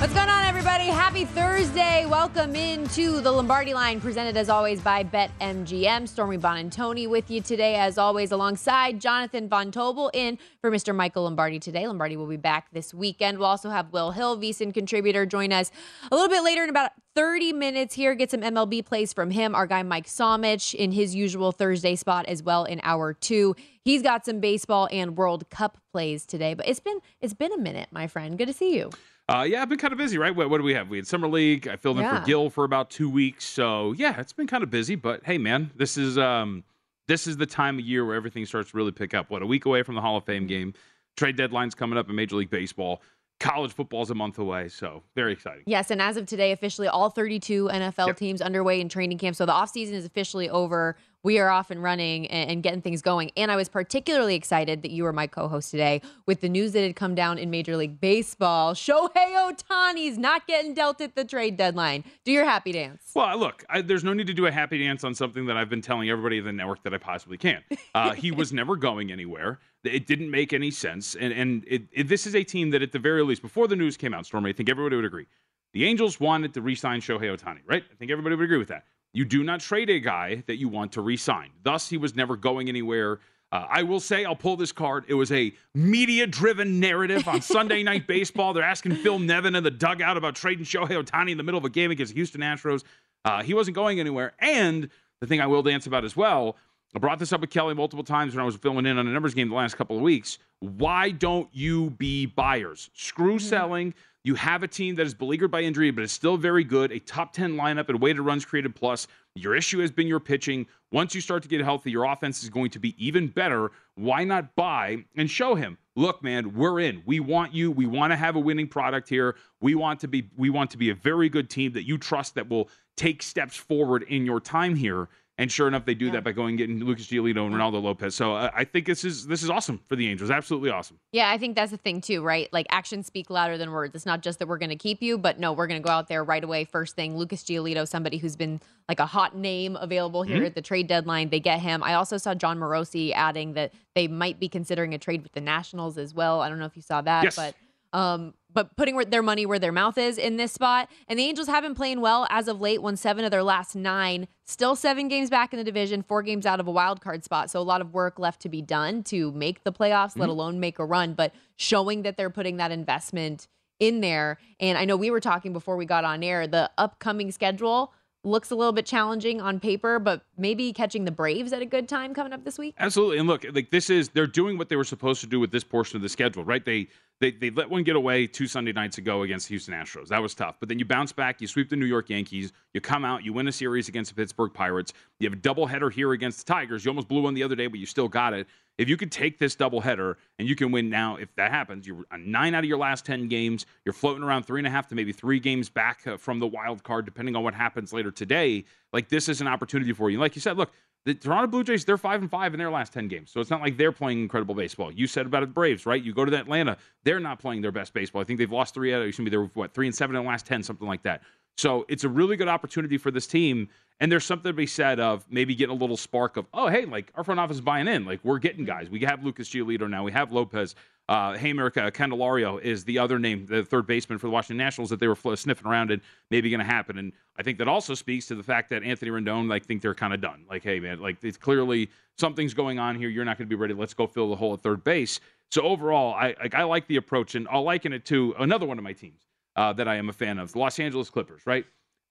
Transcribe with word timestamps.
What's 0.00 0.12
going 0.12 0.28
on, 0.28 0.44
everybody? 0.44 0.86
Happy 0.86 1.24
Thursday. 1.24 2.04
Welcome 2.04 2.56
into 2.56 3.20
the 3.20 3.32
Lombardi 3.32 3.72
line, 3.72 4.00
presented 4.00 4.36
as 4.36 4.48
always 4.50 4.80
by 4.80 5.04
BetMGM. 5.04 6.06
Stormy 6.08 6.36
Buonantony 6.36 7.08
with 7.08 7.30
you 7.30 7.40
today, 7.40 7.76
as 7.76 7.96
always, 7.96 8.32
alongside 8.32 9.00
Jonathan 9.00 9.48
Von 9.48 9.70
Tobel 9.70 10.10
in 10.12 10.38
for 10.60 10.70
Mr. 10.70 10.94
Michael 10.94 11.22
Lombardi 11.22 11.58
today. 11.58 11.86
Lombardi 11.86 12.16
will 12.16 12.26
be 12.26 12.36
back 12.36 12.70
this 12.72 12.92
weekend. 12.92 13.38
We'll 13.38 13.46
also 13.46 13.70
have 13.70 13.92
Will 13.92 14.10
Hill, 14.10 14.36
VSIN 14.36 14.74
contributor, 14.74 15.24
join 15.24 15.52
us 15.52 15.70
a 16.10 16.14
little 16.14 16.28
bit 16.28 16.42
later 16.42 16.64
in 16.64 16.70
about 16.70 16.90
30 17.14 17.52
minutes 17.52 17.94
here. 17.94 18.14
Get 18.14 18.30
some 18.30 18.40
MLB 18.40 18.84
plays 18.84 19.12
from 19.12 19.30
him. 19.30 19.54
Our 19.54 19.66
guy 19.66 19.82
Mike 19.84 20.06
Somich 20.06 20.74
in 20.74 20.92
his 20.92 21.14
usual 21.14 21.52
Thursday 21.52 21.94
spot 21.94 22.26
as 22.26 22.42
well 22.42 22.64
in 22.64 22.80
hour 22.82 23.14
two. 23.14 23.54
He's 23.82 24.02
got 24.02 24.26
some 24.26 24.40
baseball 24.40 24.88
and 24.90 25.16
World 25.16 25.48
Cup 25.50 25.78
plays 25.92 26.26
today. 26.26 26.54
But 26.54 26.68
it's 26.68 26.80
been 26.80 26.98
it's 27.20 27.34
been 27.34 27.52
a 27.52 27.58
minute, 27.58 27.88
my 27.92 28.08
friend. 28.08 28.36
Good 28.36 28.48
to 28.48 28.52
see 28.52 28.76
you. 28.76 28.90
Uh, 29.28 29.46
yeah, 29.48 29.62
I've 29.62 29.68
been 29.70 29.78
kind 29.78 29.92
of 29.92 29.98
busy, 29.98 30.18
right? 30.18 30.34
What, 30.34 30.50
what 30.50 30.58
do 30.58 30.64
we 30.64 30.74
have? 30.74 30.88
We 30.90 30.98
had 30.98 31.06
summer 31.06 31.28
league. 31.28 31.66
I 31.66 31.76
filled 31.76 31.96
in 31.96 32.02
Yeah. 32.02 32.20
for 32.20 32.26
Gil 32.26 32.50
for 32.50 32.64
about 32.64 32.90
two 32.90 33.08
weeks, 33.08 33.44
so 33.44 33.92
yeah, 33.92 34.20
it's 34.20 34.34
been 34.34 34.46
kind 34.46 34.62
of 34.62 34.70
busy. 34.70 34.96
But 34.96 35.24
hey, 35.24 35.38
man, 35.38 35.70
this 35.76 35.96
is 35.96 36.18
um, 36.18 36.62
this 37.08 37.26
is 37.26 37.38
the 37.38 37.46
time 37.46 37.78
of 37.78 37.84
year 37.86 38.04
where 38.04 38.16
everything 38.16 38.44
starts 38.44 38.70
to 38.72 38.76
really 38.76 38.92
pick 38.92 39.14
up. 39.14 39.30
What 39.30 39.40
a 39.42 39.46
week 39.46 39.64
away 39.64 39.82
from 39.82 39.94
the 39.94 40.02
Hall 40.02 40.18
of 40.18 40.24
Fame 40.24 40.46
game, 40.46 40.74
trade 41.16 41.36
deadline's 41.36 41.74
coming 41.74 41.98
up 41.98 42.08
in 42.10 42.14
Major 42.14 42.36
League 42.36 42.50
Baseball. 42.50 43.00
College 43.40 43.72
football's 43.72 44.10
a 44.10 44.14
month 44.14 44.38
away, 44.38 44.68
so 44.68 45.02
very 45.16 45.32
exciting. 45.32 45.62
Yes, 45.66 45.90
and 45.90 46.00
as 46.02 46.16
of 46.18 46.26
today, 46.26 46.52
officially 46.52 46.86
all 46.86 47.08
32 47.10 47.68
NFL 47.72 48.06
Yep. 48.08 48.16
teams 48.18 48.40
underway 48.42 48.80
in 48.80 48.88
training 48.88 49.18
camp. 49.18 49.36
So 49.36 49.44
the 49.46 49.52
offseason 49.52 49.92
is 49.92 50.04
officially 50.04 50.48
over. 50.50 50.96
We 51.24 51.38
are 51.38 51.48
off 51.48 51.70
and 51.70 51.82
running 51.82 52.26
and, 52.26 52.50
and 52.50 52.62
getting 52.62 52.82
things 52.82 53.00
going. 53.00 53.32
And 53.34 53.50
I 53.50 53.56
was 53.56 53.70
particularly 53.70 54.34
excited 54.34 54.82
that 54.82 54.90
you 54.90 55.04
were 55.04 55.12
my 55.12 55.26
co 55.26 55.48
host 55.48 55.70
today 55.70 56.02
with 56.26 56.42
the 56.42 56.50
news 56.50 56.72
that 56.72 56.82
had 56.82 56.96
come 56.96 57.14
down 57.14 57.38
in 57.38 57.50
Major 57.50 57.76
League 57.76 57.98
Baseball. 57.98 58.74
Shohei 58.74 59.10
Ohtani's 59.16 60.18
not 60.18 60.46
getting 60.46 60.74
dealt 60.74 61.00
at 61.00 61.16
the 61.16 61.24
trade 61.24 61.56
deadline. 61.56 62.04
Do 62.24 62.30
your 62.30 62.44
happy 62.44 62.72
dance. 62.72 63.10
Well, 63.14 63.38
look, 63.38 63.64
I, 63.70 63.80
there's 63.80 64.04
no 64.04 64.12
need 64.12 64.26
to 64.26 64.34
do 64.34 64.46
a 64.46 64.52
happy 64.52 64.78
dance 64.78 65.02
on 65.02 65.14
something 65.14 65.46
that 65.46 65.56
I've 65.56 65.70
been 65.70 65.82
telling 65.82 66.10
everybody 66.10 66.38
in 66.38 66.44
the 66.44 66.52
network 66.52 66.82
that 66.82 66.92
I 66.92 66.98
possibly 66.98 67.38
can. 67.38 67.64
Uh, 67.94 68.12
he 68.14 68.30
was 68.30 68.52
never 68.52 68.76
going 68.76 69.10
anywhere. 69.10 69.60
It 69.82 70.06
didn't 70.06 70.30
make 70.30 70.52
any 70.52 70.70
sense. 70.70 71.14
And 71.14 71.32
and 71.32 71.64
it, 71.66 71.84
it, 71.90 72.08
this 72.08 72.26
is 72.26 72.34
a 72.34 72.44
team 72.44 72.70
that, 72.70 72.82
at 72.82 72.92
the 72.92 72.98
very 72.98 73.22
least, 73.22 73.40
before 73.40 73.66
the 73.66 73.76
news 73.76 73.96
came 73.96 74.12
out, 74.12 74.26
Stormy, 74.26 74.50
I 74.50 74.52
think 74.52 74.68
everybody 74.68 74.96
would 74.96 75.04
agree. 75.06 75.26
The 75.72 75.86
Angels 75.86 76.20
wanted 76.20 76.54
to 76.54 76.62
re-sign 76.62 77.00
Shohei 77.00 77.36
Ohtani, 77.36 77.58
right? 77.66 77.82
I 77.90 77.94
think 77.96 78.10
everybody 78.10 78.36
would 78.36 78.44
agree 78.44 78.58
with 78.58 78.68
that. 78.68 78.84
You 79.14 79.24
do 79.24 79.44
not 79.44 79.60
trade 79.60 79.88
a 79.88 80.00
guy 80.00 80.42
that 80.46 80.56
you 80.56 80.68
want 80.68 80.92
to 80.92 81.00
re-sign. 81.00 81.50
Thus, 81.62 81.88
he 81.88 81.96
was 81.96 82.14
never 82.16 82.36
going 82.36 82.68
anywhere. 82.68 83.20
Uh, 83.52 83.64
I 83.70 83.84
will 83.84 84.00
say, 84.00 84.24
I'll 84.24 84.34
pull 84.34 84.56
this 84.56 84.72
card. 84.72 85.04
It 85.06 85.14
was 85.14 85.30
a 85.30 85.54
media-driven 85.74 86.80
narrative 86.80 87.28
on 87.28 87.40
Sunday 87.40 87.82
Night 87.84 88.08
Baseball. 88.08 88.52
They're 88.52 88.64
asking 88.64 88.96
Phil 88.96 89.20
Nevin 89.20 89.54
in 89.54 89.62
the 89.62 89.70
dugout 89.70 90.16
about 90.16 90.34
trading 90.34 90.64
Shohei 90.64 91.00
Ohtani 91.00 91.30
in 91.30 91.38
the 91.38 91.44
middle 91.44 91.58
of 91.58 91.64
a 91.64 91.70
game 91.70 91.92
against 91.92 92.12
the 92.12 92.16
Houston 92.16 92.40
Astros. 92.40 92.82
Uh, 93.24 93.44
he 93.44 93.54
wasn't 93.54 93.76
going 93.76 94.00
anywhere. 94.00 94.32
And 94.40 94.90
the 95.20 95.28
thing 95.28 95.40
I 95.40 95.46
will 95.46 95.62
dance 95.62 95.86
about 95.86 96.04
as 96.04 96.16
well, 96.16 96.56
I 96.96 96.98
brought 96.98 97.20
this 97.20 97.32
up 97.32 97.40
with 97.40 97.50
Kelly 97.50 97.74
multiple 97.74 98.04
times 98.04 98.34
when 98.34 98.42
I 98.42 98.44
was 98.44 98.56
filling 98.56 98.86
in 98.86 98.98
on 98.98 99.06
a 99.06 99.12
numbers 99.12 99.34
game 99.34 99.48
the 99.48 99.54
last 99.54 99.76
couple 99.76 99.96
of 99.96 100.02
weeks. 100.02 100.38
Why 100.58 101.10
don't 101.10 101.48
you 101.52 101.90
be 101.90 102.26
buyers? 102.26 102.90
Screw 102.94 103.38
selling. 103.38 103.94
You 104.24 104.34
have 104.36 104.62
a 104.62 104.68
team 104.68 104.94
that 104.94 105.06
is 105.06 105.12
beleaguered 105.12 105.50
by 105.50 105.60
injury, 105.60 105.90
but 105.90 106.02
is 106.02 106.10
still 106.10 106.38
very 106.38 106.64
good. 106.64 106.90
A 106.90 106.98
top 106.98 107.34
10 107.34 107.56
lineup 107.56 107.90
and 107.90 108.00
weighted 108.00 108.22
runs 108.22 108.46
created 108.46 108.74
plus. 108.74 109.06
Your 109.34 109.54
issue 109.54 109.80
has 109.80 109.90
been 109.90 110.06
your 110.06 110.18
pitching. 110.18 110.66
Once 110.90 111.14
you 111.14 111.20
start 111.20 111.42
to 111.42 111.48
get 111.48 111.60
healthy, 111.60 111.90
your 111.90 112.04
offense 112.04 112.42
is 112.42 112.48
going 112.48 112.70
to 112.70 112.78
be 112.78 112.94
even 113.04 113.28
better. 113.28 113.70
Why 113.96 114.24
not 114.24 114.56
buy 114.56 115.04
and 115.14 115.30
show 115.30 115.54
him? 115.54 115.76
Look, 115.94 116.22
man, 116.22 116.54
we're 116.54 116.80
in. 116.80 117.02
We 117.04 117.20
want 117.20 117.52
you. 117.52 117.70
We 117.70 117.84
want 117.84 118.12
to 118.12 118.16
have 118.16 118.34
a 118.34 118.40
winning 118.40 118.66
product 118.66 119.10
here. 119.10 119.36
We 119.60 119.74
want 119.74 120.00
to 120.00 120.08
be 120.08 120.30
we 120.36 120.48
want 120.48 120.70
to 120.70 120.78
be 120.78 120.88
a 120.88 120.94
very 120.94 121.28
good 121.28 121.50
team 121.50 121.72
that 121.72 121.86
you 121.86 121.98
trust 121.98 122.34
that 122.36 122.48
will 122.48 122.70
take 122.96 123.22
steps 123.22 123.56
forward 123.56 124.04
in 124.04 124.24
your 124.24 124.40
time 124.40 124.74
here. 124.74 125.08
And 125.36 125.50
sure 125.50 125.66
enough, 125.66 125.84
they 125.84 125.94
do 125.94 126.06
Yeah. 126.06 126.12
that 126.12 126.24
by 126.24 126.30
going 126.30 126.50
and 126.50 126.58
getting 126.58 126.78
Lucas 126.84 127.06
Giolito 127.08 127.44
and 127.44 127.52
Reynaldo 127.56 127.82
Lopez. 127.82 128.14
So 128.14 128.34
uh, 128.36 128.50
I 128.54 128.62
think 128.62 128.86
this 128.86 129.02
is 129.02 129.26
this 129.26 129.42
is 129.42 129.50
awesome 129.50 129.80
for 129.88 129.96
the 129.96 130.08
Angels. 130.08 130.30
Absolutely 130.30 130.70
awesome. 130.70 131.00
Yeah, 131.10 131.28
I 131.28 131.38
think 131.38 131.56
that's 131.56 131.72
the 131.72 131.76
thing 131.76 132.00
too, 132.00 132.22
right? 132.22 132.48
Like 132.52 132.66
actions 132.70 133.08
speak 133.08 133.30
louder 133.30 133.58
than 133.58 133.72
words. 133.72 133.96
It's 133.96 134.06
not 134.06 134.22
just 134.22 134.38
that 134.38 134.46
we're 134.46 134.58
going 134.58 134.70
to 134.70 134.76
keep 134.76 135.02
you, 135.02 135.18
but 135.18 135.40
no, 135.40 135.52
we're 135.52 135.66
going 135.66 135.82
to 135.82 135.84
go 135.84 135.90
out 135.92 136.06
there 136.06 136.22
right 136.22 136.44
away. 136.44 136.62
First 136.64 136.94
thing, 136.94 137.16
Lucas 137.16 137.42
Giolito, 137.42 137.86
somebody 137.88 138.18
who's 138.18 138.36
been 138.36 138.60
like 138.88 139.00
a 139.00 139.06
hot 139.06 139.36
name 139.36 139.74
available 139.74 140.22
here 140.22 140.36
Mm-hmm. 140.36 140.46
at 140.46 140.54
the 140.54 140.62
trade 140.62 140.86
deadline. 140.86 141.30
They 141.30 141.40
get 141.40 141.58
him. 141.60 141.82
I 141.82 141.94
also 141.94 142.16
saw 142.16 142.34
Jon 142.34 142.60
Morosi 142.60 143.12
adding 143.12 143.54
that 143.54 143.72
they 143.96 144.06
might 144.06 144.38
be 144.38 144.48
considering 144.48 144.94
a 144.94 144.98
trade 144.98 145.24
with 145.24 145.32
the 145.32 145.40
Nationals 145.40 145.98
as 145.98 146.14
well. 146.14 146.42
I 146.42 146.48
don't 146.48 146.60
know 146.60 146.66
if 146.66 146.76
you 146.76 146.82
saw 146.82 147.00
that, 147.00 147.24
Yes. 147.24 147.34
but 147.34 147.54
um, 147.98 148.34
but 148.54 148.76
putting 148.76 148.96
their 148.96 149.22
money 149.22 149.44
where 149.44 149.58
their 149.58 149.72
mouth 149.72 149.98
is 149.98 150.16
in 150.16 150.36
this 150.36 150.52
spot. 150.52 150.88
And 151.08 151.18
the 151.18 151.24
Angels 151.24 151.48
have 151.48 151.62
been 151.62 151.74
playing 151.74 152.00
well 152.00 152.26
as 152.30 152.48
of 152.48 152.60
late. 152.60 152.80
Won 152.80 152.96
seven 152.96 153.24
of 153.24 153.30
their 153.30 153.42
last 153.42 153.74
nine. 153.74 154.28
Still 154.44 154.76
seven 154.76 155.08
games 155.08 155.28
back 155.28 155.52
in 155.52 155.58
the 155.58 155.64
division. 155.64 156.02
Four 156.02 156.22
games 156.22 156.46
out 156.46 156.60
of 156.60 156.68
a 156.68 156.70
wild 156.70 157.00
card 157.00 157.24
spot. 157.24 157.50
So 157.50 157.60
a 157.60 157.62
lot 157.62 157.80
of 157.80 157.92
work 157.92 158.18
left 158.18 158.40
to 158.42 158.48
be 158.48 158.62
done 158.62 159.02
to 159.04 159.32
make 159.32 159.64
the 159.64 159.72
playoffs, 159.72 160.16
let 160.16 160.24
mm-hmm. 160.24 160.30
alone 160.30 160.60
make 160.60 160.78
a 160.78 160.84
run. 160.84 161.14
But 161.14 161.34
showing 161.56 162.02
that 162.02 162.16
they're 162.16 162.30
putting 162.30 162.56
that 162.58 162.70
investment 162.70 163.48
in 163.80 164.00
there. 164.00 164.38
And 164.60 164.78
I 164.78 164.84
know 164.84 164.96
we 164.96 165.10
were 165.10 165.20
talking 165.20 165.52
before 165.52 165.76
we 165.76 165.84
got 165.84 166.04
on 166.04 166.22
air. 166.22 166.46
The 166.46 166.70
upcoming 166.78 167.32
schedule 167.32 167.92
looks 168.24 168.50
a 168.50 168.54
little 168.54 168.72
bit 168.72 168.86
challenging 168.86 169.40
on 169.40 169.60
paper, 169.60 169.98
but 169.98 170.22
maybe 170.36 170.72
catching 170.72 171.04
the 171.04 171.10
Braves 171.10 171.52
at 171.52 171.62
a 171.62 171.66
good 171.66 171.88
time 171.88 172.14
coming 172.14 172.32
up 172.32 172.44
this 172.44 172.58
week. 172.58 172.74
Absolutely. 172.78 173.18
And 173.18 173.28
look, 173.28 173.44
like 173.52 173.70
this 173.70 173.90
is 173.90 174.08
they're 174.10 174.26
doing 174.26 174.58
what 174.58 174.68
they 174.68 174.76
were 174.76 174.84
supposed 174.84 175.20
to 175.20 175.26
do 175.26 175.38
with 175.38 175.50
this 175.50 175.64
portion 175.64 175.96
of 175.96 176.02
the 176.02 176.08
schedule, 176.08 176.44
right? 176.44 176.64
They 176.64 176.88
they 177.20 177.30
they 177.30 177.50
let 177.50 177.70
one 177.70 177.84
get 177.84 177.96
away 177.96 178.26
two 178.26 178.46
Sunday 178.46 178.72
nights 178.72 178.98
ago 178.98 179.22
against 179.22 179.48
the 179.48 179.52
Houston 179.52 179.74
Astros. 179.74 180.08
That 180.08 180.20
was 180.22 180.34
tough. 180.34 180.56
But 180.60 180.68
then 180.68 180.78
you 180.78 180.84
bounce 180.84 181.12
back, 181.12 181.40
you 181.40 181.46
sweep 181.46 181.70
the 181.70 181.76
New 181.76 181.86
York 181.86 182.10
Yankees, 182.10 182.52
you 182.72 182.80
come 182.80 183.04
out, 183.04 183.24
you 183.24 183.32
win 183.32 183.48
a 183.48 183.52
series 183.52 183.88
against 183.88 184.10
the 184.10 184.16
Pittsburgh 184.20 184.52
Pirates. 184.52 184.92
You 185.20 185.28
have 185.28 185.38
a 185.38 185.40
doubleheader 185.40 185.92
here 185.92 186.12
against 186.12 186.46
the 186.46 186.52
Tigers. 186.52 186.84
You 186.84 186.90
almost 186.90 187.08
blew 187.08 187.22
one 187.22 187.34
the 187.34 187.42
other 187.42 187.54
day, 187.54 187.66
but 187.66 187.78
you 187.78 187.86
still 187.86 188.08
got 188.08 188.34
it. 188.34 188.46
If 188.76 188.88
you 188.88 188.96
could 188.96 189.12
take 189.12 189.38
this 189.38 189.54
doubleheader 189.54 190.16
and 190.38 190.48
you 190.48 190.56
can 190.56 190.72
win 190.72 190.90
now, 190.90 191.16
if 191.16 191.32
that 191.36 191.52
happens, 191.52 191.86
you're 191.86 192.04
nine 192.18 192.54
out 192.54 192.64
of 192.64 192.68
your 192.68 192.78
last 192.78 193.06
ten 193.06 193.28
games. 193.28 193.66
You're 193.84 193.92
floating 193.92 194.24
around 194.24 194.44
three 194.44 194.58
and 194.58 194.66
a 194.66 194.70
half 194.70 194.88
to 194.88 194.96
maybe 194.96 195.12
three 195.12 195.38
games 195.38 195.68
back 195.68 196.06
uh, 196.06 196.16
from 196.16 196.40
the 196.40 196.46
wild 196.46 196.82
card, 196.82 197.04
depending 197.04 197.36
on 197.36 197.44
what 197.44 197.54
happens 197.54 197.92
later 197.92 198.10
today. 198.10 198.64
Like 198.92 199.08
this 199.08 199.28
is 199.28 199.40
an 199.40 199.46
opportunity 199.46 199.92
for 199.92 200.10
you. 200.10 200.18
Like 200.18 200.34
you 200.34 200.40
said, 200.40 200.56
look, 200.56 200.72
The 201.06 201.14
Toronto 201.14 201.48
Blue 201.48 201.62
Jays, 201.64 201.84
they're 201.84 201.98
five 201.98 202.22
and 202.22 202.30
five 202.30 202.54
in 202.54 202.58
their 202.58 202.70
last 202.70 202.92
ten 202.92 203.08
games, 203.08 203.30
so 203.30 203.40
it's 203.40 203.50
not 203.50 203.60
like 203.60 203.76
they're 203.76 203.92
playing 203.92 204.20
incredible 204.20 204.54
baseball. 204.54 204.90
You 204.90 205.06
said 205.06 205.26
about 205.26 205.40
the 205.40 205.46
Braves, 205.46 205.84
right? 205.84 206.02
You 206.02 206.14
go 206.14 206.24
to 206.24 206.34
Atlanta, 206.34 206.78
they're 207.02 207.20
not 207.20 207.38
playing 207.38 207.60
their 207.60 207.72
best 207.72 207.92
baseball. 207.92 208.22
I 208.22 208.24
think 208.24 208.38
they've 208.38 208.50
lost 208.50 208.72
three 208.72 208.94
out. 208.94 209.02
of 209.02 209.08
Excuse 209.08 209.24
me, 209.24 209.30
they're 209.30 209.44
what 209.54 209.74
three 209.74 209.86
and 209.86 209.94
seven 209.94 210.16
in 210.16 210.22
the 210.22 210.28
last 210.28 210.46
ten, 210.46 210.62
something 210.62 210.88
like 210.88 211.02
that. 211.02 211.22
So 211.56 211.84
it's 211.88 212.04
a 212.04 212.08
really 212.08 212.36
good 212.36 212.48
opportunity 212.48 212.98
for 212.98 213.10
this 213.10 213.26
team. 213.26 213.68
And 214.00 214.10
there's 214.10 214.24
something 214.24 214.48
to 214.48 214.54
be 214.54 214.66
said 214.66 214.98
of 214.98 215.24
maybe 215.30 215.54
getting 215.54 215.76
a 215.76 215.78
little 215.78 215.96
spark 215.96 216.36
of, 216.36 216.46
oh, 216.52 216.66
hey, 216.68 216.84
like 216.84 217.12
our 217.14 217.22
front 217.22 217.38
office 217.38 217.58
is 217.58 217.60
buying 217.60 217.86
in. 217.86 218.04
Like 218.04 218.18
we're 218.24 218.40
getting 218.40 218.64
guys. 218.64 218.90
We 218.90 218.98
have 219.00 219.24
Lucas 219.24 219.48
Giolito 219.48 219.88
now. 219.88 220.02
We 220.02 220.10
have 220.10 220.32
Lopez. 220.32 220.74
Uh, 221.08 221.36
hey, 221.36 221.50
America, 221.50 221.90
Candelario 221.92 222.60
is 222.62 222.84
the 222.84 222.98
other 222.98 223.18
name, 223.18 223.44
the 223.44 223.62
third 223.62 223.86
baseman 223.86 224.18
for 224.18 224.26
the 224.26 224.30
Washington 224.30 224.56
Nationals 224.56 224.88
that 224.88 225.00
they 225.00 225.06
were 225.06 225.36
sniffing 225.36 225.66
around 225.66 225.90
and 225.90 226.00
maybe 226.30 226.48
going 226.48 226.60
to 226.60 226.64
happen. 226.64 226.96
And 226.96 227.12
I 227.38 227.42
think 227.42 227.58
that 227.58 227.68
also 227.68 227.94
speaks 227.94 228.26
to 228.26 228.34
the 228.34 228.42
fact 228.42 228.70
that 228.70 228.82
Anthony 228.82 229.10
Rendon, 229.10 229.48
like, 229.48 229.66
think 229.66 229.82
they're 229.82 229.94
kind 229.94 230.14
of 230.14 230.22
done. 230.22 230.46
Like, 230.48 230.62
hey, 230.62 230.80
man, 230.80 231.00
like 231.00 231.22
it's 231.22 231.36
clearly 231.36 231.90
something's 232.16 232.54
going 232.54 232.78
on 232.78 232.96
here. 232.96 233.10
You're 233.10 233.26
not 233.26 233.36
going 233.36 233.48
to 233.48 233.54
be 233.54 233.60
ready. 233.60 233.74
Let's 233.74 233.92
go 233.92 234.06
fill 234.06 234.30
the 234.30 234.36
hole 234.36 234.54
at 234.54 234.60
third 234.60 234.82
base. 234.82 235.20
So 235.50 235.62
overall, 235.62 236.14
I 236.14 236.34
like 236.40 236.54
I 236.54 236.64
like 236.64 236.88
the 236.88 236.96
approach, 236.96 237.34
and 237.36 237.46
I'll 237.48 237.62
liken 237.62 237.92
it 237.92 238.04
to 238.06 238.34
another 238.38 238.66
one 238.66 238.78
of 238.78 238.82
my 238.82 238.92
teams 238.92 239.28
uh, 239.54 239.72
that 239.74 239.86
I 239.86 239.94
am 239.96 240.08
a 240.08 240.12
fan 240.12 240.38
of, 240.38 240.52
the 240.52 240.58
Los 240.58 240.80
Angeles 240.80 241.10
Clippers. 241.10 241.42
Right, 241.46 241.64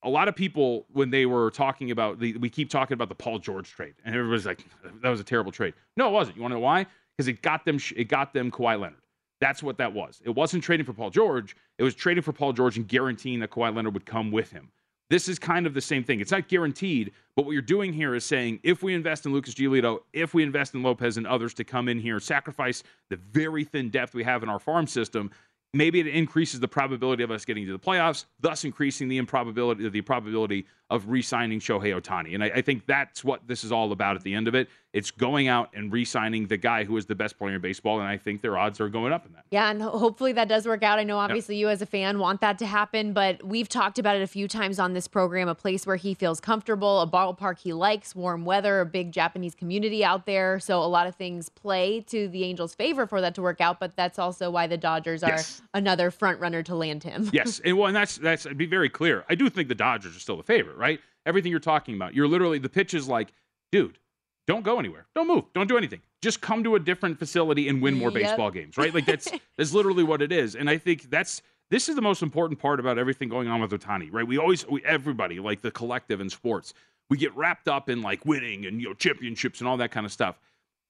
a 0.04 0.10
lot 0.10 0.30
of 0.30 0.36
people 0.36 0.86
when 0.94 1.10
they 1.10 1.26
were 1.26 1.52
talking 1.52 1.92
about 1.92 2.20
the, 2.20 2.38
we 2.38 2.50
keep 2.50 2.70
talking 2.70 2.94
about 2.94 3.10
the 3.10 3.16
Paul 3.16 3.40
George 3.40 3.72
trade, 3.72 3.96
and 4.06 4.16
everybody's 4.16 4.46
like, 4.46 4.66
that 5.02 5.10
was 5.10 5.20
a 5.20 5.26
terrible 5.26 5.52
trade. 5.52 5.74
No, 5.98 6.08
it 6.08 6.12
wasn't. 6.12 6.38
You 6.38 6.44
want 6.44 6.54
to 6.54 6.56
know 6.56 6.62
why? 6.62 6.86
Because 7.18 7.28
it 7.28 7.42
got 7.42 7.66
them 7.66 7.80
it 7.96 8.06
got 8.06 8.34
them 8.34 8.52
Kawhi 8.52 8.80
Leonard. 8.80 9.02
That's 9.40 9.62
what 9.62 9.78
that 9.78 9.94
was. 9.94 10.22
It 10.24 10.30
wasn't 10.30 10.64
trading 10.64 10.86
for 10.86 10.94
Paul 10.94 11.10
George. 11.10 11.56
It 11.78 11.84
was 11.84 11.96
trading 11.96 12.24
for 12.24 12.32
Paul 12.32 12.54
George 12.54 12.78
and 12.78 12.88
guaranteeing 12.88 13.40
that 13.42 13.52
Kawhi 13.52 13.76
Leonard 13.76 13.94
would 13.94 14.06
come 14.06 14.32
with 14.32 14.52
him. 14.52 14.72
This 15.10 15.28
is 15.28 15.38
kind 15.38 15.68
of 15.68 15.74
the 15.74 15.82
same 15.82 16.04
thing. 16.04 16.22
It's 16.22 16.32
not 16.32 16.48
guaranteed, 16.48 17.12
but 17.36 17.46
what 17.46 17.52
you're 17.52 17.62
doing 17.62 17.94
here 17.94 18.16
is 18.16 18.24
saying 18.24 18.60
if 18.64 18.82
we 18.82 18.96
invest 18.96 19.26
in 19.26 19.34
Lucas 19.34 19.54
Giolito, 19.54 20.00
if 20.14 20.34
we 20.34 20.44
invest 20.44 20.74
in 20.74 20.82
Lopez 20.82 21.18
and 21.18 21.28
others 21.28 21.54
to 21.56 21.64
come 21.64 21.88
in 21.88 22.00
here, 22.00 22.20
sacrifice 22.20 22.84
the 23.10 23.18
very 23.18 23.64
thin 23.64 23.90
depth 23.90 24.16
we 24.16 24.24
have 24.24 24.44
in 24.44 24.50
our 24.50 24.60
farm 24.60 24.88
system, 24.88 25.30
maybe 25.74 26.00
it 26.00 26.08
increases 26.08 26.60
the 26.60 26.68
probability 26.68 27.22
of 27.22 27.32
us 27.32 27.46
getting 27.46 27.66
to 27.66 27.72
the 27.74 27.80
playoffs, 27.80 28.26
thus 28.40 28.64
increasing 28.64 29.08
the 29.08 29.18
improbability, 29.18 29.86
of 29.86 29.92
the 29.92 30.02
probability 30.02 30.66
of 30.94 31.10
re-signing 31.10 31.60
Shohei 31.60 32.00
Ohtani. 32.00 32.36
And 32.36 32.44
I, 32.44 32.52
I, 32.58 32.62
think 32.62 32.86
that's 32.86 33.24
what 33.24 33.48
this 33.48 33.64
is 33.64 33.72
all 33.72 33.92
about 33.92 34.16
at 34.16 34.22
the 34.22 34.36
end 34.36 34.48
of 34.48 34.54
it. 34.54 34.70
It's 34.94 35.10
going 35.10 35.48
out 35.48 35.72
and 35.74 35.92
re-signing 35.92 36.46
the 36.46 36.56
guy 36.56 36.84
who 36.84 36.96
is 36.98 37.08
the 37.08 37.16
best 37.16 37.40
player 37.40 37.56
in 37.56 37.62
baseball, 37.62 38.00
and 38.00 38.08
I 38.08 38.16
think 38.16 38.42
their 38.42 38.60
odds 38.60 38.80
are 38.80 38.90
going 38.90 39.12
up 39.12 39.26
in 39.26 39.34
that. 39.34 39.46
Yeah, 39.50 39.72
and 39.72 39.82
hopefully 39.82 40.34
that 40.34 40.48
does 40.48 40.68
work 40.68 40.84
out. 40.84 41.00
I 41.00 41.04
know 41.04 41.18
obviously 41.18 41.56
you 41.56 41.68
as 41.68 41.82
a 41.82 41.88
fan 41.88 42.20
want 42.20 42.42
that 42.42 42.60
to 42.60 42.68
happen, 42.68 43.12
but 43.12 43.44
we've 43.44 43.68
talked 43.68 43.98
about 43.98 44.18
it 44.18 44.22
a 44.22 44.28
few 44.28 44.48
times 44.48 44.78
on 44.78 44.94
this 44.94 45.08
program. 45.08 45.48
A 45.48 45.56
place 45.56 45.88
where 45.88 45.96
he 45.96 46.14
feels 46.14 46.40
comfortable, 46.40 47.02
a 47.02 47.08
ballpark 47.08 47.58
he 47.58 47.74
likes, 47.74 48.16
warm 48.16 48.46
weather, 48.46 48.82
a 48.82 48.86
big 48.86 49.12
Japanese 49.12 49.56
community 49.56 50.06
out 50.06 50.28
there. 50.28 50.60
So 50.60 50.80
a 50.80 50.86
lot 50.86 51.08
of 51.08 51.16
things 51.16 51.50
play 51.50 52.02
to 52.02 52.28
the 52.28 52.44
Angels' 52.44 52.76
favor 52.76 53.08
for 53.08 53.20
that 53.20 53.34
to 53.34 53.42
work 53.42 53.62
out. 53.62 53.80
But 53.80 53.96
that's 53.96 54.20
also 54.20 54.52
why 54.52 54.68
the 54.68 54.78
Dodgers 54.78 55.24
are 55.24 55.32
yes. 55.32 55.64
another 55.74 56.12
front 56.12 56.40
runner 56.40 56.62
to 56.62 56.76
land 56.76 57.04
him. 57.04 57.32
yes, 57.34 57.60
and 57.66 57.80
well, 57.80 57.88
and 57.88 57.96
that's 57.96 58.20
that's 58.20 58.46
I'd 58.46 58.60
be 58.60 58.68
very 58.68 58.90
clear. 58.90 59.26
I 59.28 59.34
do 59.34 59.50
think 59.50 59.70
the 59.70 59.76
Dodgers 59.76 60.16
are 60.16 60.20
still 60.20 60.38
the 60.38 60.44
favorite, 60.44 60.78
right? 60.78 60.83
Everything 61.26 61.52
you're 61.52 61.60
talking 61.60 61.96
about. 61.96 62.14
You're 62.14 62.28
literally 62.28 62.60
the 62.60 62.70
pitch 62.70 62.94
is 62.94 63.08
like, 63.08 63.34
dude, 63.72 63.98
don't 64.46 64.64
go 64.64 64.80
anywhere. 64.80 65.06
Don't 65.16 65.28
move. 65.28 65.46
Don't 65.54 65.68
do 65.68 65.78
anything. 65.78 66.02
Just 66.22 66.42
come 66.42 66.64
to 66.64 66.76
a 66.76 66.80
different 66.80 67.18
facility 67.18 67.70
and 67.70 67.82
win 67.82 67.94
more 67.94 68.12
yep. 68.12 68.24
baseball 68.24 68.52
games, 68.52 68.78
right? 68.78 68.94
Like 68.94 69.06
that's 69.06 69.32
that's 69.58 69.74
literally 69.74 70.04
what 70.04 70.22
it 70.22 70.32
is. 70.32 70.56
And 70.56 70.70
I 70.70 70.78
think 70.78 71.10
that's 71.10 71.42
this 71.70 71.90
is 71.90 71.96
the 71.96 72.02
most 72.02 72.22
important 72.22 72.60
part 72.60 72.80
about 72.80 72.98
everything 72.98 73.30
going 73.30 73.48
on 73.48 73.62
with 73.62 73.72
Ohtani, 73.72 74.10
right? 74.12 74.28
We 74.28 74.38
always 74.38 74.68
we, 74.68 74.84
everybody, 74.84 75.40
like 75.40 75.62
the 75.62 75.72
collective 75.72 76.20
in 76.20 76.30
sports, 76.30 76.74
we 77.10 77.18
get 77.18 77.36
wrapped 77.36 77.68
up 77.68 77.90
in 77.90 78.02
like 78.02 78.26
winning 78.26 78.66
and 78.66 78.82
you 78.82 78.90
know 78.90 78.94
championships 78.94 79.60
and 79.60 79.68
all 79.68 79.78
that 79.78 79.92
kind 79.92 80.06
of 80.06 80.12
stuff. 80.12 80.40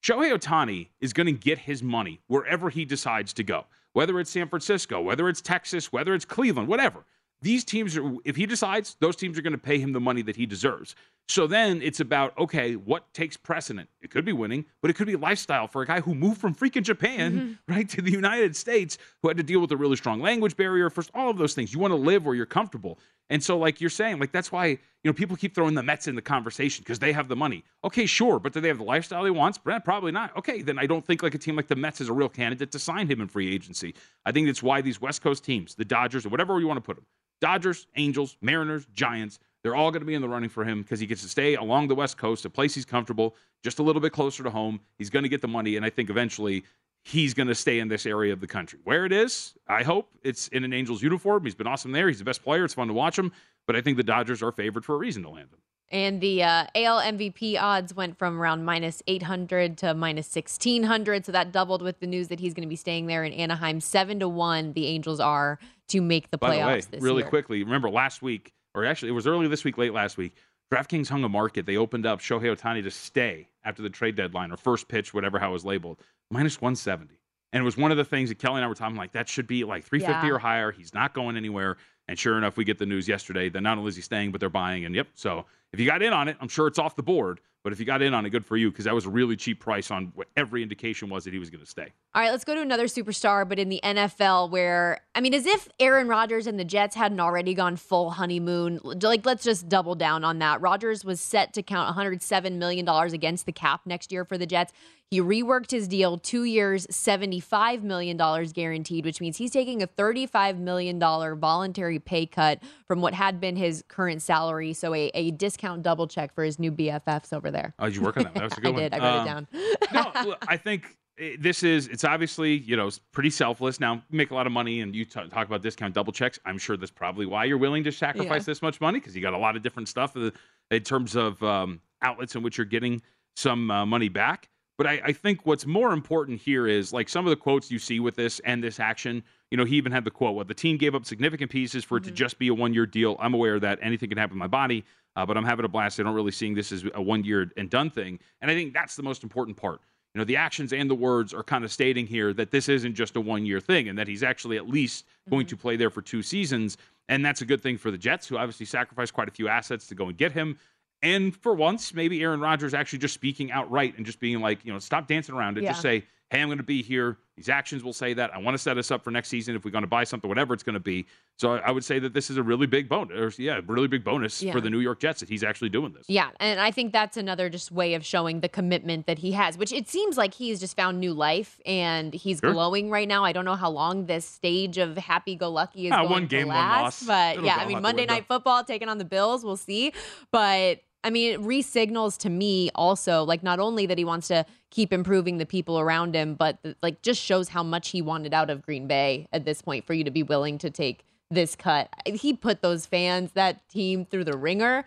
Shohei 0.03 0.37
Ohtani 0.37 0.89
is 0.99 1.13
going 1.13 1.27
to 1.27 1.31
get 1.31 1.59
his 1.59 1.81
money 1.81 2.19
wherever 2.27 2.69
he 2.69 2.83
decides 2.83 3.31
to 3.33 3.43
go, 3.43 3.65
whether 3.93 4.19
it's 4.19 4.29
San 4.29 4.49
Francisco, 4.49 4.99
whether 4.99 5.29
it's 5.29 5.41
Texas, 5.41 5.93
whether 5.93 6.13
it's 6.13 6.25
Cleveland, 6.25 6.67
whatever. 6.67 7.05
These 7.43 7.65
teams 7.65 7.97
are, 7.97 8.15
if 8.23 8.37
he 8.37 8.45
decides, 8.45 8.95
those 9.01 9.17
teams 9.17 9.37
are 9.37 9.41
going 9.41 9.51
to 9.51 9.59
pay 9.59 9.77
him 9.77 9.91
the 9.91 9.99
money 9.99 10.21
that 10.21 10.37
he 10.37 10.45
deserves. 10.45 10.95
So 11.29 11.47
then 11.47 11.81
it's 11.81 11.99
about, 11.99 12.37
okay, 12.37 12.75
what 12.75 13.11
takes 13.13 13.37
precedent? 13.37 13.89
It 14.01 14.11
could 14.11 14.25
be 14.25 14.33
winning, 14.33 14.65
but 14.81 14.91
it 14.91 14.95
could 14.95 15.07
be 15.07 15.15
lifestyle 15.15 15.67
for 15.67 15.81
a 15.81 15.85
guy 15.85 16.01
who 16.01 16.13
moved 16.13 16.39
from 16.39 16.53
freaking 16.53 16.83
Japan, 16.83 17.33
mm-hmm. 17.33 17.53
right, 17.73 17.87
to 17.89 18.01
the 18.01 18.11
United 18.11 18.55
States, 18.55 18.97
who 19.21 19.29
had 19.29 19.37
to 19.37 19.43
deal 19.43 19.61
with 19.61 19.71
a 19.71 19.77
really 19.77 19.95
strong 19.95 20.21
language 20.21 20.57
barrier, 20.57 20.89
first, 20.89 21.11
all 21.13 21.29
of 21.29 21.37
those 21.37 21.53
things. 21.53 21.73
You 21.73 21.79
want 21.79 21.91
to 21.91 21.95
live 21.95 22.25
where 22.25 22.35
you're 22.35 22.45
comfortable. 22.45 22.99
And 23.29 23.41
so, 23.41 23.57
like 23.57 23.79
you're 23.79 23.89
saying, 23.89 24.19
like 24.19 24.33
that's 24.33 24.51
why, 24.51 24.67
you 24.67 24.77
know, 25.05 25.13
people 25.13 25.37
keep 25.37 25.55
throwing 25.55 25.75
the 25.75 25.81
Mets 25.81 26.07
in 26.07 26.15
the 26.15 26.21
conversation 26.21 26.83
because 26.83 26.99
they 26.99 27.13
have 27.13 27.29
the 27.29 27.37
money. 27.37 27.63
Okay, 27.83 28.05
sure, 28.05 28.37
but 28.37 28.51
do 28.51 28.59
they 28.59 28.67
have 28.67 28.77
the 28.77 28.83
lifestyle 28.83 29.23
he 29.23 29.31
wants? 29.31 29.57
Probably 29.57 30.11
not. 30.11 30.35
Okay, 30.37 30.61
then 30.61 30.77
I 30.77 30.85
don't 30.85 31.05
think 31.05 31.23
like 31.23 31.33
a 31.33 31.37
team 31.37 31.55
like 31.55 31.67
the 31.67 31.75
Mets 31.75 32.01
is 32.01 32.09
a 32.09 32.13
real 32.13 32.29
candidate 32.29 32.71
to 32.73 32.79
sign 32.79 33.09
him 33.09 33.21
in 33.21 33.29
free 33.29 33.53
agency. 33.53 33.95
I 34.25 34.33
think 34.33 34.47
that's 34.47 34.61
why 34.61 34.81
these 34.81 34.99
West 34.99 35.21
Coast 35.21 35.45
teams, 35.45 35.73
the 35.75 35.85
Dodgers, 35.85 36.25
or 36.25 36.29
whatever 36.29 36.59
you 36.59 36.67
want 36.67 36.77
to 36.77 36.81
put 36.81 36.97
them, 36.97 37.05
Dodgers, 37.39 37.87
Angels, 37.95 38.37
Mariners, 38.41 38.85
Giants, 38.93 39.39
they're 39.63 39.75
all 39.75 39.91
going 39.91 40.01
to 40.01 40.05
be 40.05 40.13
in 40.13 40.21
the 40.21 40.29
running 40.29 40.49
for 40.49 40.63
him 40.65 40.81
because 40.81 40.99
he 40.99 41.05
gets 41.05 41.21
to 41.21 41.29
stay 41.29 41.55
along 41.55 41.87
the 41.87 41.95
West 41.95 42.17
Coast, 42.17 42.45
a 42.45 42.49
place 42.49 42.75
he's 42.75 42.85
comfortable, 42.85 43.35
just 43.63 43.79
a 43.79 43.83
little 43.83 44.01
bit 44.01 44.11
closer 44.11 44.43
to 44.43 44.49
home. 44.49 44.79
He's 44.97 45.09
going 45.09 45.23
to 45.23 45.29
get 45.29 45.41
the 45.41 45.47
money, 45.47 45.77
and 45.77 45.85
I 45.85 45.89
think 45.89 46.09
eventually 46.09 46.63
he's 47.03 47.33
going 47.33 47.47
to 47.47 47.55
stay 47.55 47.79
in 47.79 47.87
this 47.87 48.05
area 48.05 48.33
of 48.33 48.39
the 48.41 48.47
country. 48.47 48.79
Where 48.83 49.05
it 49.05 49.11
is, 49.11 49.53
I 49.67 49.83
hope 49.83 50.09
it's 50.23 50.47
in 50.49 50.63
an 50.63 50.73
Angels 50.73 51.01
uniform. 51.01 51.43
He's 51.45 51.55
been 51.55 51.67
awesome 51.67 51.91
there. 51.91 52.07
He's 52.07 52.19
the 52.19 52.25
best 52.25 52.43
player. 52.43 52.65
It's 52.65 52.73
fun 52.73 52.87
to 52.87 52.93
watch 52.93 53.17
him, 53.17 53.31
but 53.65 53.75
I 53.75 53.81
think 53.81 53.97
the 53.97 54.03
Dodgers 54.03 54.43
are 54.43 54.51
favored 54.51 54.85
for 54.85 54.95
a 54.95 54.97
reason 54.97 55.23
to 55.23 55.29
land 55.29 55.49
him. 55.51 55.59
And 55.89 56.21
the 56.21 56.41
uh, 56.41 56.65
AL 56.73 57.01
MVP 57.01 57.61
odds 57.61 57.93
went 57.93 58.17
from 58.17 58.41
around 58.41 58.65
minus 58.65 59.03
800 59.05 59.77
to 59.79 59.93
minus 59.93 60.33
1600. 60.33 61.25
So 61.25 61.31
that 61.31 61.51
doubled 61.51 61.83
with 61.83 61.99
the 61.99 62.07
news 62.07 62.29
that 62.29 62.39
he's 62.39 62.55
going 62.55 62.63
to 62.63 62.69
be 62.69 62.75
staying 62.75 63.05
there 63.05 63.23
in 63.23 63.31
Anaheim. 63.31 63.79
Seven 63.79 64.19
to 64.19 64.27
one, 64.27 64.73
the 64.73 64.87
Angels 64.87 65.19
are 65.19 65.59
to 65.89 66.01
make 66.01 66.31
the 66.31 66.37
By 66.39 66.57
playoffs 66.57 66.89
the 66.89 66.97
way, 66.97 67.01
really 67.01 67.21
year. 67.21 67.29
quickly, 67.29 67.63
remember 67.63 67.91
last 67.91 68.23
week, 68.23 68.53
or 68.75 68.85
actually 68.85 69.09
it 69.09 69.13
was 69.13 69.27
early 69.27 69.47
this 69.47 69.63
week, 69.63 69.77
late 69.77 69.93
last 69.93 70.17
week, 70.17 70.35
DraftKings 70.71 71.09
hung 71.09 71.23
a 71.23 71.29
market. 71.29 71.65
They 71.65 71.77
opened 71.77 72.05
up 72.05 72.19
Shohei 72.19 72.55
Ohtani 72.55 72.83
to 72.83 72.91
stay 72.91 73.47
after 73.63 73.81
the 73.81 73.89
trade 73.89 74.15
deadline 74.15 74.51
or 74.51 74.57
first 74.57 74.87
pitch, 74.87 75.13
whatever 75.13 75.39
how 75.39 75.49
it 75.49 75.53
was 75.53 75.65
labeled, 75.65 75.99
minus 76.31 76.59
170. 76.61 77.19
And 77.51 77.61
it 77.61 77.63
was 77.63 77.77
one 77.77 77.91
of 77.91 77.97
the 77.97 78.05
things 78.05 78.29
that 78.29 78.39
Kelly 78.39 78.55
and 78.55 78.65
I 78.65 78.67
were 78.67 78.73
talking 78.73 78.95
like 78.95 79.11
that 79.11 79.29
should 79.29 79.45
be 79.45 79.63
like 79.63 79.83
350 79.83 80.27
yeah. 80.27 80.33
or 80.33 80.39
higher. 80.39 80.71
He's 80.71 80.93
not 80.93 81.13
going 81.13 81.37
anywhere. 81.37 81.77
And 82.07 82.17
sure 82.17 82.37
enough, 82.37 82.57
we 82.57 82.63
get 82.63 82.79
the 82.79 82.85
news 82.85 83.07
yesterday 83.07 83.49
that 83.49 83.61
not 83.61 83.77
only 83.77 83.89
is 83.89 83.95
he 83.95 84.01
staying, 84.01 84.31
but 84.31 84.39
they're 84.39 84.49
buying. 84.49 84.85
And 84.85 84.95
yep, 84.95 85.07
so 85.13 85.45
if 85.71 85.79
you 85.79 85.85
got 85.85 86.01
in 86.01 86.11
on 86.11 86.27
it, 86.27 86.35
I'm 86.41 86.47
sure 86.47 86.67
it's 86.67 86.79
off 86.79 86.95
the 86.95 87.03
board. 87.03 87.39
But 87.63 87.71
if 87.71 87.79
you 87.79 87.85
got 87.85 88.01
in 88.01 88.13
on 88.13 88.25
it, 88.25 88.29
good 88.29 88.45
for 88.45 88.57
you 88.57 88.69
because 88.69 88.83
that 88.85 88.93
was 88.93 89.05
a 89.05 89.09
really 89.09 89.37
cheap 89.37 89.61
price 89.61 89.89
on 89.89 90.11
what 90.15 90.27
every 90.35 90.61
indication 90.61 91.09
was 91.09 91.23
that 91.23 91.31
he 91.31 91.39
was 91.39 91.49
going 91.49 91.63
to 91.63 91.69
stay. 91.69 91.87
All 92.13 92.21
right, 92.21 92.29
let's 92.29 92.43
go 92.43 92.53
to 92.53 92.61
another 92.61 92.87
superstar, 92.87 93.47
but 93.47 93.57
in 93.57 93.69
the 93.69 93.79
NFL, 93.81 94.49
where 94.49 94.99
I 95.15 95.21
mean, 95.21 95.33
as 95.33 95.45
if 95.45 95.69
Aaron 95.79 96.09
Rodgers 96.09 96.45
and 96.45 96.59
the 96.59 96.65
Jets 96.65 96.93
hadn't 96.95 97.21
already 97.21 97.53
gone 97.53 97.77
full 97.77 98.11
honeymoon. 98.11 98.81
Like, 98.83 99.25
let's 99.25 99.45
just 99.45 99.69
double 99.69 99.95
down 99.95 100.25
on 100.25 100.39
that. 100.39 100.59
Rodgers 100.59 101.05
was 101.05 101.21
set 101.21 101.53
to 101.53 101.63
count 101.63 101.87
107 101.87 102.59
million 102.59 102.83
dollars 102.83 103.13
against 103.13 103.45
the 103.45 103.53
cap 103.53 103.81
next 103.85 104.11
year 104.11 104.25
for 104.25 104.37
the 104.37 104.45
Jets. 104.45 104.73
He 105.13 105.21
reworked 105.21 105.69
his 105.69 105.87
deal, 105.87 106.17
two 106.17 106.43
years, 106.43 106.87
$75 106.87 107.83
million 107.83 108.17
guaranteed, 108.51 109.05
which 109.05 109.21
means 109.21 109.37
he's 109.37 109.51
taking 109.51 109.83
a 109.83 109.87
$35 109.87 110.57
million 110.57 110.99
voluntary 110.99 111.99
pay 111.99 112.25
cut 112.25 112.63
from 112.87 112.99
what 112.99 113.13
had 113.13 113.39
been 113.39 113.55
his 113.55 113.83
current 113.89 114.23
salary. 114.23 114.73
So 114.73 114.95
a, 114.95 115.11
a 115.13 115.29
discount 115.29 115.83
double 115.83 116.07
check 116.07 116.33
for 116.33 116.43
his 116.43 116.57
new 116.57 116.71
BFFs 116.71 117.31
over 117.31 117.51
there. 117.51 117.75
Oh, 117.77 117.85
did 117.85 117.95
you 117.95 118.01
work 118.01 118.17
on 118.17 118.23
that? 118.23 118.33
That 118.33 118.43
was 118.45 118.57
a 118.57 118.61
good 118.61 118.67
I 118.69 118.71
one. 118.71 118.81
did. 118.81 118.93
I 118.95 118.97
wrote 118.97 119.19
um, 119.19 119.47
it 119.51 119.91
down. 119.93 120.25
no, 120.25 120.35
I 120.47 120.57
think 120.57 120.97
this 121.37 121.61
is 121.61 121.89
it's 121.89 122.03
obviously 122.03 122.57
you 122.57 122.75
know 122.75 122.89
pretty 123.11 123.29
selfless 123.29 123.79
now 123.79 124.01
make 124.09 124.31
a 124.31 124.33
lot 124.33 124.47
of 124.47 124.51
money 124.51 124.81
and 124.81 124.95
you 124.95 125.05
t- 125.05 125.27
talk 125.29 125.45
about 125.45 125.61
discount 125.61 125.93
double 125.93 126.11
checks 126.11 126.39
i'm 126.43 126.57
sure 126.57 126.75
that's 126.75 126.89
probably 126.89 127.27
why 127.27 127.43
you're 127.45 127.59
willing 127.59 127.83
to 127.83 127.91
sacrifice 127.91 128.41
yeah. 128.41 128.45
this 128.45 128.63
much 128.63 128.81
money 128.81 128.99
because 128.99 129.15
you 129.15 129.21
got 129.21 129.35
a 129.35 129.37
lot 129.37 129.55
of 129.55 129.61
different 129.61 129.87
stuff 129.87 130.15
in 130.15 130.81
terms 130.81 131.15
of 131.15 131.41
um, 131.43 131.79
outlets 132.01 132.33
in 132.33 132.41
which 132.41 132.57
you're 132.57 132.65
getting 132.65 132.99
some 133.35 133.69
uh, 133.69 133.85
money 133.85 134.09
back 134.09 134.49
but 134.77 134.87
I, 134.87 135.01
I, 135.05 135.13
think 135.13 135.45
what's 135.45 135.65
more 135.65 135.93
important 135.93 136.39
here 136.39 136.67
is 136.67 136.91
like 136.91 137.07
some 137.07 137.25
of 137.25 137.29
the 137.29 137.35
quotes 137.35 137.69
you 137.69 137.79
see 137.79 137.99
with 137.99 138.15
this 138.15 138.39
and 138.39 138.63
this 138.63 138.79
action. 138.79 139.23
You 139.51 139.57
know, 139.57 139.65
he 139.65 139.75
even 139.75 139.91
had 139.91 140.03
the 140.03 140.11
quote, 140.11 140.35
well, 140.35 140.45
the 140.45 140.53
team 140.53 140.77
gave 140.77 140.95
up 140.95 141.05
significant 141.05 141.51
pieces 141.51 141.83
for 141.83 141.99
mm-hmm. 141.99 142.03
it 142.03 142.05
to 142.05 142.09
mm-hmm. 142.09 142.17
just 142.17 142.39
be 142.39 142.47
a 142.47 142.53
one-year 142.53 142.87
deal. 142.87 143.15
I'm 143.19 143.33
aware 143.33 143.59
that 143.59 143.79
anything 143.81 144.09
can 144.09 144.17
happen 144.17 144.33
in 144.35 144.39
my 144.39 144.47
body, 144.47 144.83
uh, 145.15 145.25
but 145.25 145.37
I'm 145.37 145.45
having 145.45 145.65
a 145.65 145.67
blast. 145.67 145.99
I 145.99 146.03
don't 146.03 146.15
really 146.15 146.31
seeing 146.31 146.55
this 146.55 146.71
as 146.71 146.85
a 146.95 147.01
one-year 147.01 147.51
and 147.57 147.69
done 147.69 147.91
thing. 147.91 148.19
And 148.41 148.49
I 148.49 148.55
think 148.55 148.73
that's 148.73 148.95
the 148.95 149.03
most 149.03 149.23
important 149.23 149.57
part. 149.57 149.81
You 150.15 150.19
know, 150.19 150.25
the 150.25 150.37
actions 150.37 150.73
and 150.73 150.89
the 150.89 150.95
words 150.95 151.33
are 151.33 151.43
kind 151.43 151.63
of 151.63 151.71
stating 151.71 152.05
here 152.05 152.33
that 152.33 152.51
this 152.51 152.69
isn't 152.69 152.93
just 152.93 153.15
a 153.15 153.21
one-year 153.21 153.59
thing, 153.59 153.89
and 153.89 153.97
that 153.97 154.07
he's 154.07 154.23
actually 154.23 154.57
at 154.57 154.67
least 154.67 155.05
mm-hmm. 155.05 155.31
going 155.31 155.45
to 155.47 155.57
play 155.57 155.75
there 155.75 155.89
for 155.89 156.01
two 156.01 156.21
seasons. 156.21 156.77
And 157.09 157.25
that's 157.25 157.41
a 157.41 157.45
good 157.45 157.61
thing 157.61 157.77
for 157.77 157.91
the 157.91 157.97
Jets, 157.97 158.27
who 158.27 158.37
obviously 158.37 158.65
sacrificed 158.65 159.13
quite 159.13 159.27
a 159.27 159.31
few 159.31 159.47
assets 159.47 159.87
to 159.87 159.95
go 159.95 160.07
and 160.07 160.17
get 160.17 160.31
him. 160.31 160.57
And 161.03 161.35
for 161.35 161.53
once, 161.53 161.93
maybe 161.93 162.21
Aaron 162.23 162.39
Rodgers 162.39 162.73
actually 162.73 162.99
just 162.99 163.13
speaking 163.13 163.51
outright 163.51 163.95
and 163.97 164.05
just 164.05 164.19
being 164.19 164.39
like, 164.39 164.65
you 164.65 164.73
know, 164.73 164.79
stop 164.79 165.05
dancing 165.07 165.35
around 165.35 165.57
and 165.57 165.65
yeah. 165.65 165.71
just 165.71 165.81
say, 165.81 166.05
hey, 166.29 166.41
I'm 166.41 166.47
going 166.47 166.57
to 166.57 166.63
be 166.63 166.81
here. 166.81 167.17
These 167.35 167.49
actions 167.49 167.83
will 167.83 167.93
say 167.93 168.13
that. 168.13 168.33
I 168.33 168.37
want 168.39 168.55
to 168.55 168.57
set 168.57 168.77
us 168.79 168.89
up 168.89 169.03
for 169.03 169.11
next 169.11 169.27
season 169.29 169.55
if 169.55 169.65
we're 169.65 169.71
going 169.71 169.83
to 169.83 169.87
buy 169.87 170.03
something, 170.03 170.27
whatever 170.29 170.53
it's 170.53 170.63
going 170.63 170.73
to 170.75 170.79
be. 170.79 171.05
So 171.37 171.55
I, 171.55 171.69
would 171.71 171.83
say 171.83 171.99
that 171.99 172.13
this 172.13 172.29
is 172.29 172.37
a 172.37 172.43
really 172.43 172.65
big 172.67 172.87
bonus. 172.89 173.37
Yeah, 173.37 173.59
really 173.67 173.87
big 173.87 174.03
bonus 174.03 174.41
Yeah. 174.41 174.51
for 174.53 174.61
the 174.61 174.69
New 174.69 174.79
York 174.79 174.99
Jets 174.99 175.19
that 175.19 175.29
he's 175.29 175.43
actually 175.43 175.69
doing 175.69 175.91
this. 175.93 176.05
Yeah, 176.07 176.29
and 176.39 176.59
I 176.59 176.71
think 176.71 176.91
that's 176.93 177.17
another 177.17 177.49
just 177.49 177.71
way 177.71 177.93
of 177.95 178.05
showing 178.05 178.39
the 178.39 178.49
commitment 178.49 179.05
that 179.07 179.19
he 179.19 179.33
has, 179.33 179.57
which 179.57 179.71
it 179.73 179.89
seems 179.89 180.17
like 180.17 180.33
he's 180.33 180.59
just 180.59 180.75
found 180.75 180.99
new 180.99 181.13
life 181.13 181.59
and 181.65 182.13
he's 182.13 182.39
Sure. 182.39 182.53
glowing 182.53 182.89
right 182.89 183.07
now. 183.07 183.25
I 183.25 183.31
don't 183.33 183.45
know 183.45 183.55
how 183.55 183.69
long 183.69 184.05
this 184.05 184.25
stage 184.25 184.77
of 184.77 184.97
happy-go-lucky 184.97 185.87
is 185.87 185.91
Ah, 185.91 185.97
going 185.97 186.09
one 186.11 186.21
to 186.23 186.27
game, 186.27 186.47
one 186.47 186.55
last, 186.57 187.01
loss. 187.01 187.03
but 187.07 187.33
It'll 187.35 187.45
yeah, 187.45 187.57
I 187.57 187.65
mean 187.67 187.81
Monday. 187.81 188.05
Night 188.05 188.25
Football 188.27 188.63
taking 188.63 188.89
on 188.89 188.97
the 188.99 189.05
Bills, 189.05 189.43
we'll 189.43 189.57
see. 189.57 189.91
But 190.31 190.81
I 191.03 191.09
mean, 191.09 191.33
it 191.33 191.39
re-signals 191.41 192.17
to 192.17 192.29
me 192.29 192.69
also 192.75 193.23
like 193.23 193.43
not 193.43 193.59
only 193.59 193.85
that 193.85 193.97
he 193.97 194.05
wants 194.05 194.27
to 194.29 194.45
keep 194.69 194.93
improving 194.93 195.37
the 195.37 195.45
people 195.45 195.79
around 195.79 196.15
him, 196.15 196.35
but 196.35 196.57
like 196.81 197.01
just 197.01 197.21
shows 197.21 197.49
how 197.49 197.63
much 197.63 197.89
he 197.89 198.01
wanted 198.01 198.33
out 198.33 198.49
of 198.49 198.61
Green 198.61 198.87
Bay 198.87 199.27
at 199.33 199.45
this 199.45 199.61
point 199.61 199.85
for 199.85 199.93
you 199.93 200.03
to 200.03 200.11
be 200.11 200.23
willing 200.23 200.57
to 200.59 200.69
take 200.69 201.05
this 201.29 201.55
cut. 201.55 201.89
He 202.05 202.33
put 202.33 202.61
those 202.61 202.85
fans, 202.85 203.31
that 203.33 203.67
team 203.69 204.05
through 204.05 204.25
the 204.25 204.37
ringer. 204.37 204.85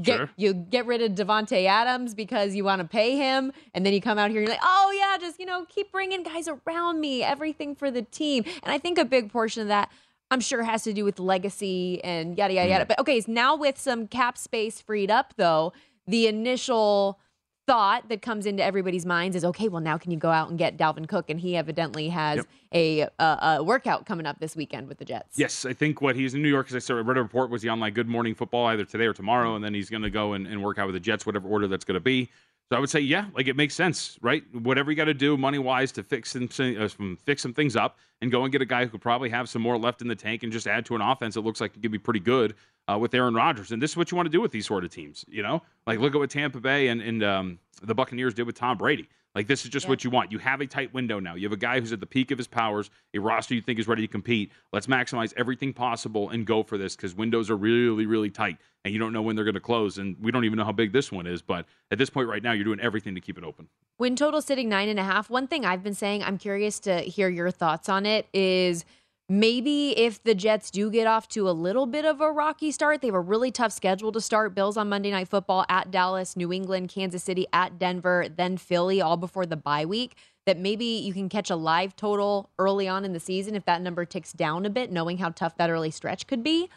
Get 0.00 0.16
Sure. 0.16 0.30
you 0.36 0.54
get 0.54 0.86
rid 0.86 1.02
of 1.02 1.12
Davante 1.12 1.66
Adams 1.66 2.14
because 2.14 2.54
you 2.54 2.62
want 2.62 2.80
to 2.80 2.86
pay 2.86 3.16
him, 3.16 3.52
and 3.74 3.84
then 3.84 3.92
you 3.92 4.00
come 4.00 4.16
out 4.16 4.30
here 4.30 4.38
and 4.38 4.46
you're 4.46 4.56
like, 4.56 4.64
oh 4.64 4.96
yeah, 4.96 5.18
just 5.18 5.40
you 5.40 5.46
know 5.46 5.64
keep 5.68 5.90
bringing 5.90 6.22
guys 6.22 6.48
around 6.48 7.00
me, 7.00 7.24
everything 7.24 7.74
for 7.74 7.90
the 7.90 8.02
team. 8.02 8.44
And 8.62 8.72
I 8.72 8.78
think 8.78 8.96
a 8.96 9.04
big 9.04 9.32
portion 9.32 9.60
of 9.62 9.68
that, 9.68 9.90
I'm 10.30 10.40
sure, 10.40 10.60
it 10.60 10.64
has 10.66 10.82
to 10.84 10.92
do 10.92 11.04
with 11.04 11.18
legacy 11.18 12.02
and 12.04 12.36
yada 12.36 12.54
yada 12.54 12.68
yada. 12.68 12.84
Mm. 12.84 12.88
But 12.88 13.00
okay, 13.00 13.20
so 13.20 13.32
now 13.32 13.56
with 13.56 13.78
some 13.78 14.06
cap 14.06 14.36
space 14.36 14.80
freed 14.80 15.10
up, 15.10 15.34
though, 15.36 15.72
the 16.06 16.26
initial 16.26 17.18
thought 17.66 18.08
that 18.08 18.22
comes 18.22 18.46
into 18.46 18.64
everybody's 18.64 19.04
minds 19.04 19.36
is 19.36 19.44
okay 19.44 19.68
well 19.68 19.82
now 19.82 19.98
can 19.98 20.10
you 20.10 20.16
go 20.16 20.30
out 20.30 20.48
and 20.48 20.58
get 20.58 20.78
dalvin 20.78 21.06
cook 21.06 21.28
and 21.28 21.38
he 21.38 21.54
evidently 21.54 22.08
has 22.08 22.38
Yep. 22.38 22.46
a, 22.72 23.00
a, 23.22 23.56
a 23.58 23.62
workout 23.62 24.06
coming 24.06 24.24
up 24.24 24.40
this 24.40 24.56
weekend 24.56 24.88
with 24.88 24.96
the 24.96 25.04
jets 25.04 25.38
Yes, 25.38 25.66
I 25.66 25.74
think 25.74 26.00
what 26.00 26.16
he's 26.16 26.32
in 26.32 26.40
New 26.40 26.48
York, 26.48 26.72
I 26.74 26.78
said, 26.78 26.96
I 26.96 27.00
read 27.00 27.18
a 27.18 27.22
report, 27.22 27.50
was 27.50 27.60
he 27.60 27.68
on 27.68 27.78
like 27.78 27.92
Good 27.92 28.08
Morning 28.08 28.34
Football 28.34 28.64
either 28.68 28.86
today 28.86 29.04
or 29.04 29.12
tomorrow, 29.12 29.54
and 29.54 29.62
then 29.62 29.74
he's 29.74 29.90
going 29.90 30.02
to 30.02 30.08
go 30.08 30.32
and, 30.32 30.46
and 30.46 30.62
work 30.62 30.78
out 30.78 30.86
with 30.86 30.94
the 30.94 31.00
Jets, 31.00 31.26
whatever 31.26 31.46
order 31.46 31.68
that's 31.68 31.84
going 31.84 31.96
to 31.96 32.00
be. 32.00 32.30
So 32.70 32.76
I 32.76 32.80
would 32.80 32.90
say, 32.90 33.00
yeah, 33.00 33.26
like 33.34 33.48
it 33.48 33.56
makes 33.56 33.74
sense, 33.74 34.18
right? 34.20 34.42
Whatever 34.54 34.90
you 34.90 34.96
got 34.96 35.06
to 35.06 35.14
do 35.14 35.38
money 35.38 35.58
wise 35.58 35.90
to 35.92 36.02
fix 36.02 36.32
some, 36.32 36.48
uh, 36.60 36.88
fix 37.24 37.40
some 37.40 37.54
things 37.54 37.76
up, 37.76 37.96
and 38.20 38.30
go 38.30 38.42
and 38.42 38.52
get 38.52 38.60
a 38.60 38.66
guy 38.66 38.84
who 38.84 38.90
could 38.90 39.00
probably 39.00 39.30
have 39.30 39.48
some 39.48 39.62
more 39.62 39.78
left 39.78 40.02
in 40.02 40.08
the 40.08 40.14
tank 40.14 40.42
and 40.42 40.52
just 40.52 40.66
add 40.66 40.84
to 40.86 40.94
an 40.94 41.00
offense 41.00 41.34
that 41.34 41.42
looks 41.42 41.60
like 41.60 41.76
it 41.76 41.82
could 41.82 41.92
be 41.92 41.98
pretty 41.98 42.20
good 42.20 42.54
uh, 42.90 42.98
with 42.98 43.14
Aaron 43.14 43.34
Rodgers. 43.34 43.70
And 43.72 43.80
this 43.82 43.90
is 43.92 43.96
what 43.96 44.10
you 44.10 44.16
want 44.16 44.26
to 44.26 44.32
do 44.32 44.40
with 44.40 44.52
these 44.52 44.66
sort 44.66 44.84
of 44.84 44.90
teams, 44.90 45.24
you 45.28 45.42
know? 45.42 45.62
Like 45.86 45.98
look 46.00 46.14
at 46.14 46.18
what 46.18 46.30
Tampa 46.30 46.60
Bay 46.60 46.88
and, 46.88 47.00
and 47.00 47.22
um, 47.22 47.58
the 47.82 47.94
Buccaneers 47.94 48.34
did 48.34 48.44
with 48.44 48.56
Tom 48.56 48.78
Brady. 48.78 49.08
Like 49.34 49.46
this 49.46 49.62
is 49.64 49.70
just 49.70 49.84
Yeah. 49.84 49.90
what 49.90 50.04
you 50.04 50.10
want. 50.10 50.32
You 50.32 50.38
have 50.38 50.60
a 50.62 50.66
tight 50.66 50.92
window 50.94 51.20
now. 51.20 51.34
You 51.34 51.44
have 51.44 51.52
a 51.52 51.56
guy 51.58 51.78
who's 51.80 51.92
at 51.92 52.00
the 52.00 52.06
peak 52.06 52.30
of 52.30 52.38
his 52.38 52.48
powers, 52.48 52.90
a 53.14 53.18
roster 53.18 53.54
you 53.54 53.60
think 53.60 53.78
is 53.78 53.86
ready 53.86 54.02
to 54.02 54.08
compete. 54.08 54.50
Let's 54.72 54.86
maximize 54.86 55.32
everything 55.36 55.72
possible 55.74 56.30
and 56.30 56.46
go 56.46 56.62
for 56.62 56.78
this 56.78 56.96
because 56.96 57.14
windows 57.14 57.50
are 57.50 57.56
really, 57.56 58.06
really 58.06 58.30
tight, 58.30 58.56
and 58.84 58.92
you 58.92 58.98
don't 58.98 59.12
know 59.12 59.22
when 59.22 59.36
they're 59.36 59.44
going 59.44 59.54
to 59.54 59.60
close. 59.60 59.98
And 59.98 60.16
we 60.20 60.32
don't 60.32 60.44
even 60.44 60.56
know 60.56 60.64
how 60.64 60.72
big 60.72 60.92
this 60.92 61.12
one 61.12 61.26
is. 61.26 61.42
But 61.42 61.66
at 61.90 61.98
this 61.98 62.10
point 62.10 62.26
right 62.28 62.42
now, 62.42 62.52
you're 62.52 62.64
doing 62.64 62.80
everything 62.80 63.14
to 63.14 63.20
keep 63.20 63.36
it 63.38 63.44
open. 63.44 63.68
Win 63.98 64.16
total 64.16 64.40
sitting 64.40 64.68
nine 64.68 64.88
and 64.88 64.98
a 64.98 65.04
half. 65.04 65.28
One 65.28 65.46
thing 65.46 65.64
I've 65.64 65.84
been 65.84 65.94
saying, 65.94 66.24
I'm 66.24 66.38
curious 66.38 66.80
to 66.80 67.00
hear 67.00 67.28
your 67.28 67.50
thoughts 67.50 67.88
on 67.88 68.06
it, 68.06 68.26
is 68.32 68.84
maybe 69.28 69.90
if 69.98 70.22
the 70.22 70.34
Jets 70.34 70.70
do 70.70 70.90
get 70.90 71.06
off 71.06 71.28
to 71.28 71.48
a 71.48 71.52
little 71.52 71.86
bit 71.86 72.04
of 72.04 72.20
a 72.20 72.30
rocky 72.30 72.70
start, 72.70 73.00
they 73.00 73.08
have 73.08 73.14
a 73.14 73.20
really 73.20 73.50
tough 73.50 73.72
schedule 73.72 74.12
to 74.12 74.20
start. 74.20 74.54
Bills 74.54 74.76
on 74.76 74.88
Monday 74.88 75.10
Night 75.10 75.28
Football 75.28 75.64
at 75.68 75.90
Dallas, 75.90 76.36
New 76.36 76.52
England, 76.52 76.88
Kansas 76.88 77.22
City 77.22 77.46
at 77.52 77.78
Denver, 77.78 78.26
then 78.34 78.56
Philly, 78.56 79.00
all 79.00 79.16
before 79.16 79.46
the 79.46 79.56
bye 79.56 79.84
week. 79.84 80.16
That 80.46 80.58
maybe 80.58 80.86
you 80.86 81.12
can 81.12 81.28
catch 81.28 81.50
a 81.50 81.56
live 81.56 81.94
total 81.94 82.48
early 82.58 82.88
on 82.88 83.04
in 83.04 83.12
the 83.12 83.20
season 83.20 83.54
if 83.54 83.66
that 83.66 83.82
number 83.82 84.06
ticks 84.06 84.32
down 84.32 84.64
a 84.64 84.70
bit, 84.70 84.90
knowing 84.90 85.18
how 85.18 85.28
tough 85.28 85.58
that 85.58 85.68
early 85.68 85.90
stretch 85.90 86.26
could 86.26 86.42
be. 86.42 86.70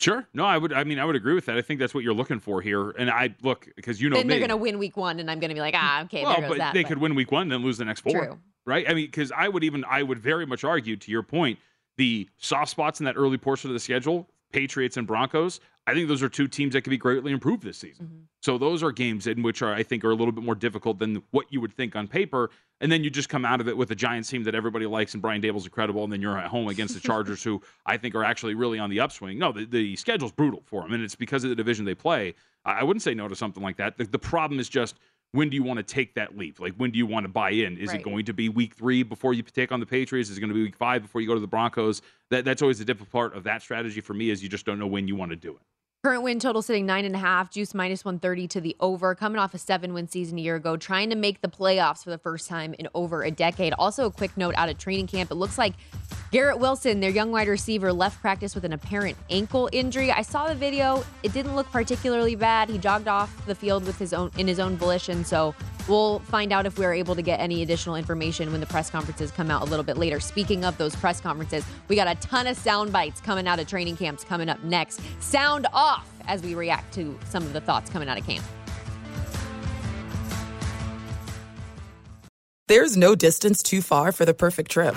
Sure. 0.00 0.28
No, 0.32 0.44
I 0.44 0.58
would. 0.58 0.72
I 0.72 0.84
mean, 0.84 1.00
I 1.00 1.04
would 1.04 1.16
agree 1.16 1.34
with 1.34 1.46
that. 1.46 1.56
I 1.56 1.62
think 1.62 1.80
that's 1.80 1.92
what 1.92 2.04
you're 2.04 2.14
looking 2.14 2.38
for 2.38 2.60
here. 2.60 2.90
And 2.90 3.10
I 3.10 3.34
look 3.42 3.68
because 3.74 4.00
you 4.00 4.10
know 4.10 4.16
then 4.16 4.28
me. 4.28 4.34
they're 4.34 4.38
going 4.38 4.50
to 4.50 4.56
win 4.56 4.78
week 4.78 4.96
one, 4.96 5.18
and 5.18 5.28
I'm 5.28 5.40
going 5.40 5.48
to 5.48 5.54
be 5.54 5.60
like, 5.60 5.74
ah, 5.76 6.02
okay, 6.04 6.22
well, 6.22 6.34
there 6.34 6.42
goes 6.42 6.50
but 6.50 6.58
that. 6.58 6.74
they 6.74 6.82
but- 6.82 6.88
could 6.88 6.98
win 6.98 7.14
week 7.16 7.32
one, 7.32 7.48
then 7.48 7.62
lose 7.62 7.78
the 7.78 7.84
next 7.84 8.00
four. 8.00 8.12
True. 8.12 8.38
Right? 8.66 8.88
I 8.88 8.94
mean, 8.94 9.06
because 9.06 9.30
I 9.32 9.48
would 9.48 9.64
even 9.64 9.84
I 9.88 10.02
would 10.02 10.18
very 10.18 10.46
much 10.46 10.64
argue 10.64 10.96
to 10.96 11.10
your 11.10 11.22
point, 11.22 11.58
the 11.96 12.28
soft 12.38 12.70
spots 12.70 13.00
in 13.00 13.06
that 13.06 13.16
early 13.16 13.38
portion 13.38 13.70
of 13.70 13.74
the 13.74 13.80
schedule, 13.80 14.28
Patriots 14.52 14.96
and 14.96 15.06
Broncos. 15.06 15.60
I 15.86 15.92
think 15.92 16.08
those 16.08 16.22
are 16.22 16.30
two 16.30 16.48
teams 16.48 16.72
that 16.72 16.80
could 16.80 16.90
be 16.90 16.96
greatly 16.96 17.30
improved 17.30 17.62
this 17.62 17.76
season. 17.76 18.06
Mm-hmm. 18.06 18.18
So 18.40 18.56
those 18.56 18.82
are 18.82 18.90
games 18.90 19.26
in 19.26 19.42
which 19.42 19.60
are 19.60 19.74
I 19.74 19.82
think 19.82 20.04
are 20.04 20.10
a 20.10 20.14
little 20.14 20.32
bit 20.32 20.44
more 20.44 20.54
difficult 20.54 20.98
than 20.98 21.22
what 21.30 21.46
you 21.50 21.60
would 21.60 21.74
think 21.74 21.94
on 21.94 22.08
paper. 22.08 22.50
And 22.80 22.90
then 22.90 23.04
you 23.04 23.10
just 23.10 23.28
come 23.28 23.44
out 23.44 23.60
of 23.60 23.68
it 23.68 23.76
with 23.76 23.90
a 23.90 23.94
Giants 23.94 24.28
team 24.28 24.44
that 24.44 24.54
everybody 24.54 24.86
likes 24.86 25.12
and 25.14 25.22
Brian 25.22 25.42
Daboll's 25.42 25.64
incredible, 25.64 26.02
and 26.04 26.12
then 26.12 26.20
you're 26.20 26.38
at 26.38 26.46
home 26.46 26.68
against 26.68 26.94
the 26.94 27.00
Chargers, 27.06 27.42
who 27.42 27.62
I 27.86 27.96
think 27.96 28.14
are 28.14 28.24
actually 28.24 28.54
really 28.54 28.78
on 28.78 28.90
the 28.90 29.00
upswing. 29.00 29.38
No, 29.38 29.52
the, 29.52 29.66
the 29.66 29.96
schedule's 29.96 30.32
brutal 30.32 30.62
for 30.64 30.82
them, 30.82 30.92
and 30.92 31.02
it's 31.02 31.14
because 31.14 31.44
of 31.44 31.50
the 31.50 31.56
division 31.56 31.84
they 31.84 31.94
play. 31.94 32.34
I, 32.64 32.80
I 32.80 32.82
wouldn't 32.82 33.02
say 33.02 33.14
no 33.14 33.28
to 33.28 33.36
something 33.36 33.62
like 33.62 33.76
that. 33.76 33.96
The, 33.98 34.04
the 34.04 34.18
problem 34.18 34.58
is 34.58 34.68
just 34.68 34.96
when 35.34 35.50
do 35.50 35.56
you 35.56 35.64
want 35.64 35.78
to 35.78 35.82
take 35.82 36.14
that 36.14 36.38
leap? 36.38 36.60
Like 36.60 36.74
when 36.76 36.92
do 36.92 36.98
you 36.98 37.06
want 37.06 37.24
to 37.24 37.28
buy 37.28 37.50
in? 37.50 37.76
Is 37.76 37.88
Right. 37.88 37.98
it 37.98 38.04
going 38.04 38.24
to 38.26 38.32
be 38.32 38.48
week 38.48 38.74
three 38.74 39.02
before 39.02 39.34
you 39.34 39.42
take 39.42 39.72
on 39.72 39.80
the 39.80 39.86
Patriots? 39.86 40.30
Is 40.30 40.38
it 40.38 40.40
going 40.40 40.48
to 40.50 40.54
be 40.54 40.62
week 40.62 40.76
five 40.76 41.02
before 41.02 41.20
you 41.20 41.26
go 41.26 41.34
to 41.34 41.40
the 41.40 41.48
Broncos? 41.48 42.02
That 42.30 42.44
that's 42.44 42.62
always 42.62 42.78
the 42.78 42.84
difficult 42.84 43.10
part 43.10 43.36
of 43.36 43.42
that 43.42 43.60
strategy 43.60 44.00
for 44.00 44.14
me 44.14 44.30
is 44.30 44.44
you 44.44 44.48
just 44.48 44.64
don't 44.64 44.78
know 44.78 44.86
when 44.86 45.08
you 45.08 45.16
want 45.16 45.30
to 45.32 45.36
do 45.36 45.50
it. 45.50 45.58
Current 46.04 46.22
win 46.22 46.38
total 46.38 46.62
sitting 46.62 46.86
nine 46.86 47.04
and 47.04 47.14
a 47.16 47.18
half, 47.18 47.50
juice 47.50 47.74
minus 47.74 48.04
130 48.04 48.46
to 48.48 48.60
the 48.60 48.76
over, 48.78 49.14
coming 49.14 49.38
off 49.38 49.54
a 49.54 49.58
seven 49.58 49.92
win 49.92 50.06
season 50.06 50.38
a 50.38 50.40
year 50.42 50.54
ago, 50.54 50.76
trying 50.76 51.10
to 51.10 51.16
make 51.16 51.40
the 51.40 51.48
playoffs 51.48 52.04
for 52.04 52.10
the 52.10 52.18
first 52.18 52.48
time 52.48 52.74
in 52.78 52.86
over 52.94 53.22
a 53.24 53.30
decade. 53.30 53.72
Also, 53.72 54.06
a 54.06 54.10
quick 54.12 54.36
note 54.36 54.54
out 54.56 54.68
of 54.68 54.78
training 54.78 55.06
camp 55.08 55.30
it 55.30 55.36
looks 55.36 55.58
like 55.58 55.72
Garrett 56.34 56.58
Wilson, 56.58 56.98
their 56.98 57.10
young 57.10 57.30
wide 57.30 57.46
receiver, 57.46 57.92
left 57.92 58.20
practice 58.20 58.56
with 58.56 58.64
an 58.64 58.72
apparent 58.72 59.16
ankle 59.30 59.68
injury. 59.70 60.10
I 60.10 60.22
saw 60.22 60.48
the 60.48 60.54
video, 60.56 61.04
it 61.22 61.32
didn't 61.32 61.54
look 61.54 61.70
particularly 61.70 62.34
bad. 62.34 62.68
He 62.68 62.76
jogged 62.76 63.06
off 63.06 63.46
the 63.46 63.54
field 63.54 63.86
with 63.86 63.96
his 64.00 64.12
own 64.12 64.32
in 64.36 64.48
his 64.48 64.58
own 64.58 64.76
volition, 64.76 65.24
so 65.24 65.54
we'll 65.86 66.18
find 66.18 66.52
out 66.52 66.66
if 66.66 66.76
we're 66.76 66.92
able 66.92 67.14
to 67.14 67.22
get 67.22 67.38
any 67.38 67.62
additional 67.62 67.94
information 67.94 68.50
when 68.50 68.60
the 68.60 68.66
press 68.66 68.90
conferences 68.90 69.30
come 69.30 69.48
out 69.48 69.62
a 69.62 69.64
little 69.66 69.84
bit 69.84 69.96
later. 69.96 70.18
Speaking 70.18 70.64
of 70.64 70.76
those 70.76 70.96
press 70.96 71.20
conferences, 71.20 71.64
we 71.86 71.94
got 71.94 72.08
a 72.08 72.16
ton 72.16 72.48
of 72.48 72.56
sound 72.56 72.92
bites 72.92 73.20
coming 73.20 73.46
out 73.46 73.60
of 73.60 73.68
training 73.68 73.96
camps 73.96 74.24
coming 74.24 74.48
up 74.48 74.60
next. 74.64 75.00
Sound 75.20 75.68
off 75.72 76.10
as 76.26 76.42
we 76.42 76.56
react 76.56 76.92
to 76.94 77.16
some 77.28 77.44
of 77.44 77.52
the 77.52 77.60
thoughts 77.60 77.88
coming 77.90 78.08
out 78.08 78.18
of 78.18 78.26
camp. 78.26 78.44
There's 82.66 82.96
no 82.96 83.14
distance 83.14 83.62
too 83.62 83.80
far 83.82 84.10
for 84.10 84.24
the 84.24 84.34
perfect 84.34 84.72
trip. 84.72 84.96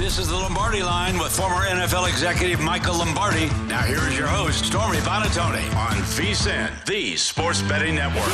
This 0.00 0.18
is 0.18 0.28
the 0.28 0.34
Lombardi 0.34 0.82
line 0.82 1.18
with 1.18 1.30
former 1.30 1.66
NFL 1.66 2.08
executive 2.08 2.58
Michael 2.58 2.96
Lombardi. 2.96 3.48
Now, 3.68 3.82
here 3.82 4.00
is 4.08 4.16
your 4.16 4.28
host, 4.28 4.64
Stormy 4.64 4.96
Buonantony, 4.96 5.62
on 5.76 5.94
VSIN, 6.16 6.86
the 6.86 7.16
Sports 7.16 7.60
Betting 7.60 7.96
Network. 7.96 8.24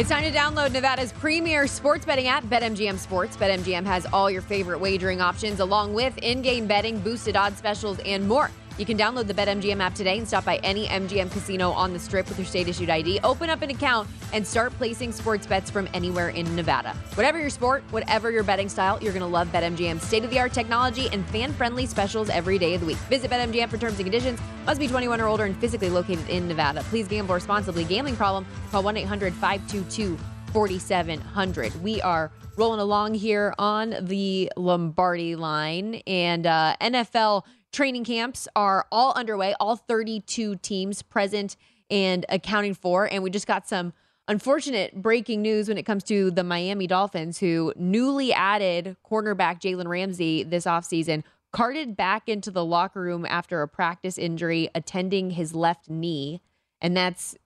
It's 0.00 0.08
time 0.08 0.22
to 0.24 0.32
download 0.32 0.72
Nevada's 0.72 1.12
premier 1.12 1.66
sports 1.66 2.06
betting 2.06 2.26
app, 2.26 2.42
BetMGM 2.44 2.96
Sports. 2.96 3.36
BetMGM 3.36 3.84
has 3.84 4.06
all 4.14 4.30
your 4.30 4.40
favorite 4.40 4.80
wagering 4.80 5.20
options, 5.20 5.60
along 5.60 5.92
with 5.92 6.16
in 6.22 6.40
game 6.40 6.66
betting, 6.66 6.98
boosted 6.98 7.36
odds 7.36 7.58
specials, 7.58 7.98
and 8.06 8.26
more. 8.26 8.50
You 8.78 8.86
can 8.86 8.96
download 8.96 9.26
the 9.26 9.34
BetMGM 9.34 9.80
app 9.80 9.94
today 9.94 10.18
and 10.18 10.26
stop 10.26 10.44
by 10.44 10.56
any 10.58 10.86
MGM 10.86 11.30
casino 11.30 11.70
on 11.72 11.92
the 11.92 11.98
strip 11.98 12.28
with 12.28 12.38
your 12.38 12.46
state 12.46 12.68
issued 12.68 12.88
ID. 12.88 13.20
Open 13.22 13.50
up 13.50 13.60
an 13.62 13.70
account 13.70 14.08
and 14.32 14.46
start 14.46 14.72
placing 14.78 15.12
sports 15.12 15.46
bets 15.46 15.70
from 15.70 15.88
anywhere 15.92 16.30
in 16.30 16.56
Nevada. 16.56 16.94
Whatever 17.14 17.38
your 17.38 17.50
sport, 17.50 17.84
whatever 17.90 18.30
your 18.30 18.42
betting 18.42 18.68
style, 18.68 18.98
you're 19.02 19.12
going 19.12 19.20
to 19.20 19.26
love 19.26 19.48
BetMGM's 19.48 20.02
state 20.02 20.24
of 20.24 20.30
the 20.30 20.38
art 20.38 20.52
technology 20.52 21.08
and 21.12 21.26
fan 21.28 21.52
friendly 21.52 21.84
specials 21.84 22.30
every 22.30 22.58
day 22.58 22.74
of 22.74 22.80
the 22.80 22.86
week. 22.86 22.96
Visit 23.08 23.30
BetMGM 23.30 23.68
for 23.68 23.76
terms 23.76 23.98
and 23.98 24.04
conditions. 24.04 24.40
Must 24.64 24.80
be 24.80 24.88
21 24.88 25.20
or 25.20 25.26
older 25.26 25.44
and 25.44 25.56
physically 25.58 25.90
located 25.90 26.28
in 26.28 26.48
Nevada. 26.48 26.82
Please 26.84 27.06
gamble 27.08 27.34
responsibly. 27.34 27.84
Gambling 27.84 28.16
problem? 28.16 28.46
Call 28.70 28.82
1 28.82 28.96
800 28.96 29.34
522 29.34 30.18
4700. 30.52 31.82
We 31.82 32.00
are 32.02 32.30
rolling 32.56 32.80
along 32.80 33.14
here 33.14 33.54
on 33.58 33.94
the 34.00 34.52
Lombardi 34.56 35.36
line 35.36 35.96
and 36.06 36.46
uh, 36.46 36.76
NFL 36.80 37.44
Training 37.72 38.04
camps 38.04 38.46
are 38.54 38.86
all 38.92 39.12
underway, 39.14 39.54
all 39.58 39.76
32 39.76 40.56
teams 40.56 41.00
present 41.00 41.56
and 41.90 42.26
accounting 42.28 42.74
for. 42.74 43.06
And 43.10 43.22
we 43.22 43.30
just 43.30 43.46
got 43.46 43.66
some 43.66 43.94
unfortunate 44.28 45.00
breaking 45.00 45.40
news 45.42 45.68
when 45.68 45.78
it 45.78 45.84
comes 45.84 46.04
to 46.04 46.30
the 46.30 46.44
Miami 46.44 46.86
Dolphins, 46.86 47.38
who 47.38 47.72
newly 47.76 48.32
added 48.32 48.96
cornerback 49.10 49.60
Jalen 49.60 49.88
Ramsey 49.88 50.42
this 50.42 50.66
offseason, 50.66 51.24
carted 51.50 51.96
back 51.96 52.28
into 52.28 52.50
the 52.50 52.64
locker 52.64 53.00
room 53.00 53.26
after 53.26 53.62
a 53.62 53.68
practice 53.68 54.18
injury, 54.18 54.68
attending 54.74 55.30
his 55.30 55.54
left 55.54 55.88
knee. 55.88 56.42
And 56.80 56.96
that's 56.96 57.36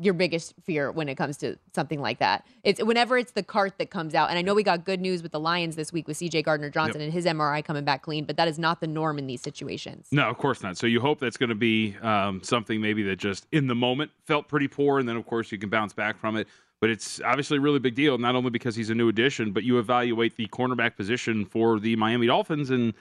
your 0.00 0.14
biggest 0.14 0.54
fear 0.62 0.90
when 0.90 1.08
it 1.08 1.16
comes 1.16 1.36
to 1.38 1.56
something 1.74 2.00
like 2.00 2.18
that. 2.18 2.46
It's 2.62 2.82
whenever 2.82 3.18
it's 3.18 3.32
the 3.32 3.42
cart 3.42 3.78
that 3.78 3.90
comes 3.90 4.14
out. 4.14 4.30
And 4.30 4.38
I 4.38 4.42
know 4.42 4.54
we 4.54 4.62
got 4.62 4.84
good 4.84 5.00
news 5.00 5.22
with 5.22 5.32
the 5.32 5.40
Lions 5.40 5.76
this 5.76 5.92
week 5.92 6.08
with 6.08 6.18
CJ 6.18 6.44
Gardner 6.44 6.70
Johnson 6.70 7.00
yep. 7.00 7.06
and 7.06 7.12
his 7.12 7.26
MRI 7.26 7.64
coming 7.64 7.84
back 7.84 8.02
clean, 8.02 8.24
but 8.24 8.36
that 8.36 8.48
is 8.48 8.58
not 8.58 8.80
the 8.80 8.86
norm 8.86 9.18
in 9.18 9.26
these 9.26 9.40
situations. 9.40 10.08
No, 10.12 10.28
of 10.28 10.38
course 10.38 10.62
not. 10.62 10.76
So 10.76 10.86
you 10.86 11.00
hope 11.00 11.20
that's 11.20 11.36
going 11.36 11.48
to 11.48 11.54
be 11.54 11.96
um, 12.02 12.42
something 12.42 12.80
maybe 12.80 13.02
that 13.04 13.16
just 13.16 13.46
in 13.52 13.66
the 13.66 13.74
moment 13.74 14.10
felt 14.24 14.48
pretty 14.48 14.68
poor, 14.68 14.98
and 14.98 15.08
then 15.08 15.16
of 15.16 15.26
course 15.26 15.52
you 15.52 15.58
can 15.58 15.68
bounce 15.68 15.92
back 15.92 16.18
from 16.18 16.36
it. 16.36 16.48
But 16.80 16.90
it's 16.90 17.20
obviously 17.22 17.58
a 17.58 17.60
really 17.60 17.78
big 17.78 17.94
deal, 17.94 18.18
not 18.18 18.34
only 18.34 18.50
because 18.50 18.76
he's 18.76 18.90
a 18.90 18.94
new 18.94 19.08
addition, 19.08 19.52
but 19.52 19.64
you 19.64 19.78
evaluate 19.78 20.36
the 20.36 20.46
cornerback 20.48 20.96
position 20.96 21.46
for 21.46 21.78
the 21.78 21.96
Miami 21.96 22.26
Dolphins, 22.26 22.70
and 22.70 22.92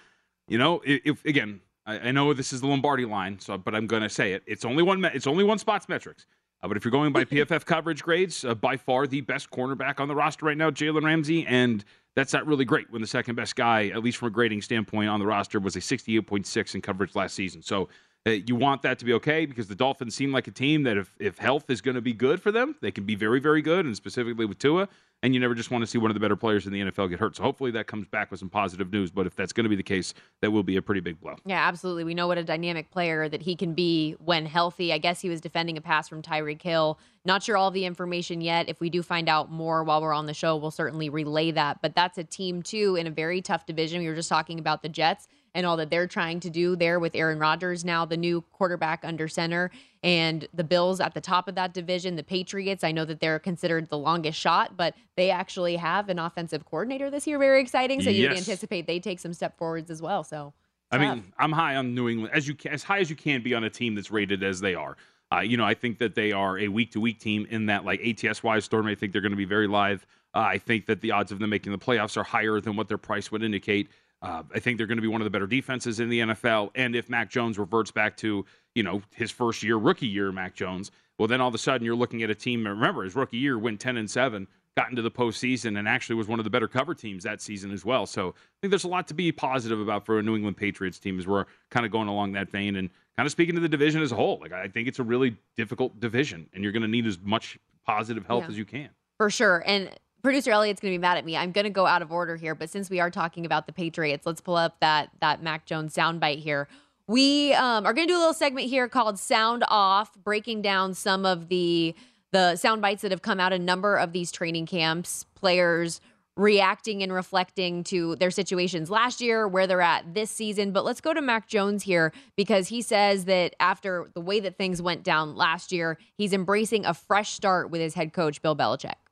you 0.48 0.58
know, 0.58 0.82
if, 0.86 1.24
again, 1.26 1.60
I, 1.86 2.00
I 2.00 2.12
know 2.12 2.34
this 2.34 2.54
is 2.54 2.62
the 2.62 2.68
Lombardi 2.68 3.06
line, 3.06 3.40
so 3.40 3.58
but 3.58 3.76
I'm 3.76 3.88
going 3.88 4.04
to 4.04 4.10
say 4.10 4.34
it. 4.34 4.44
It's 4.46 4.66
only 4.66 4.84
one. 4.84 5.04
It's 5.06 5.28
only 5.28 5.44
one 5.44 5.58
spots 5.58 5.90
metrics. 5.90 6.26
Uh, 6.64 6.68
but 6.68 6.78
if 6.78 6.86
you're 6.86 6.92
going 6.92 7.12
by 7.12 7.26
PFF 7.26 7.66
coverage 7.66 8.02
grades, 8.02 8.46
uh, 8.46 8.56
by 8.56 8.78
far 8.78 9.06
the 9.06 9.22
best 9.22 9.52
cornerback 9.52 10.00
on 10.00 10.08
the 10.08 10.16
roster 10.16 10.46
right 10.46 10.58
now, 10.58 10.72
Jalen 10.72 11.04
Ramsey, 11.04 11.46
and 11.46 11.84
that's 12.16 12.34
not 12.34 12.48
really 12.48 12.66
great 12.66 12.90
when 12.90 13.02
the 13.02 13.08
second 13.08 13.36
best 13.36 13.56
guy, 13.56 13.88
at 13.88 14.04
least 14.04 14.18
from 14.18 14.30
a 14.30 14.32
grading 14.32 14.62
standpoint, 14.62 15.10
on 15.10 15.20
the 15.20 15.26
roster 15.26 15.60
was 15.60 15.76
a 15.76 15.80
68.6 15.80 16.76
in 16.76 16.82
coverage 16.82 17.16
last 17.16 17.36
season. 17.36 17.62
So 17.62 17.90
you 18.26 18.56
want 18.56 18.82
that 18.84 19.00
to 19.00 19.06
be 19.06 19.14
okay 19.14 19.46
because 19.46 19.68
the 19.68 19.76
Dolphins 19.76 20.16
seem 20.16 20.32
like 20.32 20.48
a 20.48 20.52
team 20.52 20.84
that 20.84 20.98
if, 20.98 21.14
if 21.20 21.38
health 21.38 21.70
is 21.70 21.82
going 21.82 21.96
to 21.96 22.02
be 22.02 22.14
good 22.14 22.42
for 22.42 22.52
them, 22.52 22.76
they 22.82 22.92
can 22.92 23.06
be 23.06 23.16
very, 23.16 23.40
very 23.40 23.62
good, 23.62 23.86
and 23.86 23.96
specifically 23.96 24.46
with 24.46 24.60
Tua 24.60 24.88
and 25.24 25.34
you 25.34 25.40
never 25.40 25.56
just 25.56 25.72
want 25.72 25.82
to 25.82 25.88
see 25.88 25.98
one 25.98 26.12
of 26.12 26.16
the 26.16 26.20
better 26.20 26.36
players 26.36 26.68
in 26.68 26.74
the 26.74 26.82
NFL 26.82 27.10
get 27.10 27.18
hurt. 27.18 27.38
So 27.38 27.44
hopefully 27.44 27.72
that 27.72 27.88
comes 27.88 28.06
back 28.08 28.30
with 28.30 28.42
some 28.42 28.50
positive 28.50 28.92
news. 28.92 29.10
But 29.10 29.26
if 29.26 29.36
that's 29.36 29.54
going 29.54 29.64
to 29.64 29.70
be 29.70 29.78
the 29.78 29.82
case, 29.82 30.14
that 30.42 30.52
will 30.52 30.64
be 30.64 30.76
a 30.76 30.82
pretty 30.82 31.00
big 31.00 31.20
blow. 31.22 31.38
Yeah, 31.46 31.66
absolutely. 31.66 32.04
We 32.04 32.14
know 32.14 32.28
what 32.28 32.38
a 32.38 32.44
dynamic 32.44 32.92
player 32.92 33.30
that 33.30 33.42
he 33.42 33.56
can 33.56 33.74
be 33.74 34.18
when 34.20 34.46
healthy. 34.46 34.92
I 34.92 34.98
guess 34.98 35.22
he 35.22 35.30
was 35.30 35.40
defending 35.40 35.78
a 35.78 35.82
pass 35.82 36.10
from 36.10 36.22
Tyreek 36.22 36.62
Hill. 36.62 37.00
Not 37.24 37.42
sure 37.42 37.56
all 37.56 37.72
the 37.72 37.86
information 37.86 38.42
yet. 38.42 38.68
If 38.68 38.82
we 38.82 38.90
do 38.90 39.02
find 39.02 39.30
out 39.30 39.50
more 39.50 39.86
while 39.86 40.02
we're 40.02 40.14
on 40.14 40.26
the 40.26 40.34
show, 40.34 40.58
we'll 40.58 40.72
certainly 40.72 41.08
relay 41.08 41.52
that. 41.52 41.82
But 41.82 41.96
that's 41.96 42.18
a 42.18 42.26
team 42.26 42.62
too 42.62 42.98
in 42.98 43.08
a 43.08 43.12
very 43.12 43.42
tough 43.42 43.66
division. 43.66 44.02
We 44.02 44.10
were 44.10 44.16
just 44.16 44.30
talking 44.30 44.60
about 44.60 44.84
the 44.84 44.90
Jets 44.90 45.30
and 45.56 45.66
all 45.66 45.78
that 45.78 45.90
they're 45.90 46.08
trying 46.08 46.40
to 46.42 46.50
do 46.50 46.76
there 46.76 47.00
with 47.00 47.16
Aaron 47.16 47.40
Rodgers 47.40 47.86
now, 47.86 48.06
the 48.06 48.18
new 48.18 48.42
quarterback 48.52 49.04
under 49.04 49.28
center, 49.28 49.72
and 50.02 50.48
the 50.54 50.64
Bills 50.64 51.00
at 51.00 51.14
the 51.14 51.22
top 51.22 51.48
of 51.48 51.56
that 51.56 51.74
division. 51.74 52.16
The 52.16 52.24
Patriots, 52.24 52.84
I 52.84 52.92
know 52.92 53.06
that 53.06 53.20
they're 53.20 53.40
considered 53.40 53.90
the 53.90 53.98
longest 53.98 54.40
shot, 54.40 54.76
but 54.76 54.96
they 55.16 55.30
actually 55.30 55.76
have 55.76 56.10
an 56.10 56.20
offensive 56.20 56.66
coordinator 56.66 57.10
this 57.10 57.28
year. 57.28 57.38
Very 57.38 57.62
exciting. 57.62 58.02
So 58.02 58.10
you 58.10 58.24
yes. 58.24 58.38
anticipate 58.38 58.88
they 58.88 59.00
take 59.00 59.20
some 59.20 59.34
step 59.34 59.58
forwards 59.58 59.92
as 59.92 60.02
well. 60.02 60.24
So. 60.24 60.54
I 60.92 61.00
mean, 61.00 61.24
I'm 61.40 61.52
high 61.52 61.76
on 61.76 61.96
New 61.96 62.08
England 62.08 62.36
as 62.36 62.48
you 62.48 62.56
as 62.70 62.84
high 62.84 63.00
as 63.00 63.10
you 63.10 63.16
can 63.16 63.42
be 63.42 63.56
on 63.56 63.64
a 63.64 63.70
team 63.70 63.96
that's 63.96 64.12
rated 64.12 64.44
as 64.44 64.60
they 64.62 64.76
are. 64.76 64.96
Uh, 65.34 65.40
you 65.40 65.58
know, 65.58 65.66
I 65.66 65.74
think 65.74 65.98
that 65.98 66.14
they 66.14 66.32
are 66.32 66.60
a 66.60 66.68
week 66.68 66.92
to 66.92 67.00
week 67.00 67.20
team 67.20 67.48
in 67.50 67.66
that, 67.66 67.84
like 67.84 68.00
ATS 68.06 68.44
wise, 68.44 68.66
Storm. 68.66 68.86
I 68.86 68.94
think 68.94 69.12
they're 69.12 69.22
going 69.22 69.32
to 69.32 69.38
be 69.38 69.46
very 69.46 69.68
live. 69.68 70.06
Uh, 70.36 70.40
I 70.40 70.58
think 70.60 70.86
that 70.88 71.02
the 71.02 71.12
odds 71.12 71.32
of 71.32 71.40
them 71.40 71.50
making 71.50 71.72
the 71.72 71.78
playoffs 71.80 72.18
are 72.18 72.24
higher 72.24 72.60
than 72.60 72.76
what 72.76 72.88
their 72.88 72.98
price 72.98 73.32
would 73.32 73.44
indicate. 73.44 73.90
Uh, 74.24 74.42
I 74.56 74.60
think 74.60 74.78
they're 74.78 74.88
going 74.88 74.98
to 74.98 75.02
be 75.02 75.10
one 75.10 75.20
of 75.20 75.26
the 75.26 75.30
better 75.30 75.48
defenses 75.48 76.00
in 76.00 76.08
the 76.08 76.22
NFL. 76.22 76.72
And 76.76 76.96
if 76.96 77.10
Mac 77.10 77.30
Jones 77.30 77.60
reverts 77.60 77.92
back 77.92 78.16
to, 78.18 78.46
you 78.74 78.82
know, 78.82 79.02
his 79.14 79.30
first 79.32 79.62
year, 79.62 79.76
rookie 79.76 80.08
year, 80.08 80.32
Mac 80.32 80.56
Jones, 80.56 80.92
well, 81.18 81.28
then 81.28 81.42
all 81.42 81.50
of 81.50 81.56
a 81.56 81.58
sudden 81.58 81.86
you're 81.86 81.96
looking 81.96 82.24
at 82.24 82.30
a 82.30 82.36
team. 82.36 82.66
Remember, 82.66 83.04
his 83.04 83.16
rookie 83.16 83.38
year 83.38 83.60
went 83.60 83.82
10 83.82 83.98
and 83.98 84.10
7, 84.10 84.48
got 84.78 84.90
into 84.90 85.02
the 85.02 85.12
postseason, 85.12 85.78
and 85.78 85.90
actually 85.90 86.16
was 86.16 86.30
one 86.30 86.40
of 86.40 86.46
the 86.46 86.50
better 86.50 86.70
cover 86.70 86.96
teams 86.96 87.26
that 87.26 87.42
season 87.42 87.72
as 87.72 87.84
well. 87.84 88.06
So 88.06 88.30
I 88.30 88.56
think 88.62 88.72
there's 88.72 88.86
a 88.86 88.90
lot 88.90 89.10
to 89.10 89.14
be 89.14 89.30
positive 89.34 89.82
about 89.82 90.06
for 90.06 90.20
a 90.20 90.24
New 90.24 90.38
England 90.38 90.56
Patriots 90.56 91.00
team 91.00 91.20
as 91.20 91.28
we're 91.28 91.46
kind 91.70 91.86
of 91.86 91.92
going 91.92 92.08
along 92.08 92.32
that 92.32 92.50
vein 92.50 92.78
and 92.78 92.90
kind 93.18 93.26
of 93.26 93.32
speaking 93.32 93.56
to 93.56 93.62
the 93.62 93.70
division 93.70 94.02
as 94.02 94.14
a 94.14 94.16
whole. 94.16 94.40
Like, 94.42 94.54
I 94.54 94.70
think 94.70 94.88
it's 94.88 95.00
a 95.00 95.04
really 95.04 95.36
difficult 95.58 96.00
division, 96.00 96.48
and 96.54 96.64
you're 96.64 96.72
going 96.72 96.82
to 96.82 96.88
need 96.88 97.06
as 97.06 97.20
much 97.22 97.60
positive 97.86 98.26
health 98.26 98.44
yeah. 98.44 98.52
as 98.52 98.58
you 98.58 98.66
can. 98.66 98.90
For 99.18 99.30
sure. 99.30 99.64
And 99.68 99.90
producer 100.24 100.52
Elliot's 100.52 100.80
going 100.80 100.94
to 100.94 100.98
be 100.98 101.02
mad 101.02 101.18
at 101.18 101.26
me. 101.26 101.38
I'm 101.38 101.52
going 101.52 101.66
to 101.66 101.70
go 101.70 101.86
out 101.86 102.02
of 102.02 102.12
order 102.12 102.36
here, 102.36 102.56
but 102.56 102.70
since 102.70 102.90
we 102.90 103.00
are 103.00 103.12
talking 103.12 103.46
about 103.46 103.68
the 103.68 103.74
Patriots, 103.74 104.26
let's 104.26 104.42
pull 104.42 104.56
up 104.56 104.80
that 104.80 105.10
that 105.20 105.44
Mac 105.44 105.66
Jones 105.66 105.94
soundbite 105.94 106.40
here. 106.40 106.68
We 107.08 107.54
um, 107.54 107.86
are 107.86 107.94
going 107.94 108.08
to 108.08 108.14
do 108.14 108.18
a 108.18 108.20
little 108.20 108.34
segment 108.34 108.68
here 108.68 108.88
called 108.88 109.20
"Sound 109.20 109.64
Off," 109.68 110.16
breaking 110.24 110.62
down 110.62 110.94
some 110.94 111.26
of 111.26 111.50
the 111.50 111.94
the 112.32 112.56
sound 112.56 112.82
bites 112.82 113.04
that 113.04 113.12
have 113.12 113.22
come 113.22 113.40
out 113.40 113.54
a 113.54 113.60
number 113.60 113.96
of 113.96 114.14
these 114.14 114.32
training 114.32 114.66
camps, 114.66 115.26
players 115.36 116.02
reacting 116.36 117.04
and 117.04 117.14
reflecting 117.14 117.84
to 117.84 118.16
their 118.16 118.32
situations 118.32 118.90
last 118.90 119.22
year, 119.22 119.48
where 119.48 119.68
they're 119.68 119.82
at 119.82 120.16
this 120.16 120.32
season. 120.32 120.72
But 120.72 120.84
let's 120.84 121.00
go 121.00 121.14
to 121.14 121.22
Mac 121.22 121.48
Jones 121.48 121.84
here 121.84 122.12
because 122.36 122.70
he 122.70 122.82
says 122.82 123.26
that 123.26 123.56
after 123.60 124.10
the 124.16 124.22
way 124.22 124.40
that 124.40 124.58
things 124.58 124.82
went 124.82 125.04
down 125.04 125.36
last 125.36 125.72
year, 125.72 126.00
he's 126.16 126.34
embracing 126.34 126.86
a 126.86 126.94
fresh 126.94 127.32
start 127.32 127.70
with 127.70 127.82
his 127.82 127.94
head 127.94 128.14
coach, 128.14 128.42
Bill 128.42 128.56
Belichick. 128.56 129.03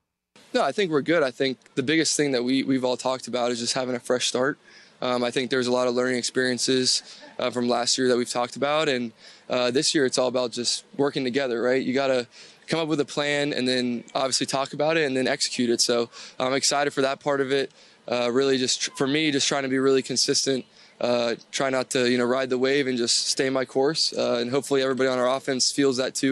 No, 0.54 0.64
I 0.64 0.74
think 0.74 0.92
we're 0.92 1.02
good. 1.02 1.24
I 1.24 1.32
think 1.32 1.58
the 1.76 1.84
biggest 1.84 2.18
thing 2.18 2.32
that 2.32 2.44
we, 2.44 2.64
we've 2.64 2.84
all 2.84 2.98
talked 2.98 3.28
about 3.28 3.52
is 3.52 3.60
just 3.60 3.74
having 3.74 3.96
a 3.96 4.00
fresh 4.00 4.28
start. 4.28 4.58
Um, 5.02 5.24
I 5.24 5.32
think 5.32 5.50
there's 5.50 5.68
a 5.68 5.72
lot 5.72 5.88
of 5.88 5.96
learning 5.96 6.18
experiences 6.18 7.04
uh, 7.40 7.50
from 7.50 7.70
last 7.70 7.98
year 7.98 8.10
that 8.10 8.18
we've 8.18 8.30
talked 8.30 8.58
about. 8.58 8.90
And 8.90 9.14
uh, 9.50 9.72
this 9.72 9.96
year, 9.96 10.06
it's 10.06 10.18
all 10.18 10.28
about 10.28 10.52
just 10.52 10.84
working 10.98 11.24
together, 11.24 11.62
right? 11.62 11.82
You 11.82 11.94
got 11.94 12.08
to 12.08 12.28
come 12.68 12.82
up 12.82 12.90
with 12.90 13.00
a 13.00 13.06
plan 13.06 13.54
and 13.54 13.68
then 13.68 14.04
obviously 14.14 14.46
talk 14.46 14.74
about 14.74 14.98
it 14.98 15.06
and 15.06 15.16
then 15.16 15.28
execute 15.28 15.70
it. 15.70 15.80
So 15.80 16.10
I'm 16.38 16.54
excited 16.54 16.92
for 16.92 17.02
that 17.02 17.22
part 17.22 17.40
of 17.40 17.52
it. 17.52 17.72
Uh, 18.08 18.30
really, 18.32 18.58
just 18.58 18.96
for 18.98 19.08
me, 19.08 19.32
just 19.32 19.48
trying 19.48 19.64
to 19.64 19.70
be 19.70 19.80
really 19.80 20.02
consistent. 20.02 20.66
Uh, 21.00 21.36
try 21.52 21.70
not 21.70 21.90
to, 21.92 22.12
you 22.12 22.18
know, 22.18 22.26
ride 22.26 22.50
the 22.50 22.58
wave 22.58 22.88
and 22.88 22.98
just 22.98 23.28
stay 23.28 23.50
my 23.50 23.64
course. 23.64 24.14
Uh, 24.14 24.38
and 24.42 24.52
hopefully, 24.52 24.84
everybody 24.84 25.08
on 25.08 25.18
our 25.18 25.30
offense 25.30 25.72
feels 25.72 25.98
that 25.98 26.14
too. 26.14 26.32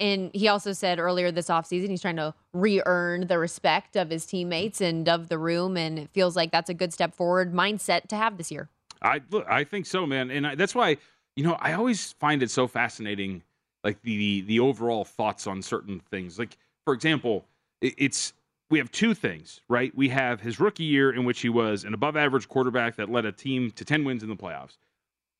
And 0.00 0.30
he 0.32 0.48
also 0.48 0.72
said 0.72 0.98
earlier 0.98 1.30
this 1.30 1.48
offseason 1.48 1.90
he's 1.90 2.00
trying 2.00 2.16
to 2.16 2.34
re 2.54 2.82
earn 2.86 3.26
the 3.26 3.38
respect 3.38 3.96
of 3.96 4.08
his 4.08 4.24
teammates 4.24 4.80
and 4.80 5.08
of 5.08 5.28
the 5.28 5.38
room. 5.38 5.76
And 5.76 5.98
it 5.98 6.10
feels 6.12 6.34
like 6.34 6.50
that's 6.50 6.70
a 6.70 6.74
good 6.74 6.92
step 6.92 7.14
forward 7.14 7.52
mindset 7.52 8.08
to 8.08 8.16
have 8.16 8.38
this 8.38 8.50
year. 8.50 8.68
I 9.02 9.20
look, 9.30 9.46
I 9.48 9.64
think 9.64 9.86
so, 9.86 10.06
man. 10.06 10.30
And 10.30 10.46
I, 10.46 10.54
that's 10.54 10.74
why, 10.74 10.96
you 11.36 11.44
know, 11.44 11.54
I 11.60 11.74
always 11.74 12.12
find 12.12 12.42
it 12.42 12.50
so 12.50 12.66
fascinating, 12.66 13.42
like 13.84 14.00
the, 14.02 14.40
the 14.42 14.60
overall 14.60 15.04
thoughts 15.04 15.46
on 15.46 15.62
certain 15.62 16.00
things. 16.10 16.38
Like, 16.38 16.56
for 16.84 16.94
example, 16.94 17.44
it, 17.80 17.94
it's 17.98 18.32
we 18.70 18.78
have 18.78 18.90
two 18.90 19.14
things, 19.14 19.60
right? 19.68 19.94
We 19.94 20.08
have 20.10 20.40
his 20.40 20.60
rookie 20.60 20.84
year 20.84 21.12
in 21.12 21.24
which 21.24 21.40
he 21.40 21.48
was 21.48 21.84
an 21.84 21.92
above 21.92 22.16
average 22.16 22.48
quarterback 22.48 22.96
that 22.96 23.10
led 23.10 23.26
a 23.26 23.32
team 23.32 23.70
to 23.72 23.84
10 23.84 24.04
wins 24.04 24.22
in 24.22 24.28
the 24.28 24.36
playoffs. 24.36 24.76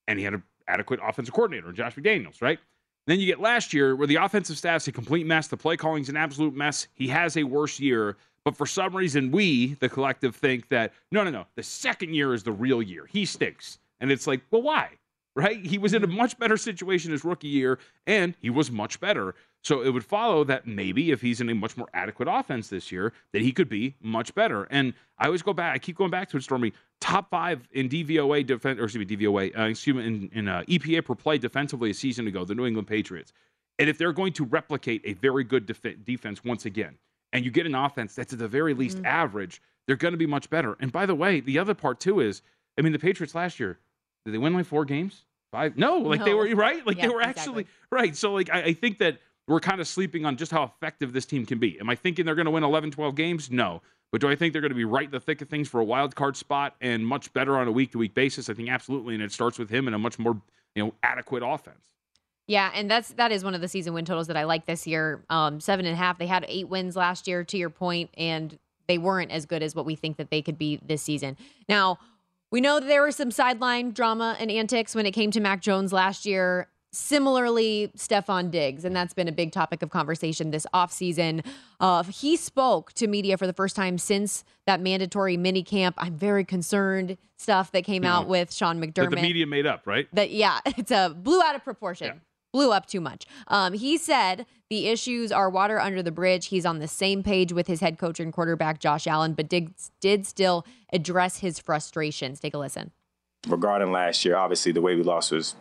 And 0.08 0.18
he 0.18 0.24
had 0.24 0.34
an 0.34 0.42
adequate 0.66 1.00
offensive 1.02 1.32
coordinator, 1.32 1.72
Josh 1.72 1.94
McDaniels, 1.94 2.42
right? 2.42 2.58
Then 3.10 3.18
you 3.18 3.26
get 3.26 3.40
last 3.40 3.74
year 3.74 3.96
where 3.96 4.06
the 4.06 4.14
offensive 4.14 4.56
staff's 4.56 4.86
a 4.86 4.92
complete 4.92 5.26
mess. 5.26 5.48
The 5.48 5.56
play 5.56 5.76
calling's 5.76 6.08
an 6.08 6.16
absolute 6.16 6.54
mess. 6.54 6.86
He 6.94 7.08
has 7.08 7.36
a 7.36 7.42
worse 7.42 7.80
year. 7.80 8.16
But 8.44 8.56
for 8.56 8.66
some 8.66 8.94
reason, 8.94 9.32
we, 9.32 9.74
the 9.74 9.88
collective, 9.88 10.36
think 10.36 10.68
that 10.68 10.92
no, 11.10 11.24
no, 11.24 11.30
no, 11.30 11.46
the 11.56 11.64
second 11.64 12.14
year 12.14 12.34
is 12.34 12.44
the 12.44 12.52
real 12.52 12.80
year. 12.80 13.06
He 13.06 13.24
stinks. 13.24 13.80
And 13.98 14.12
it's 14.12 14.28
like, 14.28 14.42
well, 14.52 14.62
why? 14.62 14.90
Right? 15.34 15.66
He 15.66 15.76
was 15.76 15.92
in 15.92 16.04
a 16.04 16.06
much 16.06 16.38
better 16.38 16.56
situation 16.56 17.10
his 17.10 17.24
rookie 17.24 17.48
year, 17.48 17.80
and 18.06 18.36
he 18.40 18.48
was 18.48 18.70
much 18.70 19.00
better. 19.00 19.34
So 19.64 19.82
it 19.82 19.90
would 19.90 20.04
follow 20.04 20.44
that 20.44 20.68
maybe 20.68 21.10
if 21.10 21.20
he's 21.20 21.40
in 21.40 21.48
a 21.50 21.54
much 21.54 21.76
more 21.76 21.88
adequate 21.92 22.28
offense 22.30 22.68
this 22.68 22.92
year, 22.92 23.12
that 23.32 23.42
he 23.42 23.50
could 23.50 23.68
be 23.68 23.96
much 24.00 24.36
better. 24.36 24.68
And 24.70 24.94
I 25.18 25.26
always 25.26 25.42
go 25.42 25.52
back, 25.52 25.74
I 25.74 25.78
keep 25.78 25.96
going 25.96 26.12
back 26.12 26.30
to 26.30 26.36
it, 26.36 26.44
Stormy. 26.44 26.72
Top 27.00 27.30
five 27.30 27.66
in 27.72 27.88
DVOA 27.88 28.46
defense, 28.46 28.78
or 28.78 28.84
excuse 28.84 29.06
me, 29.06 29.16
DVOA, 29.16 29.58
uh, 29.58 29.62
excuse 29.64 29.96
me, 29.96 30.06
in, 30.06 30.30
in 30.32 30.48
uh, 30.48 30.62
EPA 30.68 31.04
per 31.04 31.14
play 31.14 31.38
defensively 31.38 31.90
a 31.90 31.94
season 31.94 32.26
ago, 32.26 32.44
the 32.44 32.54
New 32.54 32.66
England 32.66 32.88
Patriots. 32.88 33.32
And 33.78 33.88
if 33.88 33.96
they're 33.96 34.12
going 34.12 34.32
to 34.34 34.44
replicate 34.44 35.02
a 35.04 35.14
very 35.14 35.42
good 35.42 35.66
def- 35.66 36.04
defense 36.04 36.44
once 36.44 36.66
again, 36.66 36.98
and 37.32 37.44
you 37.44 37.50
get 37.50 37.66
an 37.66 37.74
offense 37.74 38.14
that's 38.14 38.32
at 38.32 38.38
the 38.38 38.48
very 38.48 38.74
least 38.74 38.98
mm-hmm. 38.98 39.06
average, 39.06 39.62
they're 39.86 39.96
going 39.96 40.12
to 40.12 40.18
be 40.18 40.26
much 40.26 40.50
better. 40.50 40.76
And 40.80 40.92
by 40.92 41.06
the 41.06 41.14
way, 41.14 41.40
the 41.40 41.58
other 41.58 41.74
part 41.74 42.00
too 42.00 42.20
is, 42.20 42.42
I 42.78 42.82
mean, 42.82 42.92
the 42.92 42.98
Patriots 42.98 43.34
last 43.34 43.58
year, 43.58 43.78
did 44.24 44.34
they 44.34 44.38
win 44.38 44.52
like 44.52 44.66
four 44.66 44.84
games? 44.84 45.24
Five? 45.50 45.76
No, 45.76 45.96
like 45.96 46.20
no. 46.20 46.26
they 46.26 46.34
were 46.34 46.54
right. 46.54 46.86
Like 46.86 46.98
yeah, 46.98 47.06
they 47.06 47.08
were 47.08 47.22
actually 47.22 47.62
exactly. 47.62 47.66
right. 47.90 48.16
So 48.16 48.32
like 48.34 48.50
I, 48.50 48.62
I 48.62 48.72
think 48.72 48.98
that 48.98 49.18
we're 49.48 49.60
kind 49.60 49.80
of 49.80 49.88
sleeping 49.88 50.24
on 50.24 50.36
just 50.36 50.52
how 50.52 50.62
effective 50.62 51.12
this 51.12 51.26
team 51.26 51.44
can 51.44 51.58
be. 51.58 51.80
Am 51.80 51.90
I 51.90 51.96
thinking 51.96 52.24
they're 52.24 52.36
going 52.36 52.44
to 52.44 52.52
win 52.52 52.62
11, 52.62 52.92
12 52.92 53.16
games? 53.16 53.50
No. 53.50 53.82
But 54.12 54.20
do 54.20 54.28
I 54.28 54.34
think 54.34 54.52
they're 54.52 54.62
going 54.62 54.70
to 54.70 54.76
be 54.76 54.84
right 54.84 55.04
in 55.04 55.10
the 55.10 55.20
thick 55.20 55.40
of 55.40 55.48
things 55.48 55.68
for 55.68 55.80
a 55.80 55.84
wild 55.84 56.16
card 56.16 56.36
spot 56.36 56.74
and 56.80 57.06
much 57.06 57.32
better 57.32 57.56
on 57.56 57.68
a 57.68 57.72
week 57.72 57.92
to 57.92 57.98
week 57.98 58.14
basis? 58.14 58.48
I 58.48 58.54
think 58.54 58.68
absolutely, 58.68 59.14
and 59.14 59.22
it 59.22 59.32
starts 59.32 59.58
with 59.58 59.70
him 59.70 59.86
and 59.86 59.94
a 59.94 59.98
much 59.98 60.18
more 60.18 60.40
you 60.74 60.84
know 60.84 60.94
adequate 61.02 61.42
offense. 61.44 61.94
Yeah, 62.46 62.72
and 62.74 62.90
that's 62.90 63.10
that 63.10 63.30
is 63.30 63.44
one 63.44 63.54
of 63.54 63.60
the 63.60 63.68
season 63.68 63.94
win 63.94 64.04
totals 64.04 64.26
that 64.26 64.36
I 64.36 64.42
like 64.42 64.66
this 64.66 64.86
year. 64.86 65.24
Um, 65.30 65.60
seven 65.60 65.86
and 65.86 65.94
a 65.94 65.96
half. 65.96 66.18
They 66.18 66.26
had 66.26 66.44
eight 66.48 66.68
wins 66.68 66.96
last 66.96 67.28
year, 67.28 67.44
to 67.44 67.56
your 67.56 67.70
point, 67.70 68.10
and 68.16 68.58
they 68.88 68.98
weren't 68.98 69.30
as 69.30 69.46
good 69.46 69.62
as 69.62 69.76
what 69.76 69.86
we 69.86 69.94
think 69.94 70.16
that 70.16 70.30
they 70.30 70.42
could 70.42 70.58
be 70.58 70.80
this 70.84 71.00
season. 71.00 71.36
Now, 71.68 72.00
we 72.50 72.60
know 72.60 72.80
there 72.80 73.04
was 73.04 73.14
some 73.14 73.30
sideline 73.30 73.92
drama 73.92 74.36
and 74.40 74.50
antics 74.50 74.96
when 74.96 75.06
it 75.06 75.12
came 75.12 75.30
to 75.30 75.40
Mac 75.40 75.60
Jones 75.60 75.92
last 75.92 76.26
year. 76.26 76.66
Similarly, 76.92 77.90
Stefon 77.96 78.50
Diggs, 78.50 78.84
and 78.84 78.94
that's 78.94 79.14
been 79.14 79.28
a 79.28 79.32
big 79.32 79.52
topic 79.52 79.82
of 79.82 79.90
conversation 79.90 80.50
this 80.50 80.66
offseason. 80.74 81.46
Uh, 81.78 82.02
he 82.02 82.36
spoke 82.36 82.92
to 82.94 83.06
media 83.06 83.36
for 83.36 83.46
the 83.46 83.52
first 83.52 83.76
time 83.76 83.96
since 83.96 84.44
that 84.66 84.80
mandatory 84.80 85.36
mini 85.36 85.62
camp. 85.62 85.94
I'm 85.98 86.16
very 86.16 86.44
concerned 86.44 87.16
stuff 87.38 87.70
that 87.72 87.84
came 87.84 88.04
out 88.04 88.26
with 88.26 88.52
Sean 88.52 88.80
McDermott. 88.80 89.10
That 89.10 89.16
the 89.16 89.22
media 89.22 89.46
made 89.46 89.66
up, 89.66 89.86
right? 89.86 90.08
That 90.12 90.30
yeah, 90.30 90.58
it's 90.66 90.90
a 90.90 91.14
blew 91.16 91.40
out 91.40 91.54
of 91.54 91.62
proportion. 91.62 92.06
Yeah. 92.08 92.14
Blew 92.52 92.72
up 92.72 92.86
too 92.86 93.00
much. 93.00 93.26
Um, 93.46 93.74
he 93.74 93.96
said 93.96 94.44
the 94.70 94.88
issues 94.88 95.30
are 95.30 95.48
water 95.48 95.78
under 95.78 96.02
the 96.02 96.10
bridge. 96.10 96.46
He's 96.46 96.66
on 96.66 96.80
the 96.80 96.88
same 96.88 97.22
page 97.22 97.52
with 97.52 97.68
his 97.68 97.78
head 97.78 97.96
coach 97.96 98.18
and 98.18 98.32
quarterback 98.32 98.80
Josh 98.80 99.06
Allen, 99.06 99.34
but 99.34 99.48
did, 99.48 99.72
did 100.00 100.26
still 100.26 100.66
address 100.92 101.36
his 101.36 101.60
frustrations. 101.60 102.40
Take 102.40 102.54
a 102.54 102.58
listen 102.58 102.90
regarding 103.48 103.92
last 103.92 104.24
year, 104.24 104.36
obviously 104.36 104.72
the 104.72 104.80
way 104.80 104.94
we 104.94 105.02
lost 105.02 105.32
was 105.32 105.54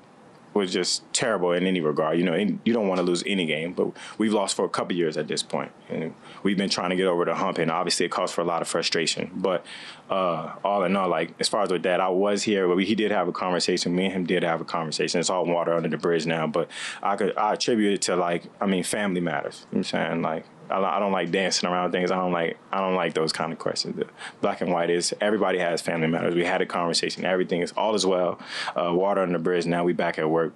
was 0.60 0.74
just 0.74 1.02
terrible 1.13 1.54
in 1.54 1.65
any 1.65 1.80
regard. 1.80 2.17
You 2.17 2.26
know, 2.26 2.36
you 2.36 2.74
don't 2.74 2.88
want 2.88 3.00
to 3.00 3.04
lose 3.04 3.24
any 3.26 3.45
game, 3.45 3.74
but 3.74 3.91
we've 4.17 4.34
lost 4.34 4.56
for 4.56 4.65
a 4.65 4.69
couple 4.69 4.95
years 4.95 5.17
at 5.17 5.28
this 5.28 5.41
point, 5.41 5.72
and 5.89 6.13
we've 6.43 6.58
been 6.58 6.69
trying 6.69 6.89
to 6.91 6.95
get 6.95 7.08
over 7.08 7.26
the 7.26 7.36
hump, 7.36 7.58
and 7.58 7.72
obviously 7.72 8.06
it 8.06 8.10
caused 8.10 8.34
for 8.34 8.41
a 8.41 8.45
lot 8.45 8.62
of 8.62 8.67
frustration. 8.67 9.32
But 9.34 9.65
uh, 10.10 10.54
all 10.63 10.84
in 10.84 10.95
all, 10.95 11.10
like 11.10 11.34
as 11.39 11.48
far 11.48 11.63
as 11.63 11.72
with 11.72 11.84
that, 11.84 12.02
I 12.02 12.10
was 12.10 12.43
here, 12.43 12.67
but 12.67 12.78
he 12.84 12.95
did 12.95 13.12
have 13.12 13.28
a 13.28 13.32
conversation. 13.32 13.95
Me 13.95 14.06
and 14.06 14.13
him 14.13 14.26
did 14.26 14.43
have 14.43 14.62
a 14.62 14.65
conversation. 14.65 15.19
It's 15.19 15.30
all 15.30 15.45
water 15.45 15.74
under 15.74 15.89
the 15.89 15.98
bridge 15.98 16.26
now, 16.26 16.45
but 16.45 16.69
I 17.02 17.15
could 17.15 17.36
I 17.38 17.54
attribute 17.54 17.93
it 17.93 18.02
to 18.04 18.15
like 18.15 18.43
I 18.60 18.65
mean, 18.65 18.84
family 18.84 19.22
matters. 19.22 19.65
You 19.72 19.78
know 19.78 19.80
what 19.80 19.93
I'm 19.93 20.12
saying 20.12 20.22
like 20.22 20.45
I 20.72 21.00
don't 21.00 21.12
like 21.12 21.32
dancing 21.32 21.70
around 21.70 21.92
things. 21.92 22.12
I 22.12 22.16
don't 22.16 22.32
like 22.32 22.58
I 22.72 22.80
don't 22.80 22.96
like 22.96 23.14
those 23.14 23.32
kind 23.32 23.52
of 23.52 23.60
questions. 23.60 23.96
The 23.96 24.08
black 24.42 24.62
and 24.62 24.72
white 24.72 24.90
is 24.90 25.14
everybody 25.22 25.60
has 25.60 25.82
family 25.82 26.08
matters. 26.08 26.36
We 26.36 26.46
had 26.46 26.62
a 26.62 26.66
conversation. 26.66 27.26
Everything 27.26 27.62
is 27.62 27.72
all 27.74 27.96
is 27.96 28.06
well. 28.06 28.40
Uh, 28.76 28.94
water 28.94 29.22
on 29.22 29.34
the 29.34 29.40
bridge. 29.40 29.66
Now 29.66 29.84
we 29.84 29.94
back 29.94 30.20
at 30.20 30.30
work. 30.30 30.54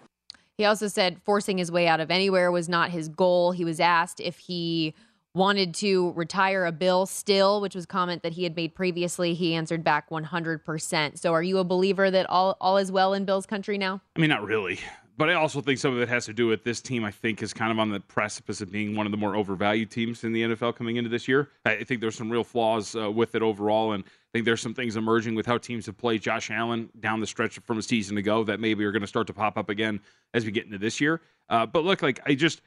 He 0.58 0.66
also 0.66 0.88
said 0.88 1.22
forcing 1.24 1.58
his 1.58 1.72
way 1.72 1.88
out 1.88 2.00
of 2.00 2.12
anywhere 2.12 2.52
was 2.52 2.70
not 2.70 2.92
his 2.92 3.10
goal. 3.10 3.52
He 3.52 3.66
was 3.66 3.80
asked 3.80 4.20
if 4.20 4.38
he 4.38 4.94
wanted 5.36 5.74
to 5.74 6.12
retire 6.12 6.66
a 6.66 6.72
bill 6.72 7.08
still, 7.08 7.60
which 7.60 7.74
was 7.74 7.86
a 7.86 7.88
comment 7.88 8.22
that 8.22 8.34
he 8.34 8.44
had 8.44 8.56
made 8.56 8.76
previously. 8.76 9.34
He 9.34 9.56
answered 9.56 9.84
back 9.84 10.10
100%. 10.12 11.18
So 11.18 11.34
are 11.34 11.42
you 11.42 11.58
a 11.58 11.64
believer 11.64 12.12
that 12.12 12.30
all 12.30 12.56
all 12.62 12.78
is 12.78 12.92
well 12.92 13.14
in 13.14 13.26
Bill's 13.26 13.48
country 13.48 13.78
now? 13.78 14.02
I 14.16 14.20
mean, 14.20 14.30
not 14.30 14.46
really 14.46 14.80
but 15.18 15.30
I 15.30 15.34
also 15.34 15.62
think 15.62 15.80
some 15.80 15.94
of 15.94 16.02
it 16.02 16.10
has 16.10 16.26
to 16.26 16.34
do 16.34 16.48
with 16.48 16.64
this 16.64 16.82
team. 16.82 17.04
I 17.04 17.12
think 17.12 17.44
is 17.44 17.54
kind 17.54 17.72
of 17.72 17.80
on 17.80 17.90
the 17.90 18.00
precipice 18.00 18.62
of 18.62 18.72
being 18.72 18.96
one 18.96 19.06
of 19.06 19.12
the 19.12 19.18
more 19.18 19.36
overvalued 19.36 19.92
teams 19.92 20.24
in 20.24 20.34
the 20.34 20.44
NFL 20.44 20.76
coming 20.76 20.96
into 20.96 21.10
this 21.10 21.28
year. 21.28 21.50
I 21.66 21.84
think 21.84 22.02
there's 22.02 22.16
some 22.16 22.30
real 22.30 22.44
flaws 22.44 22.96
uh, 22.96 23.12
with 23.12 23.36
it 23.36 23.42
overall, 23.42 23.94
and 23.94 24.04
I 24.04 24.30
think 24.34 24.46
there's 24.46 24.62
some 24.62 24.74
things 24.74 24.96
emerging 24.96 25.36
with 25.36 25.46
how 25.46 25.58
teams 25.58 25.86
have 25.86 25.98
played 25.98 26.22
Josh 26.22 26.50
Allen 26.50 26.90
down 27.00 27.20
the 27.20 27.28
stretch 27.28 27.60
from 27.60 27.78
a 27.78 27.84
season 27.84 28.18
ago 28.18 28.44
that 28.44 28.60
maybe 28.60 28.84
are 28.86 28.92
going 28.92 29.02
to 29.02 29.08
start 29.08 29.28
to 29.28 29.34
pop 29.34 29.58
up 29.58 29.70
again 29.70 30.00
as 30.34 30.46
we 30.46 30.52
get 30.52 30.66
into 30.66 30.80
this 30.80 31.00
year. 31.00 31.22
Uh, 31.50 31.66
but 31.66 31.84
look, 31.84 32.02
like 32.02 32.20
I 32.26 32.36
just. 32.36 32.62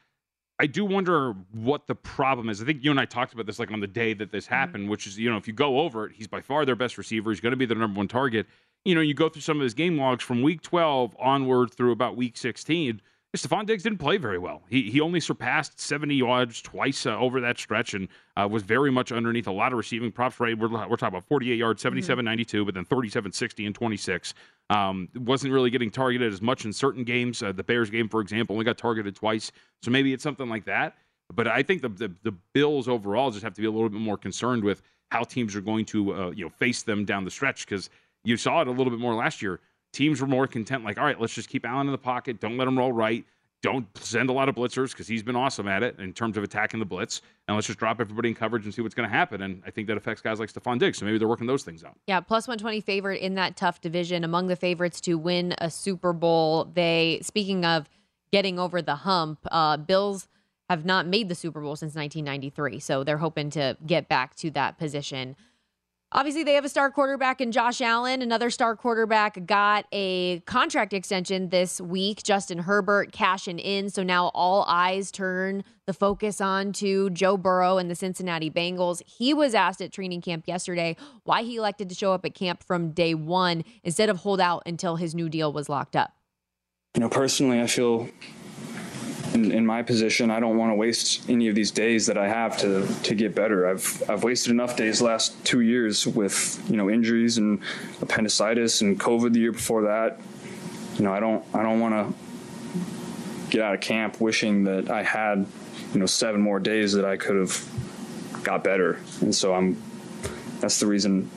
I 0.59 0.67
do 0.67 0.87
wonder 0.87 1.35
what 1.53 1.87
the 1.87 1.95
problem 1.95 2.49
is. 2.49 2.63
I 2.63 2.65
think 2.65 2.83
you 2.83 2.91
and 2.91 2.99
I 2.99 3.05
talked 3.05 3.35
about 3.35 3.45
this 3.45 3.59
like 3.59 3.71
on 3.71 3.81
the 3.81 3.87
day 3.87 4.15
that 4.15 4.33
this 4.33 4.47
mm-hmm. 4.47 4.55
happened, 4.55 4.85
mm-hmm. 4.85 4.91
which 4.91 5.07
is, 5.07 5.19
you 5.19 5.31
know, 5.31 5.37
if 5.37 5.47
you 5.47 5.53
go 5.53 5.81
over 5.81 6.07
it, 6.07 6.13
he's 6.15 6.27
by 6.27 6.41
far 6.41 6.65
their 6.65 6.75
best 6.75 6.97
receiver. 6.97 7.29
He's 7.31 7.41
going 7.41 7.51
to 7.51 7.59
be 7.59 7.67
their 7.67 7.77
number 7.77 7.99
one 7.99 8.09
target 8.09 8.47
you 8.85 8.95
know, 8.95 9.01
you 9.01 9.15
go 9.15 9.29
through 9.29 9.43
some 9.43 9.57
of 9.59 9.63
his 9.63 9.75
game 9.75 9.99
logs 9.99 10.23
from 10.23 10.43
week 10.43 10.63
12 10.63 11.17
onward 11.19 11.73
through 11.73 11.93
about 11.93 12.17
week 12.17 12.37
16. 12.37 13.01
Stefon 13.37 13.67
Diggs 13.67 13.83
didn't 13.83 13.99
play 13.99 14.17
very 14.17 14.39
well. 14.39 14.63
He 14.69 14.91
he 14.91 15.01
only 15.01 15.21
surpassed 15.21 15.79
70 15.79 16.15
yards 16.15 16.63
twice 16.63 17.07
uh, 17.07 17.19
over 17.19 17.41
that 17.41 17.59
stretch 17.59 17.95
and 17.95 18.09
uh, 18.37 18.49
was 18.51 18.63
very 18.63 18.91
much 18.91 19.13
underneath 19.13 19.47
a 19.47 19.53
lot 19.53 19.73
of 19.73 19.79
receiving 19.79 20.11
props. 20.11 20.41
Right, 20.41 20.59
we're, 20.59 20.69
we're 20.69 20.97
talking 20.97 21.09
about 21.09 21.25
48 21.25 21.57
yards, 21.57 21.83
77 21.83 22.23
mm-hmm. 22.23 22.27
92, 22.27 22.65
but 22.65 22.75
then 22.75 22.85
37 22.85 23.33
60 23.33 23.67
and 23.67 23.75
26. 23.75 24.35
Um, 24.71 25.09
wasn't 25.17 25.53
really 25.53 25.71
getting 25.71 25.91
targeted 25.91 26.33
as 26.33 26.41
much 26.41 26.65
in 26.65 26.73
certain 26.73 27.05
games. 27.05 27.43
Uh, 27.43 27.53
the 27.53 27.63
Bears 27.63 27.91
game, 27.91 28.09
for 28.09 28.21
example, 28.21 28.55
only 28.55 28.65
got 28.65 28.79
targeted 28.79 29.15
twice. 29.15 29.53
So 29.83 29.91
maybe 29.91 30.13
it's 30.13 30.23
something 30.23 30.49
like 30.49 30.65
that. 30.65 30.97
But 31.35 31.49
I 31.49 31.63
think 31.63 31.83
the, 31.83 31.89
the, 31.89 32.13
the 32.23 32.33
Bills 32.53 32.89
overall 32.89 33.31
just 33.31 33.43
have 33.43 33.55
to 33.55 33.61
be 33.61 33.67
a 33.67 33.71
little 33.71 33.89
bit 33.89 34.01
more 34.01 34.17
concerned 34.17 34.65
with 34.65 34.83
how 35.11 35.23
teams 35.25 35.55
are 35.55 35.61
going 35.61 35.85
to 35.87 36.15
uh, 36.15 36.31
you 36.31 36.45
know 36.45 36.51
face 36.51 36.83
them 36.83 37.05
down 37.05 37.25
the 37.25 37.31
stretch 37.31 37.67
because 37.67 37.91
you 38.27 38.37
saw 38.37 38.61
it 38.61 38.67
a 38.67 38.71
little 38.71 38.91
bit 38.91 38.99
more 38.99 39.15
last 39.15 39.41
year. 39.41 39.61
Teams 39.93 40.21
were 40.21 40.27
more 40.27 40.47
content, 40.47 40.85
like, 40.85 40.99
all 40.99 41.05
right, 41.05 41.19
let's 41.21 41.33
just 41.33 41.49
keep 41.49 41.65
Allen 41.65 41.87
in 41.87 41.93
the 41.93 41.99
pocket. 41.99 42.41
Don't 42.41 42.59
let 42.59 42.67
him 42.67 42.77
roll 42.77 42.93
right. 42.93 43.25
Don't 43.63 43.87
send 43.97 44.29
a 44.29 44.33
lot 44.33 44.49
of 44.49 44.57
blitzers 44.57 44.91
because 44.91 45.07
he's 45.07 45.23
been 45.23 45.37
awesome 45.37 45.69
at 45.69 45.83
it 45.83 45.99
in 46.01 46.13
terms 46.13 46.37
of 46.37 46.43
attacking 46.45 46.81
the 46.81 46.87
blitz. 46.87 47.23
And 47.47 47.57
let's 47.57 47.69
just 47.69 47.79
drop 47.79 48.01
everybody 48.01 48.29
in 48.29 48.35
coverage 48.35 48.65
and 48.65 48.75
see 48.75 48.83
what's 48.83 48.95
going 48.95 49.09
to 49.09 49.15
happen. 49.15 49.43
And 49.43 49.63
I 49.65 49.71
think 49.71 49.87
that 49.87 49.97
affects 49.97 50.21
guys 50.21 50.41
like 50.41 50.53
Stefon 50.53 50.79
Diggs. 50.79 50.99
So 50.99 51.07
maybe 51.07 51.19
they're 51.19 51.29
working 51.29 51.47
those 51.47 51.63
things 51.63 51.83
out. 51.85 51.97
Yeah, 52.07 52.21
plus 52.21 52.47
120 52.49 52.81
favorite 52.81 53.23
in 53.23 53.37
that 53.37 53.57
tough 53.57 53.81
division, 53.81 54.25
among 54.25 54.49
the 54.49 54.57
favorites 54.57 55.01
to 55.03 55.15
win 55.15 55.55
a 55.59 55.71
Super 55.71 56.13
Bowl. 56.13 56.65
They, 56.75 57.21
speaking 57.23 57.65
of 57.65 57.89
getting 58.33 58.59
over 58.59 58.83
the 58.83 58.97
hump, 58.97 59.39
uh, 59.51 59.77
Bills 59.79 60.29
have 60.69 60.85
not 60.85 61.07
made 61.07 61.29
the 61.29 61.35
Super 61.35 61.61
Bowl 61.61 61.77
since 61.77 61.95
1993. 61.95 62.81
So 62.81 63.05
they're 63.05 63.19
hoping 63.19 63.51
to 63.51 63.79
get 63.87 64.09
back 64.09 64.35
to 64.37 64.51
that 64.51 64.79
position. 64.79 65.37
Obviously, 66.17 66.45
they 66.45 66.55
have 66.55 66.65
a 66.65 66.69
star 66.71 66.91
quarterback 66.91 67.43
in 67.43 67.53
Josh 67.53 67.83
Allen. 67.83 68.23
Another 68.23 68.49
star 68.49 68.75
quarterback 68.75 69.45
got 69.45 69.85
a 69.93 70.41
contract 70.41 70.95
extension 70.95 71.51
this 71.51 71.79
week. 71.79 72.23
Justin 72.23 72.57
Herbert 72.61 73.13
cashing 73.13 73.59
in. 73.59 73.91
So 73.91 74.03
now 74.03 74.29
all 74.29 74.65
eyes 74.67 75.11
turn 75.11 75.63
the 75.85 75.93
focus 75.93 76.41
on 76.41 76.73
to 76.73 77.11
Joe 77.11 77.37
Burrow 77.37 77.77
and 77.77 77.91
the 77.91 77.95
Cincinnati 77.95 78.51
Bengals. 78.51 79.03
He 79.05 79.35
was 79.35 79.55
asked 79.55 79.83
at 79.83 79.93
training 79.93 80.23
camp 80.23 80.49
yesterday 80.49 80.97
why 81.25 81.43
he 81.43 81.57
elected 81.57 81.91
to 81.91 81.95
show 81.95 82.15
up 82.15 82.25
at 82.25 82.33
camp 82.35 82.63
from 82.63 82.93
day 82.93 83.13
one 83.13 83.63
instead 83.85 84.09
of 84.09 84.17
hold 84.17 84.41
out 84.41 84.63
until 84.65 84.97
his 84.97 85.15
new 85.15 85.29
deal 85.29 85.53
was 85.53 85.69
locked 85.69 85.97
up. 85.97 86.15
You 86.95 87.01
know, 87.01 87.11
personally, 87.11 87.61
I 87.61 87.67
feel 87.67 88.09
in, 89.37 89.53
in, 89.53 89.67
my 89.67 89.83
position, 89.83 90.31
I 90.31 90.41
don't 90.41 90.57
want 90.57 90.71
to 90.71 90.75
waste 90.75 91.29
any 91.29 91.49
of 91.49 91.55
these 91.55 91.71
days 91.71 92.07
that 92.07 92.17
I 92.17 92.27
have 92.27 92.57
to 92.59 92.87
to 93.05 93.15
get 93.15 93.35
better. 93.35 93.69
I've 93.69 94.03
I've 94.09 94.25
wasted 94.25 94.51
enough 94.51 94.77
days 94.77 95.03
last 95.03 95.45
two 95.45 95.61
years 95.61 96.07
with 96.07 96.63
you 96.69 96.77
know 96.77 96.89
injuries 96.91 97.39
and 97.39 97.61
appendicitis 98.01 98.81
and 98.81 98.99
COVID 98.99 99.35
the 99.35 99.41
year 99.41 99.53
before 99.53 99.83
that. 99.83 100.19
You 100.97 101.05
know, 101.05 101.13
I 101.13 101.21
don't 101.21 101.45
I 101.55 101.63
don't 101.63 101.81
want 101.81 101.95
to 101.95 103.51
get 103.51 103.63
out 103.63 103.75
of 103.75 103.81
camp 103.81 104.21
wishing 104.21 104.65
that 104.65 104.91
I 104.91 105.03
had 105.03 105.47
you 105.93 106.01
know 106.01 106.07
seven 106.07 106.41
more 106.41 106.59
days 106.59 106.93
that 106.95 107.05
I 107.05 107.17
could 107.17 107.37
have 107.37 108.43
got 108.43 108.65
better. 108.65 108.99
And 109.21 109.35
so 109.35 109.55
I'm 109.55 109.81
that's 110.61 110.81
the 110.81 110.87
reason 110.87 111.31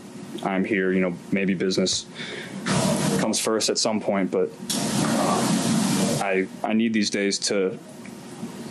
I'm 0.44 0.64
here. 0.64 0.94
You 0.94 1.02
know, 1.02 1.14
maybe 1.32 1.54
business 1.54 2.06
comes 3.20 3.40
first 3.40 3.70
at 3.70 3.78
some 3.78 4.00
point, 4.00 4.32
but 4.32 4.50
I 6.30 6.48
I 6.64 6.74
need 6.74 6.94
these 6.94 7.10
days 7.10 7.40
to 7.40 7.78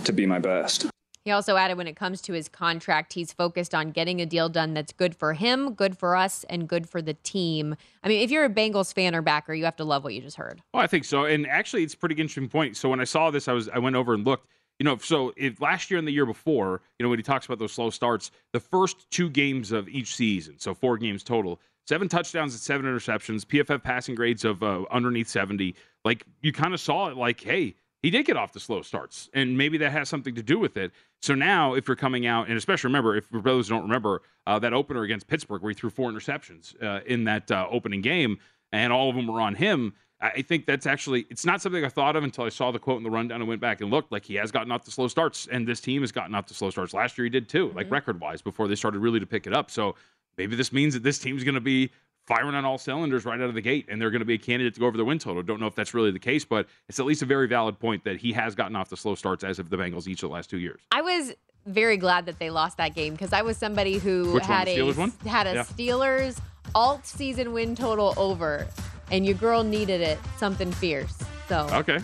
to 0.04 0.12
be 0.12 0.26
my 0.26 0.38
best. 0.38 0.86
He 1.24 1.32
also 1.32 1.56
added 1.56 1.76
when 1.76 1.86
it 1.86 1.96
comes 1.96 2.22
to 2.22 2.32
his 2.32 2.48
contract, 2.48 3.12
he's 3.12 3.32
focused 3.32 3.74
on 3.74 3.90
getting 3.90 4.18
a 4.22 4.24
deal 4.24 4.48
done 4.48 4.72
that's 4.72 4.94
good 4.94 5.14
for 5.14 5.34
him, 5.34 5.74
good 5.74 5.98
for 5.98 6.16
us, 6.16 6.44
and 6.48 6.66
good 6.66 6.88
for 6.88 7.02
the 7.02 7.12
team. 7.12 7.76
I 8.02 8.08
mean, 8.08 8.22
if 8.22 8.30
you're 8.30 8.46
a 8.46 8.48
Bengals 8.48 8.94
fan 8.94 9.14
or 9.14 9.20
backer, 9.20 9.52
you 9.52 9.66
have 9.66 9.76
to 9.76 9.84
love 9.84 10.04
what 10.04 10.14
you 10.14 10.22
just 10.22 10.38
heard. 10.38 10.62
Oh, 10.72 10.78
I 10.78 10.86
think 10.86 11.04
so. 11.04 11.26
And 11.26 11.46
actually, 11.46 11.82
it's 11.82 11.92
a 11.92 11.98
pretty 11.98 12.14
interesting 12.14 12.48
point. 12.48 12.78
So 12.78 12.88
when 12.88 13.00
I 13.00 13.04
saw 13.04 13.30
this, 13.30 13.46
I 13.46 13.52
was 13.52 13.68
I 13.68 13.78
went 13.78 13.96
over 13.96 14.14
and 14.14 14.24
looked. 14.24 14.48
You 14.78 14.84
know, 14.84 14.96
so 14.96 15.34
if 15.36 15.60
last 15.60 15.90
year 15.90 15.98
and 15.98 16.06
the 16.06 16.12
year 16.12 16.24
before, 16.24 16.80
you 16.98 17.04
know, 17.04 17.10
when 17.10 17.18
he 17.18 17.24
talks 17.24 17.44
about 17.44 17.58
those 17.58 17.72
slow 17.72 17.90
starts, 17.90 18.30
the 18.52 18.60
first 18.60 19.10
two 19.10 19.28
games 19.28 19.72
of 19.72 19.88
each 19.88 20.14
season, 20.14 20.54
so 20.58 20.72
four 20.72 20.96
games 20.96 21.24
total, 21.24 21.58
seven 21.88 22.06
touchdowns 22.06 22.52
and 22.52 22.60
seven 22.60 22.84
interceptions, 22.84 23.46
PFF 23.46 23.82
passing 23.82 24.14
grades 24.14 24.44
of 24.44 24.62
uh, 24.62 24.84
underneath 24.90 25.26
70. 25.26 25.74
Like 26.04 26.22
you 26.42 26.52
kind 26.52 26.74
of 26.74 26.80
saw 26.80 27.08
it 27.08 27.16
like, 27.16 27.40
hey, 27.40 27.76
he 28.02 28.10
did 28.10 28.26
get 28.26 28.36
off 28.36 28.52
the 28.52 28.60
slow 28.60 28.82
starts, 28.82 29.30
and 29.32 29.56
maybe 29.56 29.78
that 29.78 29.90
has 29.90 30.08
something 30.08 30.34
to 30.34 30.42
do 30.42 30.58
with 30.58 30.76
it. 30.76 30.92
So 31.22 31.34
now, 31.34 31.74
if 31.74 31.88
you're 31.88 31.96
coming 31.96 32.26
out, 32.26 32.46
and 32.46 32.56
especially 32.56 32.88
remember, 32.88 33.16
if 33.16 33.26
those 33.30 33.68
don't 33.68 33.82
remember 33.82 34.22
uh, 34.46 34.58
that 34.60 34.72
opener 34.72 35.02
against 35.02 35.26
Pittsburgh, 35.26 35.62
where 35.62 35.70
he 35.70 35.74
threw 35.74 35.90
four 35.90 36.12
interceptions 36.12 36.80
uh, 36.80 37.00
in 37.06 37.24
that 37.24 37.50
uh, 37.50 37.66
opening 37.70 38.02
game, 38.02 38.38
and 38.70 38.92
all 38.92 39.08
of 39.08 39.16
them 39.16 39.26
were 39.26 39.40
on 39.40 39.54
him. 39.54 39.94
I 40.20 40.42
think 40.42 40.66
that's 40.66 40.86
actually 40.86 41.26
it's 41.30 41.46
not 41.46 41.62
something 41.62 41.84
I 41.84 41.88
thought 41.88 42.16
of 42.16 42.24
until 42.24 42.44
I 42.44 42.48
saw 42.48 42.72
the 42.72 42.78
quote 42.78 42.98
in 42.98 43.04
the 43.04 43.10
rundown 43.10 43.40
and 43.40 43.48
went 43.48 43.60
back 43.60 43.80
and 43.80 43.90
looked. 43.90 44.10
Like 44.10 44.24
he 44.24 44.34
has 44.34 44.50
gotten 44.50 44.70
off 44.72 44.84
the 44.84 44.90
slow 44.90 45.08
starts, 45.08 45.48
and 45.50 45.66
this 45.66 45.80
team 45.80 46.02
has 46.02 46.12
gotten 46.12 46.34
off 46.34 46.46
the 46.46 46.54
slow 46.54 46.70
starts. 46.70 46.92
Last 46.92 47.16
year 47.16 47.24
he 47.24 47.30
did 47.30 47.48
too, 47.48 47.68
mm-hmm. 47.68 47.76
like 47.76 47.90
record 47.90 48.20
wise, 48.20 48.42
before 48.42 48.68
they 48.68 48.74
started 48.74 48.98
really 48.98 49.20
to 49.20 49.26
pick 49.26 49.46
it 49.46 49.54
up. 49.54 49.70
So 49.70 49.94
maybe 50.38 50.56
this 50.56 50.72
means 50.72 50.94
that 50.94 51.02
this 51.02 51.18
team's 51.18 51.44
going 51.44 51.56
to 51.56 51.60
be 51.60 51.90
firing 52.26 52.54
on 52.54 52.64
all 52.64 52.78
cylinders 52.78 53.24
right 53.24 53.40
out 53.40 53.48
of 53.48 53.54
the 53.54 53.60
gate, 53.60 53.86
and 53.88 54.00
they're 54.00 54.10
going 54.10 54.20
to 54.20 54.26
be 54.26 54.34
a 54.34 54.38
candidate 54.38 54.74
to 54.74 54.80
go 54.80 54.86
over 54.86 54.96
the 54.96 55.04
win 55.04 55.18
total. 55.18 55.42
Don't 55.42 55.60
know 55.60 55.66
if 55.66 55.74
that's 55.74 55.94
really 55.94 56.10
the 56.10 56.18
case, 56.18 56.44
but 56.44 56.66
it's 56.88 57.00
at 57.00 57.06
least 57.06 57.22
a 57.22 57.26
very 57.26 57.48
valid 57.48 57.78
point 57.78 58.04
that 58.04 58.18
he 58.18 58.32
has 58.32 58.54
gotten 58.54 58.76
off 58.76 58.88
the 58.88 58.96
slow 58.96 59.14
starts 59.14 59.44
as 59.44 59.58
of 59.58 59.70
the 59.70 59.76
Bengals 59.76 60.06
each 60.06 60.22
of 60.22 60.28
the 60.28 60.34
last 60.34 60.48
two 60.48 60.58
years. 60.58 60.80
I 60.92 61.00
was 61.00 61.32
very 61.66 61.96
glad 61.96 62.26
that 62.26 62.38
they 62.38 62.50
lost 62.50 62.76
that 62.76 62.94
game 62.94 63.14
because 63.14 63.32
I 63.32 63.42
was 63.42 63.56
somebody 63.56 63.98
who 63.98 64.32
Which 64.32 64.46
had 64.46 64.68
one, 64.96 65.12
a 65.24 65.28
had 65.28 65.46
a 65.46 65.54
yeah. 65.54 65.64
Steelers 65.64 66.38
alt 66.74 67.06
season 67.06 67.52
win 67.52 67.74
total 67.74 68.14
over 68.16 68.66
and 69.10 69.24
your 69.24 69.34
girl 69.34 69.64
needed 69.64 70.00
it, 70.00 70.18
something 70.36 70.70
fierce. 70.72 71.16
So 71.48 71.66
okay, 71.72 71.98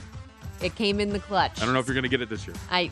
it 0.63 0.75
came 0.75 1.01
in 1.01 1.11
the 1.11 1.19
clutch. 1.19 1.61
I 1.61 1.65
don't 1.65 1.75
know 1.75 1.81
if 1.81 1.87
you're 1.87 1.95
gonna 1.95 2.09
get 2.09 2.23
it 2.23 2.29
this 2.29 2.47
year. 2.47 2.57
I. 2.71 2.91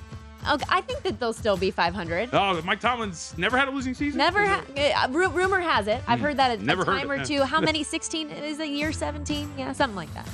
Okay, 0.51 0.65
I 0.69 0.81
think 0.81 1.03
that 1.03 1.21
they'll 1.21 1.33
still 1.33 1.57
be 1.57 1.71
500. 1.71 2.31
Oh, 2.33 2.61
Mike 2.65 2.81
Tomlin's 2.81 3.33
never 3.37 3.57
had 3.57 3.69
a 3.69 3.71
losing 3.71 3.95
season. 3.95 4.19
Never. 4.19 4.45
Ha- 4.45 4.65
uh, 4.77 5.09
rumor 5.09 5.61
has 5.61 5.87
it. 5.87 6.03
I've 6.07 6.19
hmm. 6.19 6.25
heard 6.25 6.37
that 6.39 6.59
a, 6.59 6.63
never 6.63 6.83
a 6.83 6.85
time 6.85 7.11
or 7.11 7.25
two. 7.25 7.43
How 7.43 7.61
many? 7.73 7.83
16 7.85 8.31
is 8.31 8.61
a 8.61 8.67
year 8.67 8.93
17? 8.93 9.53
Yeah, 9.57 9.73
something 9.73 9.97
like 9.97 10.13
that. 10.15 10.29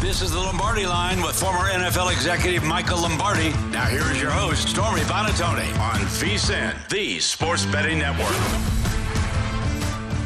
This 0.00 0.20
is 0.20 0.32
the 0.32 0.38
Lombardi 0.38 0.86
line 0.86 1.22
with 1.22 1.34
former 1.34 1.70
NFL 1.70 2.12
executive 2.12 2.62
Michael 2.62 3.00
Lombardi. 3.00 3.50
Now, 3.70 3.86
here 3.86 4.04
is 4.12 4.20
your 4.20 4.30
host, 4.30 4.68
Stormy 4.68 5.00
Buonantony, 5.00 5.66
on 5.78 6.00
VSIN, 6.00 6.88
the 6.90 7.18
Sports 7.20 7.64
Betting 7.64 8.00
Network. 8.00 8.83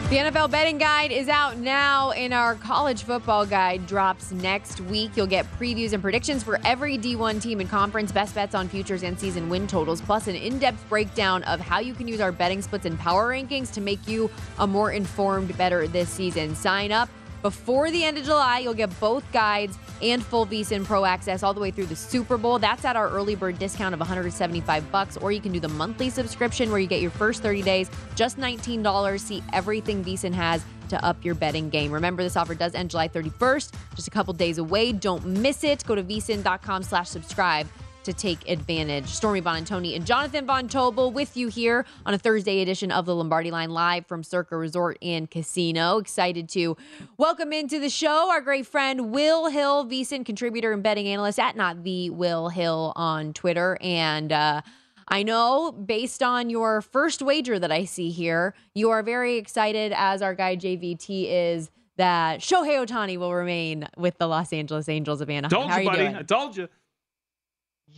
The 0.08 0.16
NFL 0.16 0.50
betting 0.50 0.78
guide 0.78 1.12
is 1.12 1.28
out 1.28 1.58
now, 1.58 2.12
and 2.12 2.32
our 2.32 2.54
college 2.54 3.02
football 3.02 3.44
guide 3.44 3.86
drops 3.86 4.32
next 4.32 4.80
week. 4.80 5.10
You'll 5.14 5.26
get 5.26 5.44
previews 5.58 5.92
and 5.92 6.00
predictions 6.00 6.42
for 6.42 6.58
every 6.64 6.96
D1 6.96 7.42
team 7.42 7.60
and 7.60 7.68
conference, 7.68 8.10
best 8.10 8.34
bets 8.34 8.54
on 8.54 8.70
futures 8.70 9.02
and 9.02 9.20
season 9.20 9.50
win 9.50 9.66
totals, 9.66 10.00
plus 10.00 10.26
an 10.26 10.34
in 10.34 10.58
depth 10.58 10.82
breakdown 10.88 11.42
of 11.42 11.60
how 11.60 11.80
you 11.80 11.92
can 11.92 12.08
use 12.08 12.22
our 12.22 12.32
betting 12.32 12.62
splits 12.62 12.86
and 12.86 12.98
power 12.98 13.34
rankings 13.34 13.70
to 13.74 13.82
make 13.82 14.08
you 14.08 14.30
a 14.60 14.66
more 14.66 14.92
informed 14.92 15.54
better 15.58 15.86
this 15.86 16.08
season. 16.08 16.54
Sign 16.54 16.90
up 16.90 17.10
before 17.42 17.90
the 17.90 18.04
end 18.04 18.18
of 18.18 18.24
July, 18.24 18.58
you'll 18.58 18.74
get 18.74 18.98
both 19.00 19.30
guides 19.32 19.78
and 20.02 20.24
full 20.24 20.46
VSIN 20.46 20.84
Pro 20.84 21.04
access 21.04 21.42
all 21.42 21.54
the 21.54 21.60
way 21.60 21.70
through 21.70 21.86
the 21.86 21.96
Super 21.96 22.36
Bowl. 22.36 22.58
That's 22.58 22.84
at 22.84 22.96
our 22.96 23.08
early 23.08 23.34
bird 23.34 23.58
discount 23.58 23.94
of 23.94 24.00
175 24.00 24.90
bucks, 24.90 25.16
or 25.16 25.32
you 25.32 25.40
can 25.40 25.52
do 25.52 25.60
the 25.60 25.68
monthly 25.68 26.10
subscription 26.10 26.70
where 26.70 26.80
you 26.80 26.86
get 26.86 27.00
your 27.00 27.10
first 27.10 27.42
30 27.42 27.62
days, 27.62 27.90
just 28.14 28.38
$19. 28.38 29.20
See 29.20 29.42
everything 29.52 30.04
VSIN 30.04 30.34
has 30.34 30.64
to 30.88 31.04
up 31.04 31.22
your 31.24 31.34
betting 31.34 31.68
game. 31.68 31.92
Remember, 31.92 32.22
this 32.22 32.36
offer 32.36 32.54
does 32.54 32.74
end 32.74 32.90
July 32.90 33.08
31st, 33.08 33.72
just 33.94 34.08
a 34.08 34.10
couple 34.10 34.32
days 34.32 34.58
away. 34.58 34.92
Don't 34.92 35.24
miss 35.24 35.64
it. 35.64 35.84
Go 35.84 35.94
to 35.94 36.02
vsin.com 36.02 36.82
slash 36.82 37.08
subscribe 37.08 37.66
to 38.08 38.14
take 38.14 38.48
advantage. 38.48 39.06
Stormy 39.06 39.42
Buonantony 39.42 39.94
and 39.94 40.06
Jonathan 40.06 40.46
Von 40.46 40.66
Tobel 40.66 41.12
with 41.12 41.36
you 41.36 41.48
here 41.48 41.84
on 42.06 42.14
a 42.14 42.18
Thursday 42.18 42.62
edition 42.62 42.90
of 42.90 43.04
the 43.04 43.14
Lombardi 43.14 43.50
Line 43.50 43.68
live 43.68 44.06
from 44.06 44.24
Circa 44.24 44.56
Resort 44.56 44.96
and 45.02 45.30
Casino. 45.30 45.98
Excited 45.98 46.48
to 46.48 46.74
welcome 47.18 47.52
into 47.52 47.78
the 47.78 47.90
show 47.90 48.30
our 48.30 48.40
great 48.40 48.66
friend 48.66 49.10
Will 49.10 49.48
Hill, 49.48 49.84
VSIN 49.84 50.24
contributor 50.24 50.72
and 50.72 50.82
betting 50.82 51.06
analyst 51.06 51.38
at 51.38 51.54
not 51.54 51.84
the 51.84 52.08
Will 52.08 52.48
Hill 52.48 52.94
on 52.96 53.34
Twitter. 53.34 53.76
And 53.82 54.32
uh, 54.32 54.62
I 55.06 55.22
know 55.22 55.70
based 55.70 56.22
on 56.22 56.48
your 56.48 56.80
first 56.80 57.20
wager 57.20 57.58
that 57.58 57.70
I 57.70 57.84
see 57.84 58.08
here, 58.08 58.54
you 58.74 58.88
are 58.88 59.02
very 59.02 59.36
excited 59.36 59.92
as 59.94 60.22
our 60.22 60.34
guy 60.34 60.56
JVT 60.56 61.26
is 61.28 61.70
that 61.98 62.40
Shohei 62.40 62.82
Ohtani 62.86 63.18
will 63.18 63.34
remain 63.34 63.86
with 63.98 64.16
the 64.16 64.28
Los 64.28 64.50
Angeles 64.54 64.88
Angels 64.88 65.20
of 65.20 65.28
Anaheim. 65.28 65.50
Told 65.50 65.70
you, 65.72 65.78
you 65.80 65.90
buddy. 65.90 65.98
Doing? 65.98 66.16
I 66.16 66.22
told 66.22 66.56
you. 66.56 66.68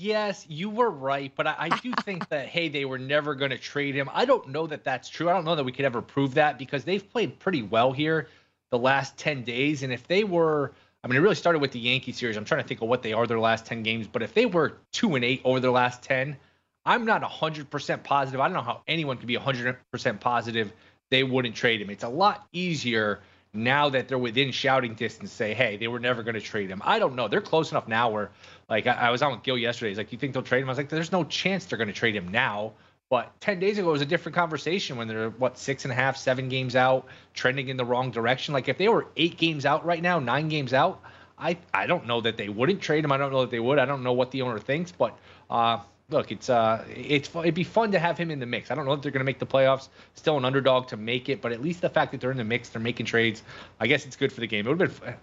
Yes, 0.00 0.46
you 0.48 0.70
were 0.70 0.88
right, 0.90 1.30
but 1.36 1.46
I, 1.46 1.54
I 1.58 1.68
do 1.80 1.92
think 2.04 2.26
that 2.30 2.46
hey, 2.46 2.70
they 2.70 2.86
were 2.86 2.98
never 2.98 3.34
going 3.34 3.50
to 3.50 3.58
trade 3.58 3.94
him. 3.94 4.08
I 4.14 4.24
don't 4.24 4.48
know 4.48 4.66
that 4.66 4.82
that's 4.82 5.10
true. 5.10 5.28
I 5.28 5.34
don't 5.34 5.44
know 5.44 5.54
that 5.56 5.64
we 5.64 5.72
could 5.72 5.84
ever 5.84 6.00
prove 6.00 6.32
that 6.34 6.58
because 6.58 6.84
they've 6.84 7.06
played 7.06 7.38
pretty 7.38 7.60
well 7.60 7.92
here 7.92 8.28
the 8.70 8.78
last 8.78 9.18
ten 9.18 9.44
days, 9.44 9.82
and 9.82 9.92
if 9.92 10.06
they 10.06 10.24
were, 10.24 10.72
I 11.04 11.08
mean, 11.08 11.18
it 11.18 11.20
really 11.20 11.34
started 11.34 11.58
with 11.58 11.72
the 11.72 11.80
Yankee 11.80 12.12
series. 12.12 12.38
I'm 12.38 12.46
trying 12.46 12.62
to 12.62 12.66
think 12.66 12.80
of 12.80 12.88
what 12.88 13.02
they 13.02 13.12
are 13.12 13.26
their 13.26 13.38
last 13.38 13.66
ten 13.66 13.82
games, 13.82 14.06
but 14.06 14.22
if 14.22 14.32
they 14.32 14.46
were 14.46 14.78
two 14.90 15.16
and 15.16 15.24
eight 15.24 15.42
over 15.44 15.60
their 15.60 15.70
last 15.70 16.02
ten, 16.02 16.38
I'm 16.86 17.04
not 17.04 17.22
hundred 17.22 17.68
percent 17.68 18.02
positive. 18.02 18.40
I 18.40 18.46
don't 18.46 18.54
know 18.54 18.62
how 18.62 18.80
anyone 18.88 19.18
could 19.18 19.26
be 19.26 19.34
hundred 19.34 19.76
percent 19.92 20.18
positive 20.18 20.72
they 21.10 21.24
wouldn't 21.24 21.56
trade 21.56 21.82
him. 21.82 21.90
It's 21.90 22.04
a 22.04 22.08
lot 22.08 22.46
easier 22.52 23.20
now 23.52 23.88
that 23.88 24.08
they're 24.08 24.18
within 24.18 24.52
shouting 24.52 24.94
distance 24.94 25.32
say, 25.32 25.54
hey, 25.54 25.76
they 25.76 25.88
were 25.88 25.98
never 25.98 26.22
going 26.22 26.34
to 26.34 26.40
trade 26.40 26.70
him. 26.70 26.80
I 26.84 26.98
don't 26.98 27.16
know. 27.16 27.28
They're 27.28 27.40
close 27.40 27.72
enough 27.72 27.88
now 27.88 28.10
where 28.10 28.30
like 28.68 28.86
I, 28.86 28.92
I 28.92 29.10
was 29.10 29.22
on 29.22 29.32
with 29.32 29.42
Gil 29.42 29.58
yesterday. 29.58 29.90
He's 29.90 29.98
like, 29.98 30.12
"You 30.12 30.18
think 30.18 30.32
they'll 30.32 30.42
trade 30.42 30.62
him?" 30.62 30.68
I 30.68 30.70
was 30.70 30.78
like, 30.78 30.88
"There's 30.88 31.12
no 31.12 31.24
chance 31.24 31.64
they're 31.64 31.76
going 31.76 31.88
to 31.88 31.94
trade 31.94 32.14
him 32.14 32.28
now." 32.28 32.72
But 33.10 33.38
ten 33.40 33.58
days 33.58 33.76
ago 33.76 33.88
it 33.88 33.92
was 33.92 34.02
a 34.02 34.06
different 34.06 34.36
conversation 34.36 34.96
when 34.96 35.08
they're 35.08 35.30
what 35.30 35.58
six 35.58 35.84
and 35.84 35.90
a 35.90 35.94
half, 35.96 36.16
seven 36.16 36.48
games 36.48 36.76
out, 36.76 37.06
trending 37.34 37.68
in 37.68 37.76
the 37.76 37.84
wrong 37.84 38.12
direction. 38.12 38.54
Like 38.54 38.68
if 38.68 38.78
they 38.78 38.88
were 38.88 39.08
eight 39.16 39.36
games 39.36 39.66
out 39.66 39.84
right 39.84 40.00
now, 40.00 40.20
nine 40.20 40.48
games 40.48 40.72
out, 40.72 41.02
I 41.36 41.58
I 41.74 41.86
don't 41.86 42.06
know 42.06 42.20
that 42.20 42.36
they 42.36 42.48
wouldn't 42.48 42.80
trade 42.80 43.04
him. 43.04 43.10
I 43.10 43.16
don't 43.16 43.32
know 43.32 43.40
that 43.40 43.50
they 43.50 43.58
would. 43.58 43.80
I 43.80 43.84
don't 43.84 44.04
know 44.04 44.12
what 44.12 44.30
the 44.30 44.42
owner 44.42 44.60
thinks, 44.60 44.92
but 44.92 45.18
uh, 45.50 45.80
look, 46.11 46.31
it's 46.33 46.51
uh, 46.51 46.85
it's 46.88 47.35
it'd 47.35 47.55
be 47.55 47.64
fun 47.64 47.92
to 47.92 47.99
have 47.99 48.18
him 48.18 48.31
in 48.31 48.38
the 48.38 48.46
mix. 48.46 48.70
I 48.70 48.75
don't 48.75 48.85
know 48.85 48.92
if 48.92 49.03
they're 49.03 49.12
going 49.12 49.20
to 49.20 49.25
make 49.25 49.38
the 49.38 49.46
playoffs. 49.46 49.88
Still 50.14 50.37
an 50.37 50.44
underdog 50.44 50.88
to 50.88 50.96
make 50.96 51.29
it, 51.29 51.40
but 51.40 51.53
at 51.53 51.62
least 51.62 51.81
the 51.81 51.90
fact 51.90 52.12
that 52.12 52.20
they're 52.20 52.31
in 52.31 52.37
the 52.37 52.44
mix, 52.44 52.68
they're 52.68 52.83
making 52.83 53.07
trades. 53.07 53.42
I 53.79 53.87
guess 53.87 54.07
it's 54.07 54.16
good 54.16 54.33
for 54.33 54.40
the 54.40 54.46
game. 54.46 54.66
It 54.66 54.70
would 54.70 54.81
have 54.81 55.01
been 55.01 55.14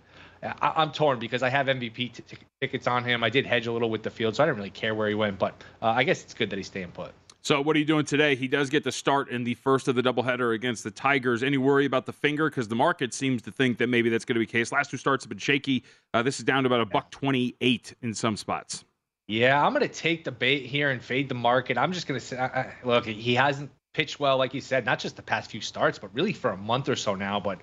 I, 0.44 0.84
am 0.84 0.92
torn 0.92 1.20
because 1.20 1.44
I 1.44 1.50
have 1.50 1.68
MVP 1.68 1.96
t- 1.96 2.24
t- 2.28 2.38
tickets 2.62 2.88
on 2.88 3.04
him. 3.04 3.24
I 3.24 3.30
did 3.30 3.46
hedge 3.46 3.68
a 3.68 3.72
little 3.72 3.90
with 3.90 4.04
the 4.04 4.10
field, 4.10 4.36
so 4.36 4.44
I 4.44 4.46
didn't 4.46 4.58
really 4.58 4.70
care 4.70 4.94
where 4.96 5.08
he 5.08 5.16
went. 5.16 5.40
But 5.40 5.62
uh, 5.82 5.88
I 5.88 6.04
guess 6.04 6.24
it's 6.24 6.34
good 6.34 6.50
that 6.50 6.58
he's 6.58 6.68
staying 6.68 6.92
put. 6.92 7.12
So, 7.42 7.62
what 7.62 7.76
are 7.76 7.80
you 7.80 7.86
doing 7.86 8.04
today? 8.04 8.36
He 8.36 8.48
does 8.48 8.70
get 8.70 8.84
to 8.84 8.92
start 8.92 9.30
in 9.30 9.44
the 9.44 9.54
first 9.54 9.88
of 9.88 9.96
the 9.96 10.04
doubleheader 10.04 10.54
against 10.54 10.84
the 10.84 10.92
Tigers. 10.92 11.44
Any 11.44 11.58
worry 11.58 11.86
about 11.86 12.06
the 12.06 12.12
finger? 12.14 12.50
Because 12.50 12.68
the 12.68 12.76
market 12.76 13.14
seems 13.14 13.42
to 13.44 13.52
think 13.52 13.78
that 13.78 13.88
maybe 13.88 14.10
that's 14.10 14.26
going 14.26 14.36
to 14.36 14.40
be 14.40 14.46
the 14.46 14.52
case. 14.52 14.72
Last 14.72 14.92
two 14.92 14.98
starts 14.98 15.24
have 15.24 15.30
been 15.30 15.38
shaky. 15.38 15.84
Uh, 16.14 16.22
this 16.22 16.40
is 16.40 16.46
down 16.46 16.64
to 16.64 16.68
about 16.68 16.82
a 16.82 16.86
buck 16.86 17.10
twenty-eight 17.10 17.94
in 18.02 18.14
some 18.14 18.36
spots. 18.36 18.84
Yeah, 19.28 19.64
I'm 19.64 19.74
going 19.74 19.88
to 19.88 19.94
take 19.94 20.24
the 20.24 20.32
bait 20.32 20.66
here 20.66 20.90
and 20.90 21.02
fade 21.02 21.28
the 21.28 21.36
market. 21.36 21.78
I'm 21.78 21.92
just 21.92 22.08
going 22.08 22.20
to 22.20 22.26
say, 22.26 22.72
look, 22.84 23.06
he 23.06 23.36
hasn't 23.36 23.72
pitched 23.94 24.20
well, 24.20 24.38
like 24.38 24.54
you 24.54 24.62
said, 24.62 24.86
not 24.86 25.00
just 25.00 25.18
the 25.18 25.22
past 25.22 25.52
few 25.52 25.60
starts, 25.60 26.00
but 26.00 26.14
really 26.14 26.32
for 26.32 26.52
a 26.52 26.58
month 26.58 26.88
or 26.88 26.96
so 26.96 27.16
now. 27.16 27.40
But 27.40 27.60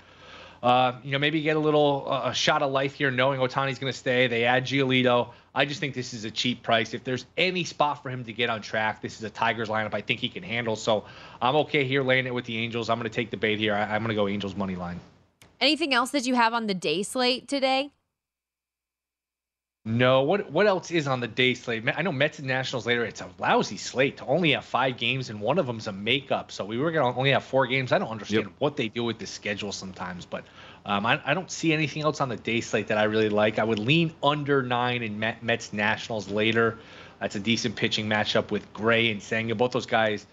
uh, 0.62 0.98
you 1.02 1.12
know, 1.12 1.18
maybe 1.18 1.40
get 1.42 1.56
a 1.56 1.60
little 1.60 2.06
uh, 2.08 2.30
a 2.30 2.34
shot 2.34 2.62
of 2.62 2.72
life 2.72 2.94
here, 2.94 3.10
knowing 3.10 3.38
Ohtani's 3.38 3.78
going 3.78 3.92
to 3.92 3.98
stay. 3.98 4.26
They 4.26 4.44
add 4.44 4.64
Giolito. 4.64 5.30
I 5.54 5.64
just 5.64 5.78
think 5.78 5.94
this 5.94 6.12
is 6.12 6.24
a 6.24 6.30
cheap 6.30 6.62
price. 6.62 6.94
If 6.94 7.04
there's 7.04 7.24
any 7.36 7.64
spot 7.64 8.02
for 8.02 8.10
him 8.10 8.24
to 8.24 8.32
get 8.32 8.50
on 8.50 8.62
track, 8.62 9.00
this 9.00 9.16
is 9.18 9.24
a 9.24 9.30
Tigers 9.30 9.68
lineup 9.68 9.94
I 9.94 10.00
think 10.00 10.20
he 10.20 10.28
can 10.28 10.42
handle. 10.42 10.74
So 10.74 11.04
I'm 11.40 11.56
okay 11.56 11.84
here 11.84 12.02
laying 12.02 12.26
it 12.26 12.34
with 12.34 12.46
the 12.46 12.58
Angels. 12.58 12.90
I'm 12.90 12.98
going 12.98 13.10
to 13.10 13.14
take 13.14 13.30
the 13.30 13.36
bait 13.36 13.58
here. 13.58 13.74
I, 13.74 13.94
am 13.94 14.02
going 14.02 14.08
to 14.08 14.14
go 14.14 14.26
Angels 14.26 14.54
money 14.54 14.74
line. 14.74 15.00
Anything 15.60 15.94
else 15.94 16.10
that 16.10 16.26
you 16.26 16.34
have 16.34 16.52
on 16.52 16.66
the 16.66 16.74
day 16.74 17.02
slate 17.02 17.46
today? 17.46 17.90
No, 19.86 20.22
what 20.22 20.50
what 20.50 20.66
else 20.66 20.90
is 20.90 21.06
on 21.06 21.20
the 21.20 21.28
day 21.28 21.52
slate? 21.52 21.84
I 21.94 22.00
know 22.00 22.10
Mets 22.10 22.38
and 22.38 22.48
Nationals 22.48 22.86
later. 22.86 23.04
It's 23.04 23.20
a 23.20 23.28
lousy 23.38 23.76
slate 23.76 24.16
to 24.16 24.24
only 24.24 24.52
have 24.52 24.64
five 24.64 24.96
games, 24.96 25.28
and 25.28 25.42
one 25.42 25.58
of 25.58 25.66
them's 25.66 25.86
a 25.88 25.92
makeup. 25.92 26.52
So 26.52 26.64
we 26.64 26.78
were 26.78 26.90
gonna 26.90 27.14
only 27.14 27.32
have 27.32 27.44
four 27.44 27.66
games. 27.66 27.92
I 27.92 27.98
don't 27.98 28.08
understand 28.08 28.44
yep. 28.44 28.52
what 28.60 28.78
they 28.78 28.88
do 28.88 29.04
with 29.04 29.18
the 29.18 29.26
schedule 29.26 29.72
sometimes, 29.72 30.24
but 30.24 30.44
um, 30.86 31.04
I, 31.04 31.20
I, 31.26 31.34
don't 31.34 31.50
see 31.50 31.74
anything 31.74 32.02
else 32.02 32.22
on 32.22 32.30
the 32.30 32.36
day 32.36 32.62
slate 32.62 32.88
that 32.88 32.96
I 32.96 33.04
really 33.04 33.28
like. 33.28 33.58
I 33.58 33.64
would 33.64 33.78
lean 33.78 34.14
under 34.22 34.62
nine 34.62 35.02
in 35.02 35.18
Met, 35.18 35.42
Mets 35.42 35.74
Nationals 35.74 36.30
later. 36.30 36.78
That's 37.20 37.36
a 37.36 37.40
decent 37.40 37.76
pitching 37.76 38.06
matchup 38.06 38.50
with 38.50 38.70
Gray 38.72 39.10
and 39.10 39.22
Senga. 39.22 39.54
Both 39.54 39.72
those 39.72 39.86
guys 39.86 40.26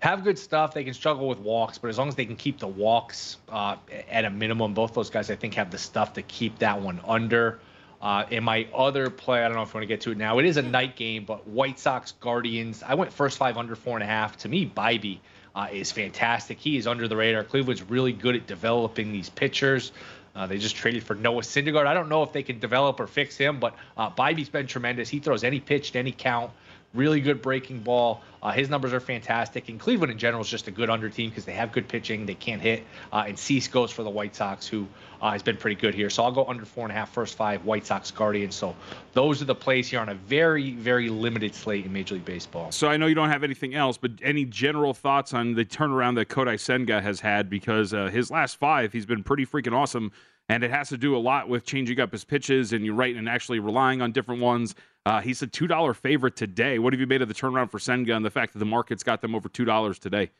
have 0.00 0.24
good 0.24 0.38
stuff. 0.38 0.72
They 0.72 0.84
can 0.84 0.94
struggle 0.94 1.28
with 1.28 1.38
walks, 1.38 1.76
but 1.76 1.88
as 1.88 1.98
long 1.98 2.08
as 2.08 2.14
they 2.14 2.24
can 2.24 2.36
keep 2.36 2.60
the 2.60 2.66
walks 2.66 3.36
uh, 3.50 3.76
at 4.10 4.24
a 4.24 4.30
minimum, 4.30 4.72
both 4.72 4.94
those 4.94 5.10
guys 5.10 5.30
I 5.30 5.36
think 5.36 5.52
have 5.54 5.70
the 5.70 5.78
stuff 5.78 6.14
to 6.14 6.22
keep 6.22 6.58
that 6.60 6.80
one 6.80 7.00
under. 7.06 7.60
Uh, 8.00 8.24
and 8.30 8.44
my 8.44 8.68
other 8.74 9.10
play, 9.10 9.42
I 9.42 9.48
don't 9.48 9.56
know 9.56 9.62
if 9.62 9.68
you 9.68 9.78
want 9.78 9.82
to 9.82 9.86
get 9.86 10.02
to 10.02 10.10
it 10.10 10.18
now. 10.18 10.38
It 10.38 10.44
is 10.44 10.56
a 10.58 10.62
night 10.62 10.96
game, 10.96 11.24
but 11.24 11.46
White 11.48 11.78
Sox 11.78 12.12
Guardians. 12.12 12.82
I 12.82 12.94
went 12.94 13.12
first 13.12 13.38
five 13.38 13.56
under 13.56 13.74
four 13.74 13.96
and 13.96 14.02
a 14.02 14.06
half. 14.06 14.36
To 14.38 14.48
me, 14.48 14.66
Bibee 14.66 15.18
uh, 15.54 15.68
is 15.72 15.92
fantastic. 15.92 16.58
He 16.58 16.76
is 16.76 16.86
under 16.86 17.08
the 17.08 17.16
radar. 17.16 17.42
Cleveland's 17.42 17.82
really 17.82 18.12
good 18.12 18.36
at 18.36 18.46
developing 18.46 19.12
these 19.12 19.30
pitchers. 19.30 19.92
Uh, 20.34 20.46
they 20.46 20.58
just 20.58 20.76
traded 20.76 21.02
for 21.02 21.14
Noah 21.14 21.40
Syndergaard. 21.40 21.86
I 21.86 21.94
don't 21.94 22.10
know 22.10 22.22
if 22.22 22.32
they 22.32 22.42
can 22.42 22.58
develop 22.58 23.00
or 23.00 23.06
fix 23.06 23.38
him, 23.38 23.58
but 23.58 23.74
uh, 23.96 24.10
Bibee's 24.10 24.50
been 24.50 24.66
tremendous. 24.66 25.08
He 25.08 25.18
throws 25.18 25.42
any 25.44 25.60
pitch 25.60 25.92
to 25.92 25.98
any 25.98 26.12
count. 26.12 26.52
Really 26.94 27.20
good 27.20 27.42
breaking 27.42 27.80
ball. 27.80 28.22
Uh, 28.42 28.52
his 28.52 28.70
numbers 28.70 28.92
are 28.92 29.00
fantastic, 29.00 29.68
and 29.68 29.80
Cleveland 29.80 30.12
in 30.12 30.18
general 30.18 30.42
is 30.42 30.48
just 30.48 30.68
a 30.68 30.70
good 30.70 30.88
under 30.88 31.08
team 31.08 31.30
because 31.30 31.44
they 31.44 31.52
have 31.52 31.72
good 31.72 31.88
pitching. 31.88 32.26
They 32.26 32.34
can't 32.34 32.62
hit. 32.62 32.84
Uh, 33.12 33.24
and 33.26 33.38
Cease 33.38 33.66
goes 33.66 33.90
for 33.90 34.02
the 34.02 34.10
White 34.10 34.36
Sox, 34.36 34.66
who 34.66 34.86
uh, 35.20 35.32
has 35.32 35.42
been 35.42 35.56
pretty 35.56 35.74
good 35.80 35.94
here. 35.94 36.10
So 36.10 36.22
I'll 36.22 36.32
go 36.32 36.44
under 36.44 36.64
four 36.64 36.84
and 36.84 36.92
a 36.92 36.94
half, 36.94 37.12
first 37.12 37.36
five, 37.36 37.64
White 37.64 37.86
Sox 37.86 38.10
Guardians. 38.10 38.54
So 38.54 38.76
those 39.14 39.42
are 39.42 39.46
the 39.46 39.54
plays 39.54 39.88
here 39.88 40.00
on 40.00 40.10
a 40.10 40.14
very, 40.14 40.72
very 40.72 41.08
limited 41.08 41.54
slate 41.54 41.86
in 41.86 41.92
Major 41.92 42.14
League 42.14 42.24
Baseball. 42.24 42.70
So 42.70 42.88
I 42.88 42.96
know 42.96 43.06
you 43.06 43.14
don't 43.14 43.30
have 43.30 43.44
anything 43.44 43.74
else, 43.74 43.96
but 43.96 44.12
any 44.22 44.44
general 44.44 44.94
thoughts 44.94 45.34
on 45.34 45.54
the 45.54 45.64
turnaround 45.64 46.14
that 46.16 46.28
Kodai 46.28 46.60
Senga 46.60 47.00
has 47.00 47.20
had? 47.20 47.50
Because 47.50 47.92
uh, 47.92 48.06
his 48.06 48.30
last 48.30 48.58
five, 48.58 48.92
he's 48.92 49.06
been 49.06 49.24
pretty 49.24 49.46
freaking 49.46 49.72
awesome. 49.72 50.12
And 50.48 50.62
it 50.62 50.70
has 50.70 50.90
to 50.90 50.96
do 50.96 51.16
a 51.16 51.18
lot 51.18 51.48
with 51.48 51.64
changing 51.64 51.98
up 51.98 52.12
his 52.12 52.24
pitches 52.24 52.72
and 52.72 52.84
you're 52.84 52.94
right 52.94 53.16
and 53.16 53.28
actually 53.28 53.58
relying 53.58 54.00
on 54.00 54.12
different 54.12 54.40
ones. 54.40 54.76
Uh, 55.06 55.20
he's 55.20 55.40
a 55.40 55.46
two 55.46 55.68
dollar 55.68 55.94
favorite 55.94 56.34
today. 56.34 56.80
What 56.80 56.92
have 56.92 56.98
you 56.98 57.06
made 57.06 57.22
of 57.22 57.28
the 57.28 57.34
turnaround 57.34 57.70
for 57.70 57.78
Senga 57.78 58.14
and 58.16 58.24
the 58.24 58.30
fact 58.30 58.52
that 58.52 58.58
the 58.58 58.66
market's 58.66 59.04
got 59.04 59.22
them 59.22 59.36
over 59.36 59.48
two 59.48 59.64
dollars 59.64 60.00
today? 60.00 60.30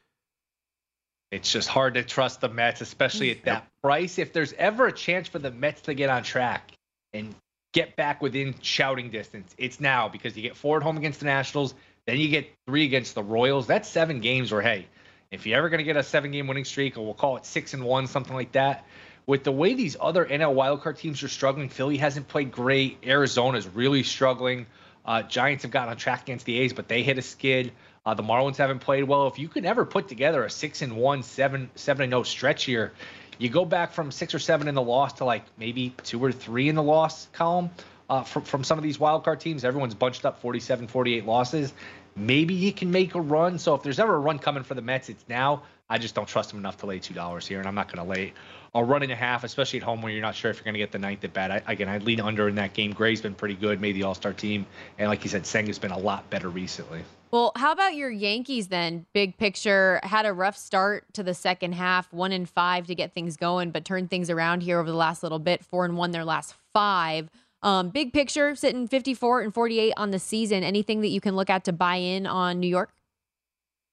It's 1.30 1.50
just 1.50 1.68
hard 1.68 1.94
to 1.94 2.02
trust 2.02 2.40
the 2.40 2.48
Mets, 2.48 2.80
especially 2.80 3.30
at 3.30 3.44
that 3.44 3.68
price. 3.80 4.18
If 4.18 4.32
there's 4.32 4.52
ever 4.54 4.86
a 4.86 4.92
chance 4.92 5.28
for 5.28 5.38
the 5.38 5.52
Mets 5.52 5.82
to 5.82 5.94
get 5.94 6.10
on 6.10 6.24
track 6.24 6.72
and 7.12 7.32
get 7.72 7.94
back 7.94 8.20
within 8.20 8.56
shouting 8.60 9.10
distance, 9.10 9.54
it's 9.56 9.78
now 9.78 10.08
because 10.08 10.36
you 10.36 10.42
get 10.42 10.56
four 10.56 10.78
at 10.78 10.82
home 10.82 10.96
against 10.96 11.20
the 11.20 11.26
Nationals, 11.26 11.74
then 12.06 12.18
you 12.18 12.28
get 12.28 12.48
three 12.66 12.84
against 12.84 13.14
the 13.14 13.22
Royals. 13.22 13.68
That's 13.68 13.88
seven 13.88 14.20
games 14.20 14.50
where 14.50 14.62
hey, 14.62 14.88
if 15.30 15.46
you're 15.46 15.58
ever 15.58 15.68
going 15.68 15.78
to 15.78 15.84
get 15.84 15.96
a 15.96 16.02
seven 16.02 16.32
game 16.32 16.48
winning 16.48 16.64
streak, 16.64 16.98
or 16.98 17.04
we'll 17.04 17.14
call 17.14 17.36
it 17.36 17.46
six 17.46 17.72
and 17.72 17.84
one, 17.84 18.08
something 18.08 18.34
like 18.34 18.50
that. 18.52 18.84
With 19.26 19.42
the 19.42 19.50
way 19.50 19.74
these 19.74 19.96
other 20.00 20.24
NL 20.24 20.54
wildcard 20.54 20.98
teams 20.98 21.22
are 21.24 21.28
struggling, 21.28 21.68
Philly 21.68 21.96
hasn't 21.96 22.28
played 22.28 22.52
great. 22.52 22.98
Arizona's 23.04 23.66
really 23.66 24.04
struggling. 24.04 24.66
Uh, 25.04 25.22
Giants 25.22 25.62
have 25.62 25.72
gotten 25.72 25.90
on 25.90 25.96
track 25.96 26.22
against 26.22 26.46
the 26.46 26.58
A's, 26.60 26.72
but 26.72 26.86
they 26.86 27.02
hit 27.02 27.18
a 27.18 27.22
skid. 27.22 27.72
Uh, 28.04 28.14
the 28.14 28.22
Marlins 28.22 28.56
haven't 28.56 28.78
played 28.80 29.02
well. 29.02 29.26
If 29.26 29.40
you 29.40 29.48
could 29.48 29.64
ever 29.64 29.84
put 29.84 30.06
together 30.06 30.44
a 30.44 30.50
six 30.50 30.80
and 30.80 30.96
one, 30.96 31.24
seven 31.24 31.70
seven 31.74 32.02
and 32.02 32.10
no 32.12 32.22
stretch 32.22 32.64
here, 32.64 32.92
you 33.38 33.48
go 33.48 33.64
back 33.64 33.92
from 33.92 34.12
six 34.12 34.32
or 34.32 34.38
seven 34.38 34.68
in 34.68 34.76
the 34.76 34.82
loss 34.82 35.14
to 35.14 35.24
like 35.24 35.44
maybe 35.58 35.92
two 36.04 36.22
or 36.22 36.30
three 36.30 36.68
in 36.68 36.76
the 36.76 36.82
loss 36.82 37.26
column 37.32 37.70
uh, 38.08 38.22
from 38.22 38.42
from 38.42 38.62
some 38.62 38.78
of 38.78 38.84
these 38.84 38.98
wildcard 38.98 39.40
teams. 39.40 39.64
Everyone's 39.64 39.94
bunched 39.94 40.24
up 40.24 40.40
47, 40.40 40.86
48 40.86 41.26
losses. 41.26 41.72
Maybe 42.14 42.54
you 42.54 42.72
can 42.72 42.92
make 42.92 43.16
a 43.16 43.20
run. 43.20 43.58
So 43.58 43.74
if 43.74 43.82
there's 43.82 43.98
ever 43.98 44.14
a 44.14 44.20
run 44.20 44.38
coming 44.38 44.62
for 44.62 44.74
the 44.74 44.82
Mets, 44.82 45.08
it's 45.08 45.24
now. 45.28 45.64
I 45.88 45.98
just 45.98 46.14
don't 46.14 46.26
trust 46.26 46.50
them 46.50 46.58
enough 46.58 46.78
to 46.78 46.86
lay 46.86 46.98
two 46.98 47.14
dollars 47.14 47.46
here, 47.46 47.58
and 47.58 47.68
I'm 47.68 47.74
not 47.74 47.92
going 47.92 48.04
to 48.04 48.10
lay 48.10 48.32
a 48.76 48.84
run 48.84 49.02
and 49.02 49.10
a 49.10 49.16
half, 49.16 49.42
especially 49.42 49.78
at 49.78 49.82
home 49.82 50.02
where 50.02 50.12
you're 50.12 50.22
not 50.22 50.34
sure 50.34 50.50
if 50.50 50.58
you're 50.58 50.64
going 50.64 50.74
to 50.74 50.78
get 50.78 50.92
the 50.92 50.98
ninth 50.98 51.24
at 51.24 51.32
bat. 51.32 51.50
I, 51.50 51.72
again, 51.72 51.88
I'd 51.88 52.02
lean 52.02 52.20
under 52.20 52.48
in 52.48 52.54
that 52.56 52.74
game. 52.74 52.92
Gray's 52.92 53.20
been 53.20 53.34
pretty 53.34 53.54
good, 53.54 53.80
made 53.80 53.96
the 53.96 54.02
All 54.02 54.14
Star 54.14 54.32
team, 54.32 54.66
and 54.98 55.08
like 55.08 55.24
you 55.24 55.30
said, 55.30 55.42
Senga's 55.42 55.78
been 55.78 55.92
a 55.92 55.98
lot 55.98 56.28
better 56.30 56.50
recently. 56.50 57.02
Well, 57.30 57.52
how 57.56 57.72
about 57.72 57.94
your 57.94 58.10
Yankees 58.10 58.68
then? 58.68 59.06
Big 59.12 59.36
picture 59.36 60.00
had 60.04 60.26
a 60.26 60.32
rough 60.32 60.56
start 60.56 61.12
to 61.14 61.22
the 61.22 61.34
second 61.34 61.72
half, 61.72 62.12
one 62.12 62.32
and 62.32 62.48
five 62.48 62.86
to 62.86 62.94
get 62.94 63.12
things 63.12 63.36
going, 63.36 63.70
but 63.70 63.84
turned 63.84 64.10
things 64.10 64.30
around 64.30 64.62
here 64.62 64.78
over 64.78 64.90
the 64.90 64.96
last 64.96 65.22
little 65.22 65.38
bit, 65.38 65.64
four 65.64 65.84
and 65.84 65.96
one 65.96 66.12
their 66.12 66.24
last 66.24 66.54
five. 66.72 67.28
Um, 67.62 67.88
big 67.88 68.12
picture, 68.12 68.54
sitting 68.54 68.86
54 68.86 69.40
and 69.40 69.52
48 69.52 69.94
on 69.96 70.12
the 70.12 70.18
season. 70.18 70.62
Anything 70.62 71.00
that 71.00 71.08
you 71.08 71.20
can 71.20 71.34
look 71.34 71.50
at 71.50 71.64
to 71.64 71.72
buy 71.72 71.96
in 71.96 72.26
on 72.26 72.60
New 72.60 72.68
York? 72.68 72.90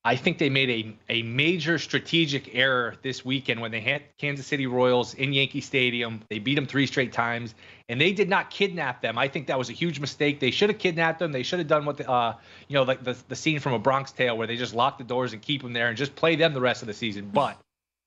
I 0.05 0.17
think 0.17 0.37
they 0.37 0.49
made 0.49 0.69
a, 0.69 1.13
a 1.19 1.23
major 1.23 1.79
strategic 1.79 2.53
error 2.53 2.95
this 3.03 3.23
weekend 3.23 3.61
when 3.61 3.71
they 3.71 3.79
had 3.79 4.01
Kansas 4.17 4.45
City 4.45 4.67
Royals 4.67 5.13
in 5.13 5.31
Yankee 5.31 5.61
Stadium. 5.61 6.21
They 6.29 6.39
beat 6.39 6.55
them 6.55 6.65
three 6.65 6.87
straight 6.87 7.13
times, 7.13 7.55
and 7.87 8.01
they 8.01 8.11
did 8.11 8.27
not 8.27 8.49
kidnap 8.49 9.01
them. 9.01 9.17
I 9.17 9.29
think 9.29 9.47
that 9.47 9.57
was 9.57 9.69
a 9.69 9.73
huge 9.73 10.01
mistake. 10.01 10.41
They 10.41 10.51
should 10.51 10.69
have 10.69 10.77
kidnapped 10.77 11.19
them. 11.19 11.31
They 11.31 11.43
should 11.43 11.59
have 11.59 11.69
done 11.69 11.85
what 11.85 11.95
the, 11.95 12.11
uh, 12.11 12.35
you 12.67 12.73
know, 12.73 12.83
like 12.83 13.01
the, 13.01 13.15
the 13.29 13.35
scene 13.35 13.59
from 13.59 13.71
A 13.71 13.79
Bronx 13.79 14.11
Tale 14.11 14.37
where 14.37 14.45
they 14.45 14.57
just 14.57 14.75
lock 14.75 14.97
the 14.97 15.05
doors 15.05 15.31
and 15.31 15.41
keep 15.41 15.61
them 15.61 15.71
there 15.71 15.87
and 15.87 15.97
just 15.97 16.15
play 16.15 16.35
them 16.35 16.53
the 16.53 16.61
rest 16.61 16.81
of 16.81 16.87
the 16.87 16.93
season. 16.93 17.31
But 17.33 17.57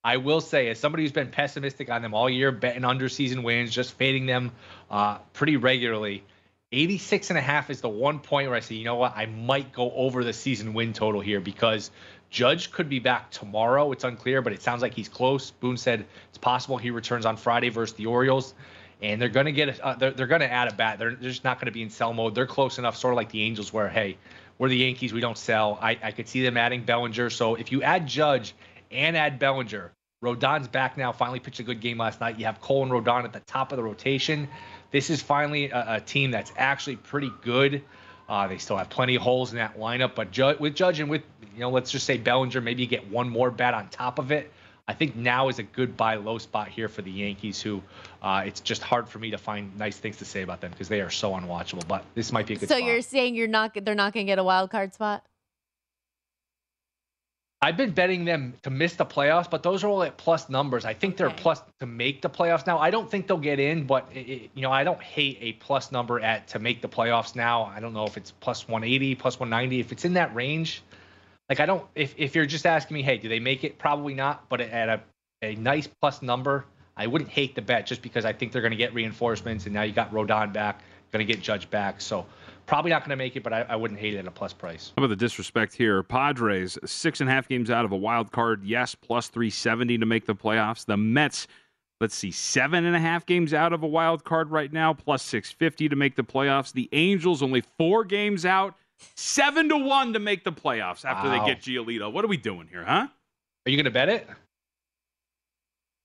I 0.04 0.18
will 0.18 0.42
say, 0.42 0.68
as 0.68 0.78
somebody 0.78 1.02
who's 1.02 1.12
been 1.12 1.30
pessimistic 1.30 1.88
on 1.90 2.02
them 2.02 2.12
all 2.12 2.28
year, 2.28 2.52
betting 2.52 2.84
under 2.84 3.08
season 3.08 3.42
wins, 3.42 3.70
just 3.70 3.94
fading 3.94 4.26
them 4.26 4.52
uh, 4.90 5.16
pretty 5.32 5.56
regularly– 5.56 6.24
86 6.72 7.30
and 7.30 7.38
a 7.38 7.42
half 7.42 7.70
is 7.70 7.80
the 7.80 7.88
one 7.88 8.18
point 8.18 8.48
where 8.48 8.56
I 8.56 8.60
say, 8.60 8.74
you 8.74 8.84
know 8.84 8.96
what, 8.96 9.16
I 9.16 9.26
might 9.26 9.72
go 9.72 9.92
over 9.92 10.24
the 10.24 10.32
season 10.32 10.74
win 10.74 10.92
total 10.92 11.20
here 11.20 11.40
because 11.40 11.92
Judge 12.28 12.72
could 12.72 12.88
be 12.88 12.98
back 12.98 13.30
tomorrow. 13.30 13.92
It's 13.92 14.02
unclear, 14.02 14.42
but 14.42 14.52
it 14.52 14.62
sounds 14.62 14.82
like 14.82 14.92
he's 14.92 15.08
close. 15.08 15.52
Boone 15.52 15.76
said 15.76 16.06
it's 16.28 16.38
possible 16.38 16.76
he 16.76 16.90
returns 16.90 17.24
on 17.24 17.36
Friday 17.36 17.68
versus 17.68 17.96
the 17.96 18.06
Orioles, 18.06 18.52
and 19.00 19.22
they're 19.22 19.28
going 19.28 19.46
to 19.46 19.52
get 19.52 19.78
a, 19.78 19.86
uh, 19.86 19.94
they're, 19.94 20.10
they're 20.10 20.26
going 20.26 20.40
to 20.40 20.52
add 20.52 20.72
a 20.72 20.74
bat. 20.74 20.98
They're, 20.98 21.14
they're 21.14 21.30
just 21.30 21.44
not 21.44 21.58
going 21.58 21.66
to 21.66 21.72
be 21.72 21.82
in 21.82 21.90
sell 21.90 22.12
mode. 22.12 22.34
They're 22.34 22.46
close 22.46 22.78
enough, 22.78 22.96
sort 22.96 23.14
of 23.14 23.16
like 23.16 23.30
the 23.30 23.42
Angels, 23.42 23.72
where 23.72 23.88
hey, 23.88 24.18
we're 24.58 24.68
the 24.68 24.76
Yankees, 24.76 25.12
we 25.12 25.20
don't 25.20 25.38
sell. 25.38 25.78
I, 25.80 25.98
I 26.02 26.10
could 26.10 26.26
see 26.26 26.42
them 26.42 26.56
adding 26.56 26.82
Bellinger. 26.82 27.30
So 27.30 27.54
if 27.54 27.70
you 27.70 27.82
add 27.82 28.08
Judge 28.08 28.54
and 28.90 29.16
add 29.16 29.38
Bellinger, 29.38 29.92
Rodon's 30.24 30.66
back 30.66 30.96
now. 30.96 31.12
Finally 31.12 31.40
pitched 31.40 31.60
a 31.60 31.62
good 31.62 31.80
game 31.80 31.98
last 31.98 32.20
night. 32.20 32.38
You 32.38 32.46
have 32.46 32.60
Cole 32.60 32.82
and 32.82 32.90
Rodon 32.90 33.24
at 33.24 33.32
the 33.32 33.40
top 33.40 33.70
of 33.70 33.76
the 33.76 33.84
rotation. 33.84 34.48
This 34.90 35.10
is 35.10 35.22
finally 35.22 35.70
a, 35.70 35.94
a 35.94 36.00
team 36.00 36.30
that's 36.30 36.52
actually 36.56 36.96
pretty 36.96 37.30
good. 37.42 37.82
Uh, 38.28 38.48
they 38.48 38.58
still 38.58 38.76
have 38.76 38.90
plenty 38.90 39.14
of 39.14 39.22
holes 39.22 39.52
in 39.52 39.58
that 39.58 39.78
lineup, 39.78 40.14
but 40.14 40.32
ju- 40.32 40.56
with 40.58 40.74
Judge 40.74 41.00
and 41.00 41.08
with 41.08 41.22
you 41.54 41.60
know, 41.60 41.70
let's 41.70 41.90
just 41.90 42.06
say 42.06 42.18
Bellinger, 42.18 42.60
maybe 42.60 42.82
you 42.82 42.88
get 42.88 43.08
one 43.10 43.28
more 43.28 43.50
bat 43.50 43.72
on 43.72 43.88
top 43.88 44.18
of 44.18 44.30
it. 44.30 44.52
I 44.88 44.92
think 44.92 45.16
now 45.16 45.48
is 45.48 45.58
a 45.58 45.64
good 45.64 45.96
buy 45.96 46.14
low 46.16 46.38
spot 46.38 46.68
here 46.68 46.88
for 46.88 47.02
the 47.02 47.10
Yankees, 47.10 47.60
who 47.60 47.82
uh, 48.22 48.44
it's 48.46 48.60
just 48.60 48.82
hard 48.82 49.08
for 49.08 49.18
me 49.18 49.30
to 49.32 49.38
find 49.38 49.76
nice 49.76 49.96
things 49.96 50.18
to 50.18 50.24
say 50.24 50.42
about 50.42 50.60
them 50.60 50.70
because 50.70 50.88
they 50.88 51.00
are 51.00 51.10
so 51.10 51.32
unwatchable. 51.32 51.86
But 51.88 52.04
this 52.14 52.30
might 52.30 52.46
be 52.46 52.54
a 52.54 52.56
good. 52.56 52.68
So 52.68 52.76
spot. 52.76 52.88
you're 52.88 53.02
saying 53.02 53.34
you're 53.34 53.48
not 53.48 53.76
they're 53.84 53.94
not 53.96 54.12
going 54.12 54.26
to 54.26 54.30
get 54.30 54.38
a 54.38 54.44
wild 54.44 54.70
card 54.70 54.94
spot? 54.94 55.24
I've 57.66 57.76
been 57.76 57.90
betting 57.90 58.24
them 58.24 58.54
to 58.62 58.70
miss 58.70 58.94
the 58.94 59.04
playoffs, 59.04 59.50
but 59.50 59.64
those 59.64 59.82
are 59.82 59.88
all 59.88 60.04
at 60.04 60.16
plus 60.16 60.48
numbers. 60.48 60.84
I 60.84 60.94
think 60.94 61.16
they're 61.16 61.30
plus 61.30 61.60
to 61.80 61.86
make 61.86 62.22
the 62.22 62.30
playoffs 62.30 62.64
now. 62.64 62.78
I 62.78 62.90
don't 62.90 63.10
think 63.10 63.26
they'll 63.26 63.38
get 63.38 63.58
in, 63.58 63.88
but 63.88 64.06
it- 64.14 64.50
you 64.54 64.62
know, 64.62 64.70
I 64.70 64.84
don't 64.84 65.02
hate 65.02 65.38
a 65.40 65.52
plus 65.54 65.90
number 65.90 66.20
at 66.20 66.46
to 66.48 66.60
make 66.60 66.80
the 66.80 66.88
playoffs 66.88 67.34
now. 67.34 67.64
I 67.64 67.80
don't 67.80 67.92
know 67.92 68.04
if 68.04 68.16
it's 68.16 68.30
plus 68.30 68.68
180, 68.68 69.16
plus 69.16 69.40
190. 69.40 69.80
If 69.80 69.90
it's 69.90 70.04
in 70.04 70.12
that 70.12 70.32
range, 70.32 70.80
like 71.48 71.58
I 71.58 71.66
don't. 71.66 71.84
If 71.96 72.14
if 72.16 72.36
you're 72.36 72.46
just 72.46 72.66
asking 72.66 72.94
me, 72.94 73.02
hey, 73.02 73.18
do 73.18 73.28
they 73.28 73.40
make 73.40 73.64
it? 73.64 73.78
Probably 73.78 74.14
not. 74.14 74.48
But 74.48 74.60
at 74.60 74.88
a 74.88 75.00
a 75.42 75.56
nice 75.56 75.88
plus 75.88 76.22
number, 76.22 76.66
I 76.96 77.08
wouldn't 77.08 77.30
hate 77.30 77.56
the 77.56 77.62
bet 77.62 77.84
just 77.84 78.00
because 78.00 78.24
I 78.24 78.32
think 78.32 78.52
they're 78.52 78.62
going 78.62 78.70
to 78.70 78.76
get 78.76 78.94
reinforcements, 78.94 79.64
and 79.64 79.74
now 79.74 79.82
you 79.82 79.92
got 79.92 80.12
Rodon 80.12 80.52
back, 80.52 80.82
going 81.10 81.26
to 81.26 81.32
get 81.32 81.42
Judge 81.42 81.68
back, 81.68 82.00
so 82.00 82.26
probably 82.66 82.90
not 82.90 83.00
going 83.02 83.10
to 83.10 83.16
make 83.16 83.36
it. 83.36 83.42
But 83.42 83.52
I, 83.52 83.62
I 83.62 83.76
wouldn't 83.76 83.98
hate 84.00 84.14
it 84.14 84.18
at 84.18 84.26
a 84.26 84.30
plus 84.30 84.52
price. 84.52 84.92
How 84.96 85.02
about 85.04 85.08
the 85.10 85.16
disrespect 85.16 85.74
here? 85.74 86.02
Padres, 86.02 86.78
six 86.84 87.20
and 87.20 87.30
a 87.30 87.32
half 87.32 87.48
games 87.48 87.70
out 87.70 87.84
of 87.84 87.92
a 87.92 87.96
wild 87.96 88.32
card. 88.32 88.64
Yes, 88.64 88.94
plus 88.94 89.28
370 89.28 89.98
to 89.98 90.06
make 90.06 90.26
the 90.26 90.34
playoffs. 90.34 90.84
The 90.84 90.96
Mets, 90.96 91.46
let's 92.00 92.14
see, 92.14 92.30
seven 92.30 92.84
and 92.84 92.94
a 92.96 93.00
half 93.00 93.24
games 93.26 93.54
out 93.54 93.72
of 93.72 93.82
a 93.82 93.86
wild 93.86 94.24
card 94.24 94.50
right 94.50 94.72
now, 94.72 94.92
plus 94.92 95.22
650 95.22 95.88
to 95.88 95.96
make 95.96 96.16
the 96.16 96.24
playoffs. 96.24 96.72
The 96.72 96.88
Angels, 96.92 97.42
only 97.42 97.62
four 97.78 98.04
games 98.04 98.44
out, 98.44 98.74
seven 99.14 99.68
to 99.68 99.76
one 99.76 100.12
to 100.12 100.18
make 100.18 100.44
the 100.44 100.52
playoffs 100.52 101.04
after 101.04 101.28
Wow. 101.28 101.44
they 101.44 101.52
get 101.54 101.62
Giolito. 101.62 102.12
What 102.12 102.24
are 102.24 102.28
we 102.28 102.36
doing 102.36 102.66
here, 102.70 102.84
huh? 102.84 103.06
Are 103.66 103.70
you 103.70 103.76
going 103.76 103.84
to 103.84 103.90
bet 103.90 104.08
it? 104.08 104.28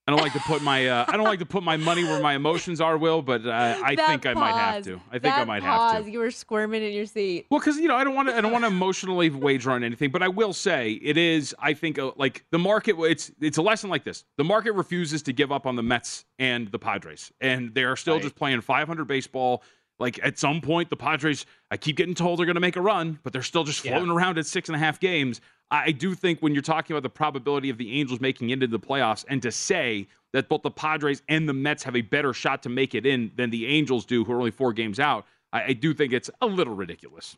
I 0.07 0.11
don't 0.11 0.21
like 0.21 0.33
to 0.33 0.39
put 0.39 0.63
my 0.63 0.87
uh, 0.87 1.05
I 1.07 1.15
don't 1.15 1.25
like 1.27 1.39
to 1.39 1.45
put 1.45 1.61
my 1.61 1.77
money 1.77 2.03
where 2.03 2.19
my 2.21 2.33
emotions 2.33 2.81
are, 2.81 2.97
Will, 2.97 3.21
but 3.21 3.45
uh, 3.45 3.77
I 3.83 3.95
That 3.95 4.07
think 4.07 4.25
I 4.25 4.33
might 4.33 4.55
have 4.55 4.83
to. 4.85 4.99
I 5.11 5.19
think 5.19 5.37
I 5.37 5.43
might 5.43 5.61
pause. 5.61 5.93
have 5.93 6.05
to. 6.05 6.11
You 6.11 6.19
were 6.19 6.31
squirming 6.31 6.81
in 6.81 6.91
your 6.91 7.05
seat. 7.05 7.45
Well, 7.51 7.59
because 7.59 7.77
you 7.77 7.87
know, 7.87 7.95
I 7.95 8.03
don't 8.03 8.15
want 8.15 8.27
to. 8.29 8.35
I 8.35 8.41
don't 8.41 8.51
want 8.51 8.63
to 8.63 8.69
emotionally 8.69 9.29
wager 9.29 9.69
on 9.71 9.83
anything, 9.83 10.09
but 10.09 10.23
I 10.23 10.27
will 10.27 10.53
say 10.53 10.93
it 10.93 11.17
is. 11.17 11.55
I 11.59 11.73
think 11.75 11.99
uh, 11.99 12.11
like 12.17 12.43
the 12.51 12.57
market. 12.59 12.95
It's 12.99 13.31
it's 13.39 13.57
a 13.57 13.61
lesson 13.61 13.91
like 13.91 14.03
this. 14.03 14.25
The 14.37 14.43
market 14.43 14.71
refuses 14.73 15.21
to 15.23 15.33
give 15.33 15.51
up 15.51 15.67
on 15.67 15.75
the 15.75 15.83
Mets 15.83 16.25
and 16.39 16.67
the 16.71 16.79
Padres, 16.79 17.31
and 17.39 17.73
they 17.75 17.83
are 17.83 17.95
still 17.95 18.15
Right. 18.15 18.23
just 18.23 18.35
playing 18.35 18.61
500 18.61 19.05
baseball. 19.07 19.63
Like 20.01 20.19
at 20.23 20.37
some 20.37 20.59
point, 20.59 20.89
the 20.89 20.97
Padres. 20.97 21.45
I 21.69 21.77
keep 21.77 21.95
getting 21.95 22.15
told 22.15 22.39
they're 22.39 22.45
going 22.45 22.55
to 22.55 22.59
make 22.59 22.75
a 22.75 22.81
run, 22.81 23.19
but 23.23 23.31
they're 23.31 23.41
still 23.43 23.63
just 23.63 23.85
Yeah. 23.85 23.91
floating 23.93 24.11
around 24.11 24.37
at 24.37 24.45
six 24.45 24.67
and 24.67 24.75
a 24.75 24.79
half 24.79 24.99
games. 24.99 25.39
I 25.69 25.83
I 25.85 25.91
do 25.91 26.13
think 26.15 26.41
when 26.41 26.53
you're 26.53 26.61
talking 26.61 26.93
about 26.93 27.03
the 27.03 27.09
probability 27.09 27.69
of 27.69 27.77
the 27.77 27.97
Angels 27.99 28.19
making 28.19 28.49
it 28.49 28.53
into 28.53 28.67
the 28.67 28.79
playoffs, 28.79 29.23
and 29.29 29.41
to 29.43 29.51
say 29.51 30.07
that 30.33 30.49
both 30.49 30.63
the 30.63 30.71
Padres 30.71 31.21
and 31.29 31.47
the 31.47 31.53
Mets 31.53 31.83
have 31.83 31.95
a 31.95 32.01
better 32.01 32.33
shot 32.33 32.63
to 32.63 32.69
make 32.69 32.95
it 32.95 33.05
in 33.05 33.31
than 33.35 33.49
the 33.51 33.67
Angels 33.67 34.05
do, 34.05 34.23
who 34.25 34.33
are 34.33 34.37
only 34.37 34.51
four 34.51 34.73
games 34.73 34.99
out, 34.99 35.25
I, 35.53 35.63
I 35.65 35.73
do 35.73 35.93
think 35.93 36.11
it's 36.13 36.29
a 36.41 36.45
little 36.47 36.73
ridiculous. 36.75 37.37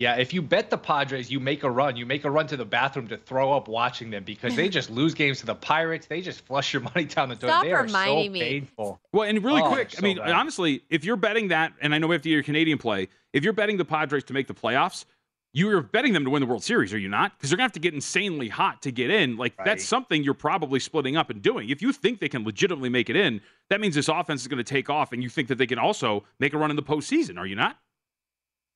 Yeah, 0.00 0.14
if 0.16 0.32
you 0.32 0.40
bet 0.40 0.70
the 0.70 0.78
Padres, 0.78 1.30
you 1.30 1.38
make 1.40 1.62
a 1.62 1.70
run. 1.70 1.94
You 1.94 2.06
make 2.06 2.24
a 2.24 2.30
run 2.30 2.46
to 2.46 2.56
the 2.56 2.64
bathroom 2.64 3.06
to 3.08 3.18
throw 3.18 3.52
up 3.52 3.68
watching 3.68 4.08
them 4.08 4.24
because 4.24 4.56
they 4.56 4.70
just 4.70 4.88
lose 4.88 5.12
games 5.12 5.40
to 5.40 5.46
the 5.46 5.54
Pirates. 5.54 6.06
They 6.06 6.22
just 6.22 6.40
flush 6.46 6.72
your 6.72 6.80
money 6.94 7.04
down 7.04 7.28
the 7.28 7.36
toilet. 7.36 7.52
Stop 7.52 7.64
they 7.64 7.72
are 7.72 7.82
reminding 7.82 8.28
so 8.28 8.32
me. 8.32 8.40
painful. 8.40 9.00
Well, 9.12 9.28
and 9.28 9.44
really 9.44 9.60
Oh, 9.60 9.68
quick, 9.68 9.90
so 9.90 9.98
I 9.98 10.00
mean, 10.00 10.16
bad. 10.16 10.30
honestly, 10.30 10.82
if 10.88 11.04
you're 11.04 11.16
betting 11.16 11.48
that, 11.48 11.74
and 11.82 11.94
I 11.94 11.98
know 11.98 12.06
we 12.06 12.14
have 12.14 12.22
to 12.22 12.28
get 12.30 12.34
your 12.34 12.42
Canadian 12.42 12.78
play, 12.78 13.08
if 13.34 13.44
you're 13.44 13.52
betting 13.52 13.76
the 13.76 13.84
Padres 13.84 14.24
to 14.24 14.32
make 14.32 14.46
the 14.46 14.54
playoffs, 14.54 15.04
you're 15.52 15.82
betting 15.82 16.14
them 16.14 16.24
to 16.24 16.30
win 16.30 16.40
the 16.40 16.46
World 16.46 16.64
Series, 16.64 16.94
are 16.94 16.98
you 16.98 17.08
not? 17.10 17.36
Because 17.36 17.50
they're 17.50 17.58
gonna 17.58 17.64
have 17.64 17.72
to 17.72 17.80
get 17.80 17.92
insanely 17.92 18.48
hot 18.48 18.80
to 18.82 18.90
get 18.92 19.10
in. 19.10 19.36
Like 19.36 19.52
Right. 19.58 19.66
that's 19.66 19.84
something 19.84 20.22
you're 20.24 20.32
probably 20.32 20.80
splitting 20.80 21.18
up 21.18 21.28
and 21.28 21.42
doing. 21.42 21.68
If 21.68 21.82
you 21.82 21.92
think 21.92 22.20
they 22.20 22.28
can 22.30 22.42
legitimately 22.44 22.88
make 22.88 23.10
it 23.10 23.16
in, 23.16 23.42
that 23.68 23.82
means 23.82 23.96
this 23.96 24.08
offense 24.08 24.40
is 24.40 24.48
going 24.48 24.56
to 24.56 24.64
take 24.64 24.88
off, 24.88 25.12
and 25.12 25.22
you 25.22 25.28
think 25.28 25.48
that 25.48 25.58
they 25.58 25.66
can 25.66 25.78
also 25.78 26.24
make 26.38 26.54
a 26.54 26.58
run 26.58 26.70
in 26.70 26.76
the 26.76 26.82
postseason, 26.82 27.36
are 27.36 27.46
you 27.46 27.54
not? 27.56 27.76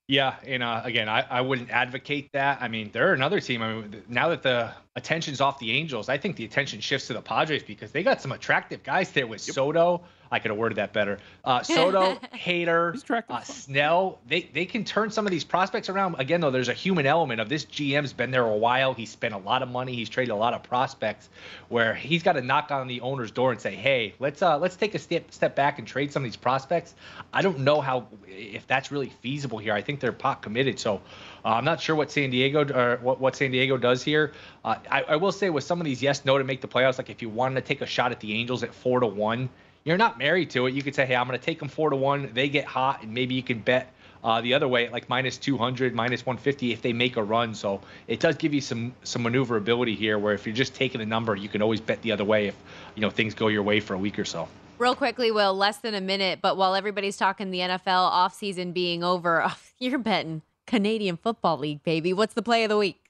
Yeah, 0.07 0.35
and 0.47 0.63
uh, 0.63 0.83
again, 0.85 1.09
I, 1.09 1.25
I 1.31 1.41
wouldn't 1.41 1.71
advocate 1.71 2.31
that. 2.33 2.61
I 2.61 2.69
mean, 2.69 2.91
they're 2.93 3.15
another 3.15 3.41
team. 3.41 3.63
I 3.63 3.75
mean, 3.75 4.03
now 4.07 4.29
that 4.29 4.43
the 4.43 4.71
attention's 4.97 5.41
off 5.41 5.59
the 5.59 5.73
Angels, 5.73 6.11
I 6.11 6.19
think 6.19 6.37
the 6.37 6.45
attention 6.45 6.81
shifts 6.81 7.07
to 7.07 7.15
the 7.15 7.23
Padres 7.23 7.63
because 7.63 7.91
they 7.91 8.03
got 8.03 8.21
some 8.21 8.33
attractive 8.33 8.83
guys 8.83 9.11
there 9.13 9.27
with 9.27 9.47
yep. 9.49 9.55
Soto, 9.55 10.03
I 10.35 10.41
could 10.41 10.51
have 10.51 10.59
worded 10.59 10.79
that 10.79 10.93
better. 10.93 11.21
Uh, 11.45 11.63
Soto, 11.63 12.15
Hader, 12.35 13.25
uh, 13.31 13.41
Snell, 13.43 14.19
they, 14.27 14.51
they 14.53 14.65
can 14.65 14.85
turn 14.85 15.13
some 15.13 15.27
of 15.27 15.31
these 15.31 15.45
prospects 15.45 15.89
around. 15.89 16.17
Again, 16.19 16.41
though, 16.41 16.51
there's 16.51 16.69
a 16.69 16.75
human 16.75 17.07
element 17.07 17.41
of 17.41 17.49
this 17.49 17.65
GM's 17.65 18.13
been 18.13 18.33
there 18.33 18.45
a 18.45 18.57
while. 18.57 18.95
He's 18.95 19.11
spent 19.11 19.33
a 19.33 19.39
lot 19.39 19.63
of 19.63 19.69
money. 19.69 19.95
He's 19.95 20.09
traded 20.09 20.33
a 20.33 20.37
lot 20.37 20.53
of 20.53 20.65
prospects 20.65 21.29
where 21.69 21.95
he's 21.95 22.25
got 22.25 22.33
to 22.33 22.41
knock 22.41 22.73
on 22.73 22.89
the 22.89 23.01
owner's 23.01 23.31
door 23.31 23.53
and 23.53 23.61
say, 23.61 23.77
hey, 23.77 24.15
let's 24.19 24.43
uh, 24.43 24.59
let's 24.59 24.75
take 24.75 24.97
a 24.97 24.99
step, 24.99 25.31
step 25.31 25.55
back 25.55 25.79
and 25.79 25.87
trade 25.87 26.11
some 26.11 26.25
of 26.25 26.25
these 26.25 26.37
prospects. 26.37 26.97
I 27.33 27.41
don't 27.41 27.61
know 27.61 27.81
how 27.81 28.09
if 28.27 28.67
that's 28.67 28.91
really 28.91 29.11
feasible 29.21 29.59
here. 29.59 29.73
I 29.73 29.83
think 29.83 30.01
they're 30.01 30.11
pot 30.11 30.43
committed. 30.43 30.81
So 30.81 30.97
uh, 31.45 31.51
I'm 31.51 31.65
not 31.65 31.81
sure 31.81 31.95
what 31.95 32.11
San 32.11 32.31
Diego 32.31 32.67
or 32.75 32.99
what, 33.03 33.21
what 33.21 33.37
San 33.37 33.53
Diego 33.53 33.77
does 33.77 34.03
here. 34.03 34.33
Uh, 34.65 34.77
I, 34.91 35.03
I 35.03 35.17
will 35.17 35.31
say 35.31 35.49
with 35.49 35.63
some 35.63 35.81
of 35.81 35.85
these 35.85 36.03
yes, 36.03 36.25
no 36.25 36.39
to 36.39 36.43
make 36.43 36.61
the 36.61 36.69
playoffs, 36.69 36.99
like 36.99 37.09
if 37.09 37.23
you 37.23 37.29
wanted 37.29 37.55
to 37.55 37.61
take 37.61 37.83
a 37.83 37.87
shot 37.87 38.11
at 38.11 38.19
the 38.19 38.35
Angels 38.35 38.65
at 38.65 38.75
four 38.75 38.99
to 38.99 39.07
one, 39.07 39.49
you're 39.85 39.99
not 39.99 40.19
married 40.19 40.51
to 40.51 40.67
it. 40.67 40.75
You 40.75 40.83
could 40.83 40.95
say, 40.95 41.07
hey, 41.07 41.15
I'm 41.15 41.27
going 41.27 41.39
to 41.39 41.45
take 41.45 41.59
them 41.59 41.69
four 41.69 41.91
to 41.91 41.97
one. 41.97 42.31
They 42.33 42.49
get 42.49 42.65
hot, 42.65 43.03
and 43.03 43.13
maybe 43.13 43.35
you 43.35 43.43
can 43.43 43.61
bet 43.61 43.93
uh, 44.23 44.41
the 44.41 44.55
other 44.55 44.67
way, 44.67 44.89
like 44.89 45.09
minus 45.09 45.37
200, 45.37 45.95
minus 45.95 46.25
150 46.25 46.73
if 46.73 46.81
they 46.81 46.95
make 46.95 47.17
a 47.17 47.23
run. 47.23 47.55
So 47.55 47.83
it 48.09 48.21
does 48.21 48.37
give 48.37 48.55
you 48.55 48.63
some 48.63 48.95
some 49.05 49.23
maneuverability 49.23 49.95
here, 49.95 50.19
where 50.19 50.33
if 50.33 50.47
you're 50.47 50.55
just 50.55 50.75
taking 50.75 51.03
a 51.03 51.07
number, 51.07 51.37
you 51.37 51.49
can 51.49 51.61
always 51.61 51.81
bet 51.81 52.01
the 52.03 52.13
other 52.13 52.25
way 52.25 52.49
if 52.49 52.57
you 52.95 53.03
know 53.03 53.11
things 53.11 53.35
go 53.35 53.49
your 53.49 53.63
way 53.63 53.81
for 53.81 53.95
a 53.95 53.99
week 53.99 54.19
or 54.19 54.25
so. 54.25 54.49
Real 54.79 54.97
quickly, 54.97 55.31
Will, 55.31 55.55
less 55.55 55.79
than 55.79 55.95
a 55.95 56.01
minute, 56.01 56.41
but 56.43 56.57
while 56.57 56.75
everybody's 56.75 57.17
talking 57.17 57.51
the 57.51 57.61
NFL 57.61 58.11
offseason 58.11 58.73
being 58.73 59.05
over, 59.05 59.53
you're 59.79 59.99
betting 59.99 60.43
Canadian 60.67 61.17
Football 61.17 61.59
League, 61.59 61.85
baby. 61.85 62.13
What's 62.13 62.35
the 62.35 62.43
play 62.43 62.65
of 62.65 62.71
the 62.71 62.79
week? 62.79 63.04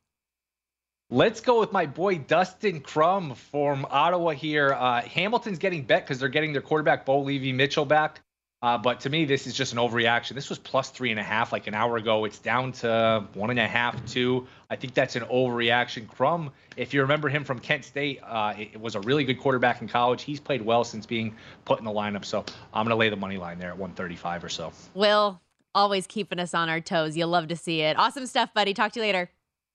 Let's 1.10 1.42
go 1.42 1.60
with 1.60 1.70
my 1.70 1.84
boy 1.84 2.16
Dustin 2.16 2.80
Crum 2.80 3.34
from 3.34 3.86
Ottawa 3.90 4.30
here. 4.30 4.72
Uh, 4.72 5.02
Hamilton's 5.02 5.58
getting 5.58 5.82
bet 5.82 6.04
because 6.04 6.18
they're 6.18 6.30
getting 6.30 6.52
their 6.52 6.62
quarterback 6.62 7.04
Bo 7.04 7.20
Levi 7.20 7.52
Mitchell 7.52 7.84
back. 7.84 8.22
Uh, 8.62 8.78
but 8.78 9.00
to 9.00 9.10
me, 9.10 9.26
this 9.26 9.46
is 9.46 9.52
just 9.52 9.74
an 9.74 9.78
overreaction. 9.78 10.30
This 10.30 10.48
was 10.48 10.58
plus 10.58 10.88
three 10.88 11.10
and 11.10 11.20
a 11.20 11.22
half 11.22 11.52
like 11.52 11.66
an 11.66 11.74
hour 11.74 11.98
ago. 11.98 12.24
It's 12.24 12.38
down 12.38 12.72
to 12.72 13.22
one 13.34 13.50
and 13.50 13.58
a 13.58 13.66
half, 13.68 14.02
two. 14.06 14.46
I 14.70 14.76
think 14.76 14.94
that's 14.94 15.14
an 15.16 15.24
overreaction. 15.24 16.08
Crum, 16.08 16.50
if 16.78 16.94
you 16.94 17.02
remember 17.02 17.28
him 17.28 17.44
from 17.44 17.58
Kent 17.58 17.84
State, 17.84 18.20
uh, 18.24 18.54
it, 18.56 18.80
was 18.80 18.94
a 18.94 19.00
really 19.00 19.24
good 19.24 19.38
quarterback 19.38 19.82
in 19.82 19.88
college. 19.88 20.22
He's 20.22 20.40
played 20.40 20.62
well 20.62 20.84
since 20.84 21.04
being 21.04 21.36
put 21.66 21.78
in 21.78 21.84
the 21.84 21.90
lineup. 21.90 22.24
So 22.24 22.46
I'm 22.72 22.86
going 22.86 22.92
to 22.92 22.96
lay 22.96 23.10
the 23.10 23.16
money 23.16 23.36
line 23.36 23.58
there 23.58 23.68
at 23.68 23.76
135 23.76 24.44
or 24.44 24.48
so. 24.48 24.72
Will, 24.94 25.38
always 25.74 26.06
keeping 26.06 26.38
us 26.38 26.54
on 26.54 26.70
our 26.70 26.80
toes. 26.80 27.14
You'll 27.14 27.28
love 27.28 27.48
to 27.48 27.56
see 27.56 27.82
it. 27.82 27.98
Awesome 27.98 28.24
stuff, 28.24 28.54
buddy. 28.54 28.72
Talk 28.72 28.92
to 28.92 29.00
you 29.00 29.04
later. 29.04 29.30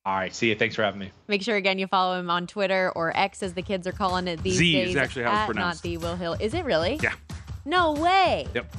All 0.09 0.15
right. 0.15 0.33
See 0.33 0.49
you. 0.49 0.55
Thanks 0.55 0.75
for 0.75 0.81
having 0.81 0.99
me. 0.99 1.11
Make 1.27 1.43
sure 1.43 1.55
again 1.55 1.77
you 1.77 1.85
follow 1.85 2.17
him 2.19 2.31
on 2.31 2.47
Twitter 2.47 2.91
or 2.95 3.15
X 3.15 3.43
as 3.43 3.53
the 3.53 3.61
kids 3.61 3.85
are 3.85 3.91
calling 3.91 4.27
it 4.27 4.41
these 4.41 4.55
Z 4.55 4.73
days. 4.73 4.89
is 4.89 4.95
actually 4.95 5.21
how 5.25 5.35
it's 5.43 5.45
pronounced. 5.45 5.83
Not 5.85 5.87
the 5.87 5.97
Will 5.97 6.15
Hill. 6.15 6.35
Is 6.39 6.55
it 6.55 6.65
really? 6.65 6.99
Yeah. 7.03 7.13
No 7.63 7.91
way. 7.93 8.47
Yep. 8.55 8.75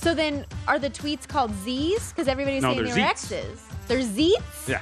So 0.00 0.14
then, 0.14 0.46
are 0.68 0.78
the 0.78 0.90
tweets 0.90 1.26
called 1.26 1.52
Z's? 1.64 2.10
Because 2.10 2.28
everybody's 2.28 2.62
no, 2.62 2.70
saying 2.72 2.84
they're 2.84 2.94
they're 2.94 3.04
Zeets. 3.04 3.32
X's. 3.32 3.62
They're 3.88 4.02
Z's. 4.02 4.36
Yeah. 4.68 4.80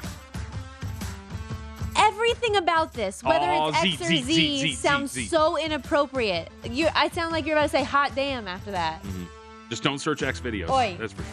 Everything 1.96 2.56
about 2.56 2.92
this, 2.92 3.22
whether 3.22 3.46
Oh, 3.50 3.68
it's 3.68 3.78
X 3.82 4.02
or 4.02 4.04
Zeet, 4.12 4.24
Z, 4.24 4.32
Zeet, 4.34 4.62
Zeet, 4.62 4.76
sounds 4.76 5.12
Zeet. 5.12 5.28
so 5.30 5.56
inappropriate. 5.58 6.50
You, 6.68 6.88
I 6.94 7.08
sound 7.08 7.32
like 7.32 7.46
you're 7.46 7.56
about 7.56 7.70
to 7.70 7.76
say 7.78 7.82
"hot 7.84 8.14
damn" 8.14 8.46
after 8.46 8.72
that. 8.72 9.02
Mm-hmm. 9.04 9.24
Just 9.70 9.82
don't 9.82 10.00
search 10.00 10.22
X 10.22 10.38
videos. 10.38 10.68
Oi. 10.68 10.96
That's 11.00 11.14
for 11.14 11.22
sure. 11.22 11.32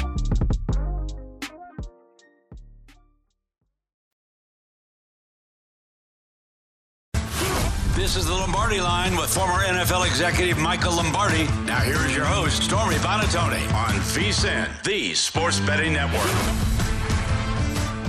This 8.11 8.23
is 8.23 8.27
the 8.27 8.35
Lombardi 8.35 8.81
line 8.81 9.15
with 9.15 9.33
former 9.33 9.63
NFL 9.63 10.05
executive 10.05 10.57
Michael 10.57 10.97
Lombardi. 10.97 11.45
Now 11.63 11.79
here 11.79 11.95
is 12.05 12.13
your 12.13 12.25
host, 12.25 12.61
Stormy 12.61 12.97
Buonantony 12.97 13.73
on 13.73 13.93
VSIN, 14.01 14.83
the 14.83 15.13
Sports 15.13 15.61
Betting 15.61 15.93
Network. 15.93 16.21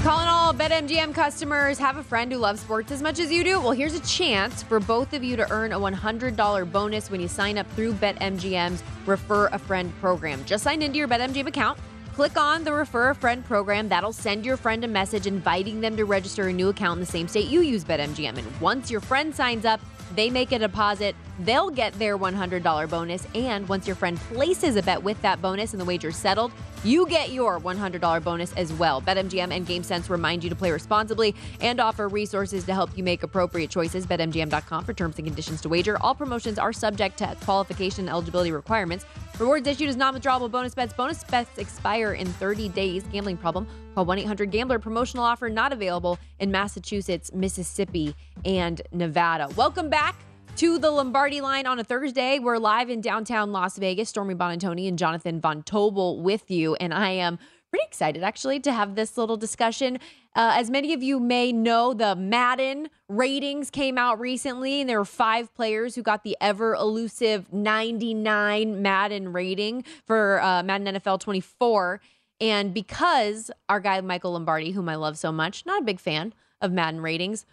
Calling 0.02 0.26
all 0.26 0.52
BetMGM 0.52 1.14
customers, 1.14 1.78
have 1.78 1.98
a 1.98 2.02
friend 2.02 2.32
who 2.32 2.38
loves 2.38 2.62
sports 2.62 2.90
as 2.90 3.00
much 3.00 3.20
as 3.20 3.30
you 3.30 3.44
do? 3.44 3.60
Well, 3.60 3.70
here's 3.70 3.94
a 3.94 4.00
chance 4.00 4.60
for 4.64 4.80
both 4.80 5.12
of 5.12 5.22
you 5.22 5.36
to 5.36 5.48
earn 5.52 5.70
a 5.70 5.78
$100 5.78 6.72
bonus 6.72 7.08
when 7.08 7.20
you 7.20 7.28
sign 7.28 7.56
up 7.56 7.70
through 7.76 7.92
BetMGM's 7.92 8.82
Refer 9.06 9.50
a 9.52 9.58
Friend 9.58 9.92
program. 10.00 10.44
Just 10.46 10.64
sign 10.64 10.82
into 10.82 10.98
your 10.98 11.06
BetMGM 11.06 11.46
account. 11.46 11.78
Click 12.14 12.36
on 12.36 12.62
the 12.62 12.72
Refer 12.72 13.10
a 13.10 13.14
Friend 13.14 13.42
program. 13.42 13.88
That'll 13.88 14.12
send 14.12 14.44
your 14.44 14.58
friend 14.58 14.84
a 14.84 14.88
message 14.88 15.26
inviting 15.26 15.80
them 15.80 15.96
to 15.96 16.04
register 16.04 16.48
a 16.48 16.52
new 16.52 16.68
account 16.68 16.98
in 16.98 17.00
the 17.00 17.10
same 17.10 17.26
state 17.26 17.46
you 17.46 17.62
use 17.62 17.84
BetMGM. 17.84 18.36
And 18.36 18.60
once 18.60 18.90
your 18.90 19.00
friend 19.00 19.34
signs 19.34 19.64
up, 19.64 19.80
they 20.16 20.30
make 20.30 20.52
a 20.52 20.58
deposit, 20.58 21.14
they'll 21.40 21.70
get 21.70 21.92
their 21.98 22.16
$100 22.16 22.88
bonus. 22.88 23.26
And 23.34 23.68
once 23.68 23.86
your 23.86 23.96
friend 23.96 24.18
places 24.18 24.76
a 24.76 24.82
bet 24.82 25.02
with 25.02 25.20
that 25.22 25.42
bonus 25.42 25.72
and 25.72 25.80
the 25.80 25.84
wager's 25.84 26.16
settled, 26.16 26.52
you 26.84 27.06
get 27.06 27.30
your 27.30 27.60
$100 27.60 28.22
bonus 28.22 28.56
as 28.56 28.72
well. 28.74 29.00
BetMGM 29.00 29.52
and 29.52 29.66
GameSense 29.66 30.10
remind 30.10 30.44
you 30.44 30.50
to 30.50 30.56
play 30.56 30.70
responsibly 30.70 31.34
and 31.60 31.80
offer 31.80 32.08
resources 32.08 32.64
to 32.64 32.74
help 32.74 32.96
you 32.96 33.04
make 33.04 33.22
appropriate 33.22 33.70
choices. 33.70 34.06
BetMGM.com 34.06 34.84
for 34.84 34.92
terms 34.92 35.18
and 35.18 35.26
conditions 35.26 35.60
to 35.62 35.68
wager. 35.68 35.96
All 36.02 36.14
promotions 36.14 36.58
are 36.58 36.72
subject 36.72 37.18
to 37.18 37.36
qualification 37.42 38.04
and 38.04 38.10
eligibility 38.10 38.52
requirements. 38.52 39.04
Rewards 39.38 39.66
issued 39.66 39.88
as 39.88 39.96
non 39.96 40.14
withdrawable 40.14 40.50
bonus 40.50 40.74
bets. 40.74 40.92
Bonus 40.92 41.24
bets 41.24 41.58
expire 41.58 42.12
in 42.12 42.26
30 42.26 42.68
days. 42.70 43.04
Gambling 43.04 43.36
problem? 43.36 43.66
Call 43.94 44.04
1 44.04 44.18
800 44.20 44.50
Gambler. 44.50 44.78
Promotional 44.78 45.24
offer 45.24 45.48
not 45.48 45.72
available 45.72 46.18
in 46.40 46.50
Massachusetts, 46.50 47.32
Mississippi, 47.32 48.14
and 48.44 48.82
Nevada. 48.92 49.48
Welcome 49.56 49.88
back 49.88 50.16
to 50.56 50.78
the 50.78 50.90
Lombardi 50.90 51.40
line 51.40 51.66
on 51.66 51.78
a 51.78 51.84
Thursday. 51.84 52.38
We're 52.38 52.58
live 52.58 52.90
in 52.90 53.00
downtown 53.00 53.52
Las 53.52 53.78
Vegas. 53.78 54.10
Stormy 54.10 54.34
Buonantony 54.34 54.86
and 54.86 54.98
Jonathan 54.98 55.40
Von 55.40 55.62
Tobel 55.62 56.20
with 56.20 56.50
you. 56.50 56.74
And 56.74 56.92
I 56.92 57.10
am 57.10 57.38
pretty 57.70 57.84
excited 57.86 58.22
actually 58.22 58.60
to 58.60 58.72
have 58.72 58.94
this 58.94 59.16
little 59.16 59.36
discussion. 59.36 59.98
Uh, 60.36 60.52
as 60.54 60.70
many 60.70 60.92
of 60.92 61.02
you 61.02 61.18
may 61.18 61.52
know, 61.52 61.94
the 61.94 62.14
Madden 62.14 62.90
ratings 63.08 63.70
came 63.70 63.96
out 63.96 64.20
recently, 64.20 64.80
and 64.80 64.90
there 64.90 64.98
were 64.98 65.04
five 65.04 65.54
players 65.54 65.94
who 65.94 66.02
got 66.02 66.22
the 66.22 66.36
ever 66.40 66.74
elusive 66.74 67.52
99 67.52 68.82
Madden 68.82 69.32
rating 69.32 69.84
for 70.06 70.40
uh, 70.42 70.62
Madden 70.62 70.94
NFL 70.94 71.20
24. 71.20 72.00
And 72.40 72.74
because 72.74 73.50
our 73.68 73.80
guy 73.80 74.00
Michael 74.02 74.32
Lombardi, 74.32 74.72
whom 74.72 74.88
I 74.88 74.96
love 74.96 75.16
so 75.16 75.32
much, 75.32 75.64
not 75.64 75.82
a 75.82 75.84
big 75.84 75.98
fan 75.98 76.34
of 76.60 76.72
Madden 76.72 77.00
ratings, 77.00 77.46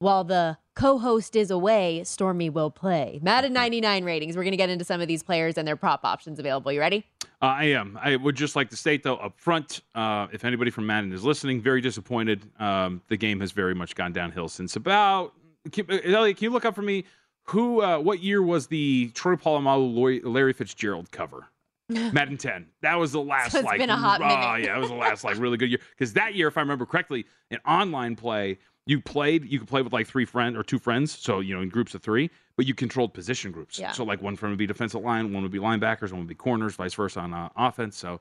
while 0.00 0.24
the 0.24 0.58
co-host 0.80 1.36
is 1.36 1.50
away, 1.50 2.02
Stormy 2.04 2.48
will 2.48 2.70
play. 2.70 3.20
Madden 3.22 3.52
99 3.52 4.02
ratings. 4.02 4.34
We're 4.34 4.44
going 4.44 4.52
to 4.52 4.56
get 4.56 4.70
into 4.70 4.84
some 4.84 5.02
of 5.02 5.08
these 5.08 5.22
players 5.22 5.58
and 5.58 5.68
their 5.68 5.76
prop 5.76 6.04
options 6.04 6.38
available. 6.38 6.72
You 6.72 6.80
ready? 6.80 7.04
Uh, 7.42 7.46
I 7.46 7.64
am. 7.64 7.98
I 8.00 8.16
would 8.16 8.34
just 8.34 8.56
like 8.56 8.70
to 8.70 8.76
state, 8.76 9.02
though, 9.02 9.16
up 9.16 9.38
front, 9.38 9.82
uh, 9.94 10.28
if 10.32 10.42
anybody 10.42 10.70
from 10.70 10.86
Madden 10.86 11.12
is 11.12 11.22
listening, 11.22 11.60
very 11.60 11.82
disappointed. 11.82 12.46
Um, 12.58 13.02
the 13.08 13.18
game 13.18 13.40
has 13.40 13.52
very 13.52 13.74
much 13.74 13.94
gone 13.94 14.14
downhill 14.14 14.48
since 14.48 14.76
about. 14.76 15.34
Can, 15.70 15.84
uh, 15.90 15.98
Elliot, 16.02 16.38
can 16.38 16.44
you 16.44 16.50
look 16.50 16.64
up 16.64 16.74
for 16.74 16.82
me 16.82 17.04
who? 17.44 17.82
Uh, 17.82 17.98
what 17.98 18.22
year 18.22 18.42
was 18.42 18.66
the 18.66 19.10
Troy 19.10 19.34
Polamalu 19.34 20.22
Larry 20.24 20.54
Fitzgerald 20.54 21.10
cover? 21.10 21.48
Madden 21.88 22.38
10. 22.38 22.66
That 22.82 22.98
was 22.98 23.12
the 23.12 23.20
last 23.20 23.52
So 23.52 23.58
it's 23.58 23.66
like 23.66 23.80
been 23.80 23.90
a 23.90 23.96
hot 23.96 24.22
uh, 24.22 24.26
minute. 24.26 24.64
yeah, 24.64 24.76
it 24.76 24.80
was 24.80 24.90
the 24.90 24.94
last 24.94 25.24
like 25.24 25.38
really 25.38 25.56
good 25.56 25.70
year 25.70 25.80
because 25.90 26.12
that 26.14 26.34
year, 26.34 26.46
if 26.48 26.56
I 26.56 26.60
remember 26.60 26.86
correctly, 26.86 27.26
in 27.50 27.58
online 27.66 28.14
play, 28.14 28.58
you 28.90 29.00
played 29.00 29.44
you 29.50 29.60
could 29.60 29.68
play 29.68 29.82
with 29.82 29.92
like 29.92 30.06
three 30.08 30.24
friends 30.24 30.56
or 30.56 30.64
two 30.64 30.78
friends, 30.78 31.16
so 31.16 31.38
you 31.38 31.54
know 31.54 31.62
in 31.62 31.68
groups 31.68 31.94
of 31.94 32.02
three, 32.02 32.28
but 32.56 32.66
you 32.66 32.74
controlled 32.74 33.14
position 33.14 33.52
groups. 33.52 33.78
Yeah. 33.78 33.92
So 33.92 34.02
like 34.02 34.20
one 34.20 34.34
friend 34.34 34.50
would 34.50 34.58
be 34.58 34.66
defensive 34.66 35.00
line, 35.02 35.32
one 35.32 35.42
would 35.44 35.52
be 35.52 35.60
linebackers, 35.60 36.10
one 36.10 36.20
would 36.20 36.28
be 36.28 36.34
corners, 36.34 36.74
vice 36.74 36.94
versa 36.94 37.20
on 37.20 37.32
uh, 37.32 37.48
offense. 37.56 37.96
So 37.96 38.20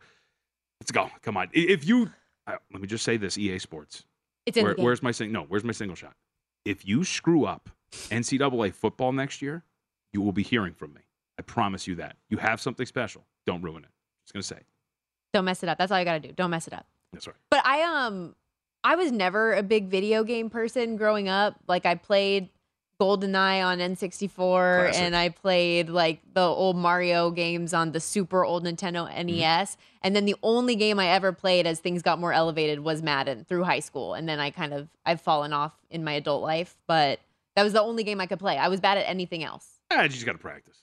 let's 0.80 0.92
go. 0.92 1.10
Come 1.24 1.38
on. 1.38 1.50
If 1.54 1.88
you 1.88 2.12
uh, 2.46 2.58
let 2.72 2.82
me 2.82 2.88
just 2.88 3.04
say 3.04 3.18
this, 3.18 3.38
EA 3.38 3.58
Sports. 3.58 4.04
It's 4.46 4.58
in 4.58 4.64
Where- 4.64 4.76
where's 4.76 5.02
my 5.02 5.12
sing? 5.12 5.32
No, 5.32 5.44
where's 5.44 5.64
my 5.64 5.74
single 5.74 5.96
shot? 5.96 6.14
If 6.66 6.88
you 6.88 7.04
screw 7.04 7.46
up 7.46 7.70
NCAA 7.92 8.74
football 8.74 9.12
next 9.12 9.42
year, 9.42 9.64
you 10.14 10.22
will 10.22 10.32
be 10.32 10.44
hearing 10.44 10.74
from 10.76 10.94
me. 10.94 11.02
I 11.40 11.42
promise 11.42 11.88
you 11.88 11.96
that. 11.96 12.16
You 12.30 12.38
have 12.38 12.62
something 12.62 12.86
special. 12.86 13.26
Don't 13.48 13.62
ruin 13.64 13.84
it. 13.84 13.90
Just 14.26 14.34
gonna 14.34 14.44
say. 14.44 14.60
Don't 15.34 15.46
mess 15.46 15.64
it 15.64 15.70
up. 15.70 15.78
That's 15.80 15.92
all 15.92 15.98
you 16.00 16.06
got 16.06 16.22
to 16.22 16.28
do. 16.28 16.34
Don't 16.34 16.52
mess 16.52 16.68
it 16.68 16.74
up. 16.74 16.86
That's 17.14 17.26
right. 17.28 17.36
But 17.50 17.66
I 17.66 17.82
um 17.82 18.36
I 18.84 18.96
was 18.96 19.12
never 19.12 19.54
a 19.54 19.64
big 19.64 19.88
video 19.88 20.24
game 20.24 20.50
person 20.50 20.96
growing 20.98 21.28
up. 21.30 21.56
Like 21.68 21.86
I 21.86 21.96
played 21.96 22.50
GoldenEye 23.00 23.64
on 23.66 23.80
N64 23.80 24.30
Classic. 24.36 25.02
and 25.02 25.16
I 25.16 25.30
played 25.30 25.90
like 25.90 26.22
the 26.34 26.42
old 26.42 26.76
Mario 26.76 27.32
games 27.32 27.74
on 27.74 27.92
the 27.92 28.00
super 28.00 28.44
old 28.44 28.66
Nintendo 28.66 29.08
NES. 29.26 29.78
And 30.02 30.16
then 30.16 30.26
the 30.26 30.36
only 30.44 30.76
game 30.76 31.00
I 31.00 31.08
ever 31.08 31.32
played 31.32 31.66
as 31.68 31.80
things 31.80 32.02
got 32.02 32.20
more 32.20 32.34
elevated 32.34 32.80
was 32.82 33.02
Madden 33.02 33.46
through 33.46 33.64
high 33.64 33.80
school. 33.80 34.14
And 34.14 34.28
then 34.28 34.40
I 34.40 34.50
kind 34.50 34.74
of 34.74 34.90
I've 35.06 35.22
fallen 35.22 35.54
off 35.54 35.74
in 35.90 36.04
my 36.04 36.14
adult 36.14 36.42
life, 36.42 36.78
but 36.88 37.20
that 37.56 37.64
was 37.64 37.74
the 37.74 37.82
only 37.82 38.04
game 38.04 38.22
I 38.22 38.26
could 38.28 38.40
play. 38.40 38.58
I 38.58 38.68
was 38.70 38.80
bad 38.80 38.98
at 38.98 39.08
anything 39.10 39.44
else. 39.44 39.66
Ah, 39.92 40.04
you 40.04 40.10
just 40.10 40.26
got 40.26 40.34
to 40.34 40.38
practice. 40.38 40.78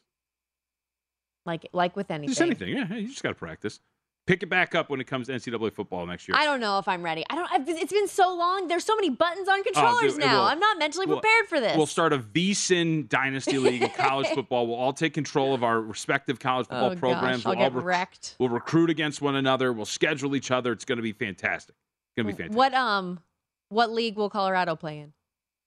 Like 1.45 1.67
like 1.73 1.97
with 1.97 2.11
anything. 2.11 2.29
Just 2.29 2.41
anything. 2.41 2.69
Yeah, 2.77 2.93
you 2.95 3.09
just 3.09 3.23
got 3.23 3.31
to 3.31 3.35
practice. 3.35 3.81
Pick 4.27 4.43
it 4.43 4.51
back 4.51 4.75
up 4.75 4.91
when 4.91 5.01
it 5.01 5.07
comes 5.07 5.29
to 5.29 5.33
NCAA 5.35 5.73
football 5.73 6.05
next 6.05 6.27
year. 6.27 6.37
I 6.37 6.45
don't 6.45 6.59
know 6.59 6.81
if 6.81 6.89
I'm 6.89 7.03
ready. 7.05 7.25
I 7.31 7.37
don't. 7.37 7.49
I've, 7.53 7.69
it's 7.69 7.93
been 7.93 8.09
so 8.09 8.35
long. 8.35 8.67
There's 8.67 8.83
so 8.85 8.97
many 8.97 9.09
buttons 9.09 9.47
on 9.49 9.61
Oh, 9.61 9.63
controllers 9.63 10.15
it 10.17 10.21
now. 10.21 10.41
will- 10.41 10.47
I'm 10.47 10.59
not 10.59 10.79
mentally 10.81 11.07
We'll- 11.07 11.21
prepared 11.21 11.47
for 11.49 11.61
this. 11.61 11.77
We'll 11.77 11.87
start 11.87 12.13
a 12.13 12.19
VSIN 12.19 13.09
Dynasty 13.09 13.59
League 13.59 13.83
in 13.83 13.91
college 13.91 14.27
football. 14.35 14.67
We'll 14.67 14.77
all 14.77 14.93
take 14.93 15.15
control 15.15 15.55
of 15.55 15.63
our 15.63 15.81
respective 15.81 16.41
college 16.41 16.67
football 16.67 16.87
Oh, 16.87 16.91
gosh, 16.91 16.99
programs. 16.99 17.47
I'll 17.47 17.55
we'll 17.55 17.63
all 17.65 17.71
get 17.71 17.83
wrecked. 17.85 18.35
We'll 18.41 18.49
recruit 18.49 18.91
against 18.91 19.23
one 19.23 19.37
another. 19.37 19.73
We'll 19.73 19.85
schedule 19.85 20.35
each 20.35 20.51
other. 20.51 20.73
It's 20.73 20.85
going 20.85 20.97
to 20.97 21.03
be 21.03 21.13
fantastic. 21.13 21.77
It's 21.77 22.17
going 22.17 22.27
to 22.27 22.33
be 22.33 22.37
fantastic. 22.37 22.57
What 22.59 22.75
um, 22.75 23.21
what 23.69 23.93
league 23.93 24.17
will 24.17 24.29
Colorado 24.31 24.75
play 24.75 24.99
in? 24.99 25.13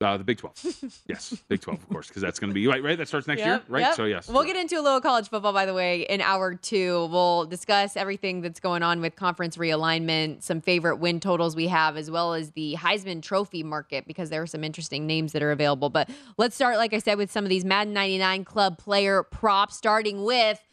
Uh, 0.02 0.16
the 0.16 0.24
Big 0.24 0.38
12. 0.38 1.02
yes, 1.08 1.36
Big 1.50 1.60
12, 1.60 1.78
of 1.82 1.90
course, 1.90 2.08
because 2.08 2.22
that's 2.22 2.40
going 2.40 2.50
to 2.50 2.54
be 2.54 2.68
right, 2.68 2.82
right? 2.82 2.98
That 2.98 3.10
starts 3.10 3.28
next 3.28 3.42
year, 3.42 3.62
right? 3.68 3.82
yep. 3.82 3.96
So, 3.96 4.06
yes. 4.06 4.30
We'll 4.30 4.46
get 4.46 4.56
into 4.56 4.80
a 4.80 4.82
little 4.82 5.02
college 5.02 5.28
football, 5.28 5.52
by 5.52 5.66
the 5.66 5.74
way, 5.74 6.04
in 6.04 6.22
hour 6.22 6.56
two. 6.56 7.08
We'll 7.12 7.46
discuss 7.46 7.98
everything 7.98 8.40
that's 8.40 8.62
going 8.62 8.82
on 8.82 9.02
with 9.02 9.18
conference 9.18 9.58
realignment, 9.58 10.42
some 10.42 10.62
favorite 10.62 10.98
win 10.98 11.20
totals 11.20 11.54
we 11.54 11.68
have, 11.68 11.98
as 11.98 12.10
well 12.10 12.34
as 12.34 12.52
the 12.52 12.78
Heisman 12.80 13.22
Trophy 13.22 13.62
market, 13.62 14.08
because 14.08 14.30
there 14.30 14.42
are 14.42 14.48
some 14.48 14.64
interesting 14.64 15.06
names 15.06 15.34
that 15.34 15.44
are 15.44 15.52
available. 15.52 15.90
But 15.90 16.10
let's 16.38 16.56
start, 16.56 16.78
like 16.78 16.94
I 16.94 17.00
said, 17.00 17.18
with 17.18 17.30
some 17.30 17.44
of 17.44 17.50
these 17.50 17.66
Madden 17.66 17.92
99 17.92 18.46
club 18.46 18.78
player 18.78 19.24
props, 19.24 19.76
starting 19.76 20.24
with 20.24 20.64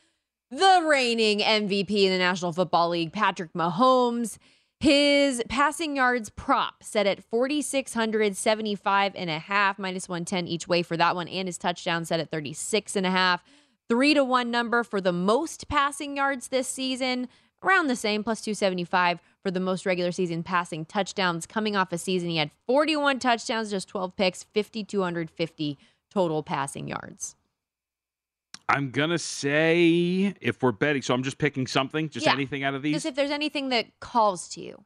the 0.53 0.87
reigning 0.89 1.41
MVP 1.41 2.05
in 2.05 2.12
the 2.12 2.18
National 2.18 2.53
Football 2.53 2.91
League, 2.91 3.12
Patrick 3.12 3.53
Mahomes. 3.55 4.39
His 4.79 5.43
passing 5.49 5.97
yards 5.97 6.29
prop 6.29 6.83
set 6.83 7.07
at 7.07 7.24
4,675 7.24 9.12
and 9.14 9.31
a 9.31 9.39
half, 9.39 9.79
minus 9.79 10.09
110 10.09 10.47
each 10.47 10.68
way 10.68 10.83
for 10.83 10.97
that 10.97 11.14
one, 11.14 11.29
and 11.29 11.49
his 11.49 11.57
touchdown 11.57 12.05
set 12.05 12.20
at 12.20 12.31
36 12.31 12.95
and 12.95 13.07
a 13.07 13.11
half. 13.11 13.43
Three 13.89 14.14
to 14.14 14.22
one 14.22 14.51
number 14.51 14.85
for 14.85 15.01
the 15.01 15.12
most 15.12 15.68
passing 15.68 16.16
yards 16.16 16.49
this 16.49 16.68
season, 16.68 17.29
around 17.62 17.87
the 17.87 17.97
same, 17.97 18.22
plus 18.22 18.43
275 18.43 19.20
for 19.43 19.51
the 19.51 19.61
most 19.61 19.87
regular 19.87 20.12
season 20.12 20.43
passing 20.43 20.85
touchdowns. 20.85 21.47
Coming 21.47 21.74
off 21.74 21.93
a 21.93 21.99
season, 21.99 22.29
he 22.29 22.37
had 22.37 22.51
41 22.66 23.18
touchdowns, 23.18 23.70
just 23.70 23.89
12 23.89 24.14
picks, 24.16 24.45
5,250 24.45 25.79
total 26.11 26.43
passing 26.43 26.89
yards. 26.89 27.35
I'm 28.69 28.91
going 28.91 29.11
to 29.11 29.19
say 29.19 30.35
if 30.41 30.62
we're 30.62 30.73
betting, 30.73 31.03
so 31.03 31.14
I'm 31.14 31.23
just 31.23 31.39
picking 31.39 31.67
something, 31.67 32.09
just 32.09 32.27
Yeah. 32.27 32.33
anything 32.33 32.64
out 32.64 32.75
of 32.75 32.83
these. 32.83 32.95
Just 32.95 33.07
if 33.07 33.14
there's 33.14 33.31
anything 33.31 33.69
that 33.71 33.87
calls 34.01 34.49
to 34.51 34.61
you. 34.61 34.85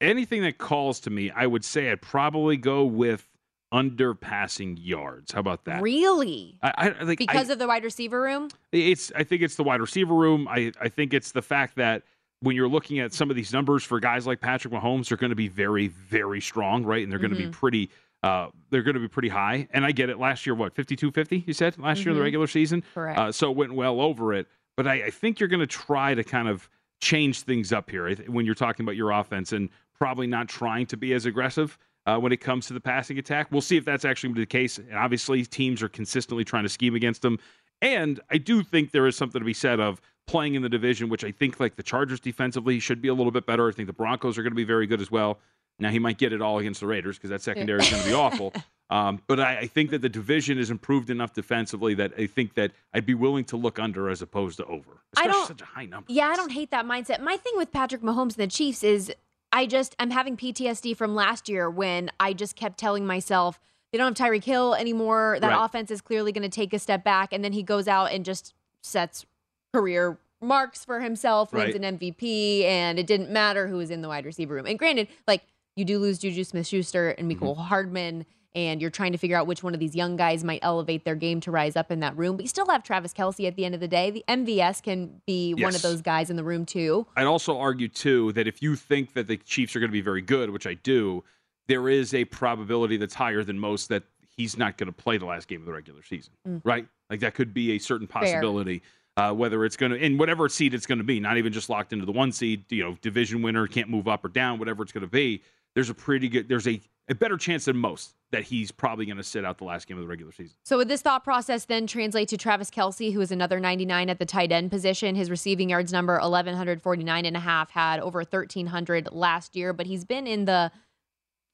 anything 0.00 0.42
that 0.42 0.58
calls 0.58 1.00
to 1.00 1.10
me, 1.10 1.30
I 1.30 1.46
would 1.46 1.64
say 1.64 1.90
I'd 1.90 2.02
probably 2.02 2.56
go 2.56 2.84
with 2.84 3.28
under 3.72 4.14
passing 4.14 4.76
yards. 4.76 5.32
How 5.32 5.40
about 5.40 5.64
that? 5.64 5.82
Really? 5.82 6.58
I, 6.62 6.72
I 6.98 7.02
like 7.04 7.20
I- 7.22 7.26
Because 7.26 7.48
of 7.48 7.58
the 7.58 7.66
wide 7.66 7.84
receiver 7.84 8.20
room? 8.20 8.48
It's 8.70 9.10
I 9.16 9.24
think 9.24 9.42
it's 9.42 9.56
the 9.56 9.64
wide 9.64 9.80
receiver 9.80 10.14
room. 10.14 10.46
I, 10.48 10.72
I 10.80 10.88
think 10.88 11.14
it's 11.14 11.32
the 11.32 11.42
fact 11.42 11.76
that 11.76 12.02
when 12.40 12.54
you're 12.54 12.68
looking 12.68 12.98
at 12.98 13.12
some 13.12 13.30
of 13.30 13.36
these 13.36 13.52
numbers 13.52 13.82
for 13.82 13.98
guys 13.98 14.26
like 14.26 14.40
Patrick 14.40 14.74
Mahomes, 14.74 15.08
they're 15.08 15.16
going 15.16 15.30
to 15.30 15.36
be 15.36 15.48
very, 15.48 15.88
very 15.88 16.40
strong, 16.40 16.84
right? 16.84 17.02
And 17.02 17.10
they're 17.10 17.18
going 17.18 17.30
to 17.30 17.36
be 17.36 17.44
mm-hmm. 17.44 17.52
pretty 17.52 17.90
uh, 18.24 18.48
they're 18.70 18.82
going 18.82 18.94
to 18.94 19.00
be 19.00 19.08
pretty 19.08 19.28
high. 19.28 19.68
And 19.72 19.84
I 19.84 19.92
get 19.92 20.08
it. 20.08 20.18
Last 20.18 20.46
year, 20.46 20.54
what, 20.54 20.74
52 20.74 21.10
50, 21.10 21.44
you 21.46 21.52
said? 21.52 21.78
Last 21.78 22.00
year 22.04 22.10
in 22.10 22.14
the 22.14 22.20
Mhm. 22.20 22.24
regular 22.24 22.46
season? 22.46 22.82
Correct. 22.94 23.18
Uh, 23.18 23.30
so 23.32 23.50
it 23.50 23.56
went 23.56 23.74
well 23.74 24.00
over 24.00 24.32
it. 24.32 24.46
But 24.76 24.86
I, 24.86 24.94
I 25.06 25.10
think 25.10 25.38
you're 25.40 25.48
going 25.48 25.60
to 25.60 25.66
try 25.66 26.14
to 26.14 26.24
kind 26.24 26.48
of 26.48 26.68
change 27.00 27.42
things 27.42 27.72
up 27.72 27.90
here 27.90 28.14
when 28.28 28.46
you're 28.46 28.54
talking 28.54 28.84
about 28.84 28.96
your 28.96 29.10
offense 29.10 29.52
and 29.52 29.68
probably 29.98 30.26
not 30.26 30.48
trying 30.48 30.86
to 30.86 30.96
be 30.96 31.12
as 31.12 31.26
aggressive 31.26 31.76
uh, 32.06 32.18
when 32.18 32.32
it 32.32 32.38
comes 32.40 32.66
to 32.66 32.72
the 32.72 32.80
passing 32.80 33.18
attack. 33.18 33.52
We'll 33.52 33.60
see 33.60 33.76
if 33.76 33.84
that's 33.84 34.04
actually 34.04 34.32
the 34.32 34.46
case. 34.46 34.78
And 34.78 34.94
obviously, 34.94 35.44
teams 35.44 35.82
are 35.82 35.88
consistently 35.88 36.44
trying 36.44 36.62
to 36.64 36.68
scheme 36.68 36.94
against 36.94 37.22
them. 37.22 37.38
And 37.82 38.20
I 38.30 38.38
do 38.38 38.62
think 38.62 38.90
there 38.92 39.06
is 39.06 39.16
something 39.16 39.40
to 39.40 39.44
be 39.44 39.52
said 39.54 39.80
of 39.80 40.00
playing 40.26 40.54
in 40.54 40.62
the 40.62 40.68
division, 40.70 41.10
which 41.10 41.24
I 41.24 41.30
think 41.30 41.60
like 41.60 41.76
the 41.76 41.82
Chargers 41.82 42.20
defensively 42.20 42.80
should 42.80 43.02
be 43.02 43.08
a 43.08 43.14
little 43.14 43.32
bit 43.32 43.44
better. 43.46 43.68
I 43.68 43.72
think 43.72 43.86
the 43.86 43.92
Broncos 43.92 44.38
are 44.38 44.42
going 44.42 44.52
to 44.52 44.56
be 44.56 44.64
very 44.64 44.86
good 44.86 45.00
as 45.02 45.10
well. 45.10 45.38
Now 45.78 45.90
he 45.90 45.98
might 45.98 46.18
get 46.18 46.32
it 46.32 46.40
all 46.40 46.58
against 46.58 46.80
the 46.80 46.86
Raiders 46.86 47.16
because 47.16 47.30
that 47.30 47.42
secondary 47.42 47.80
is 47.80 47.90
going 47.90 48.02
to 48.02 48.08
be 48.08 48.14
awful. 48.14 48.52
Um, 48.90 49.22
but 49.26 49.40
I, 49.40 49.60
I 49.60 49.66
think 49.66 49.90
that 49.90 50.02
the 50.02 50.10
division 50.10 50.58
is 50.58 50.70
improved 50.70 51.08
enough 51.08 51.32
defensively 51.32 51.94
that 51.94 52.12
I 52.18 52.26
think 52.26 52.52
that 52.54 52.70
I'd 52.92 53.06
be 53.06 53.14
willing 53.14 53.44
to 53.46 53.56
look 53.56 53.78
under 53.78 54.10
as 54.10 54.20
opposed 54.20 54.58
to 54.58 54.66
over. 54.66 55.00
I 55.16 55.26
don't- 55.26 55.48
such 55.48 55.62
a 55.62 55.64
high 55.64 55.86
number. 55.86 56.04
Yeah, 56.12 56.26
I 56.28 56.36
don't 56.36 56.52
hate 56.52 56.70
that 56.70 56.84
mindset. 56.84 57.20
My 57.22 57.38
thing 57.38 57.54
with 57.56 57.72
Patrick 57.72 58.02
Mahomes 58.02 58.36
and 58.38 58.42
the 58.42 58.46
Chiefs 58.46 58.84
is 58.84 59.10
I 59.52 59.64
just 59.64 59.96
I'm 59.98 60.10
having 60.10 60.36
PTSD 60.36 60.94
from 60.98 61.14
last 61.14 61.48
year 61.48 61.70
when 61.70 62.10
I 62.20 62.34
just 62.34 62.56
kept 62.56 62.76
telling 62.78 63.06
myself 63.06 63.58
they 63.90 63.96
don't 63.98 64.16
have 64.16 64.28
Tyreek 64.30 64.44
Hill 64.44 64.74
anymore. 64.74 65.38
That 65.40 65.48
Right. 65.52 65.64
offense 65.64 65.90
is 65.90 66.02
clearly 66.02 66.30
going 66.30 66.42
to 66.48 66.54
take 66.54 66.74
a 66.74 66.78
step 66.78 67.02
back, 67.02 67.32
and 67.32 67.42
then 67.42 67.54
he 67.54 67.62
goes 67.62 67.88
out 67.88 68.12
and 68.12 68.22
just 68.22 68.52
sets 68.82 69.24
career 69.72 70.18
marks 70.42 70.84
for 70.84 71.00
himself, 71.00 71.54
wins 71.54 71.74
Right. 71.74 71.82
an 71.82 71.98
MVP, 71.98 72.64
and 72.64 72.98
it 72.98 73.06
didn't 73.06 73.30
matter 73.30 73.66
who 73.66 73.76
was 73.78 73.90
in 73.90 74.02
the 74.02 74.08
wide 74.08 74.26
receiver 74.26 74.54
room. 74.54 74.66
And 74.66 74.78
granted, 74.78 75.08
like 75.26 75.42
you 75.76 75.84
do 75.84 75.98
lose 75.98 76.18
Juju 76.18 76.44
Smith-Schuster 76.44 77.10
and 77.10 77.30
Mm-hmm. 77.30 77.60
Hardman. 77.62 78.26
And 78.56 78.80
you're 78.80 78.90
trying 78.90 79.10
to 79.10 79.18
figure 79.18 79.36
out 79.36 79.48
which 79.48 79.64
one 79.64 79.74
of 79.74 79.80
these 79.80 79.96
young 79.96 80.14
guys 80.16 80.44
might 80.44 80.60
elevate 80.62 81.04
their 81.04 81.16
game 81.16 81.40
to 81.40 81.50
rise 81.50 81.74
up 81.74 81.90
in 81.90 81.98
that 82.00 82.16
room. 82.16 82.36
But 82.36 82.44
you 82.44 82.48
still 82.48 82.66
have 82.68 82.84
Travis 82.84 83.12
Kelce 83.12 83.48
at 83.48 83.56
the 83.56 83.64
end 83.64 83.74
of 83.74 83.80
the 83.80 83.88
day. 83.88 84.12
The 84.12 84.24
MVS 84.28 84.80
can 84.80 85.20
be 85.26 85.54
one 85.54 85.74
of 85.74 85.82
those 85.82 86.00
guys 86.00 86.30
in 86.30 86.36
the 86.36 86.44
room 86.44 86.64
too. 86.64 87.04
I'd 87.16 87.26
also 87.26 87.58
argue 87.58 87.88
too 87.88 88.30
that 88.34 88.46
if 88.46 88.62
you 88.62 88.76
think 88.76 89.14
that 89.14 89.26
the 89.26 89.38
Chiefs 89.38 89.74
are 89.74 89.80
going 89.80 89.90
to 89.90 89.92
be 89.92 90.00
very 90.00 90.20
good, 90.22 90.50
which 90.50 90.68
I 90.68 90.74
do, 90.74 91.24
there 91.66 91.88
is 91.88 92.14
a 92.14 92.26
probability 92.26 92.96
that's 92.96 93.14
higher 93.14 93.42
than 93.42 93.58
most 93.58 93.88
that 93.88 94.04
he's 94.36 94.56
not 94.56 94.76
going 94.78 94.86
to 94.86 94.92
play 94.92 95.18
the 95.18 95.26
last 95.26 95.48
game 95.48 95.58
of 95.58 95.66
the 95.66 95.72
regular 95.72 96.04
season, 96.04 96.32
Mm. 96.46 96.60
right? 96.62 96.86
Like 97.10 97.18
that 97.20 97.34
could 97.34 97.52
be 97.52 97.72
a 97.72 97.78
certain 97.78 98.06
possibility. 98.06 98.82
Uh, 99.16 99.32
whether 99.32 99.64
it's 99.64 99.76
going 99.76 99.90
to 99.92 99.98
in 99.98 100.16
whatever 100.18 100.48
seed 100.48 100.74
it's 100.74 100.86
going 100.86 100.98
to 100.98 101.04
be, 101.04 101.18
not 101.18 101.38
even 101.38 101.52
just 101.52 101.68
locked 101.68 101.92
into 101.92 102.06
the 102.06 102.12
one 102.12 102.30
seed, 102.30 102.64
you 102.70 102.84
know, 102.84 102.96
division 103.00 103.42
winner 103.42 103.66
can't 103.66 103.88
move 103.88 104.06
up 104.06 104.24
or 104.24 104.28
down, 104.28 104.60
whatever 104.60 104.82
it's 104.84 104.90
going 104.92 105.02
to 105.04 105.10
be. 105.10 105.42
There's 105.74 105.90
a 105.90 105.94
pretty 105.94 106.28
good, 106.28 106.48
there's 106.48 106.68
a, 106.68 106.80
a 107.08 107.14
better 107.14 107.36
chance 107.36 107.64
than 107.66 107.76
most 107.76 108.14
that 108.30 108.44
he's 108.44 108.70
probably 108.70 109.06
going 109.06 109.16
to 109.16 109.24
sit 109.24 109.44
out 109.44 109.58
the 109.58 109.64
last 109.64 109.86
game 109.86 109.96
of 109.96 110.02
the 110.02 110.08
regular 110.08 110.32
season. 110.32 110.56
So 110.64 110.76
would 110.78 110.88
this 110.88 111.02
thought 111.02 111.24
process 111.24 111.64
then 111.66 111.86
translate 111.86 112.28
to 112.28 112.36
Travis 112.36 112.70
Kelce, 112.70 113.12
who 113.12 113.20
is 113.20 113.30
another 113.30 113.60
99 113.60 114.10
at 114.10 114.18
the 114.18 114.26
tight 114.26 114.52
end 114.52 114.70
position? 114.70 115.14
His 115.14 115.30
receiving 115.30 115.70
yards 115.70 115.92
number 115.92 116.14
1149 116.14 117.26
and 117.26 117.36
a 117.36 117.40
half 117.40 117.70
had 117.70 118.00
over 118.00 118.18
1300 118.20 119.08
last 119.12 119.54
year, 119.54 119.72
but 119.72 119.86
he's 119.86 120.04
been 120.04 120.26
in 120.26 120.46
the 120.46 120.72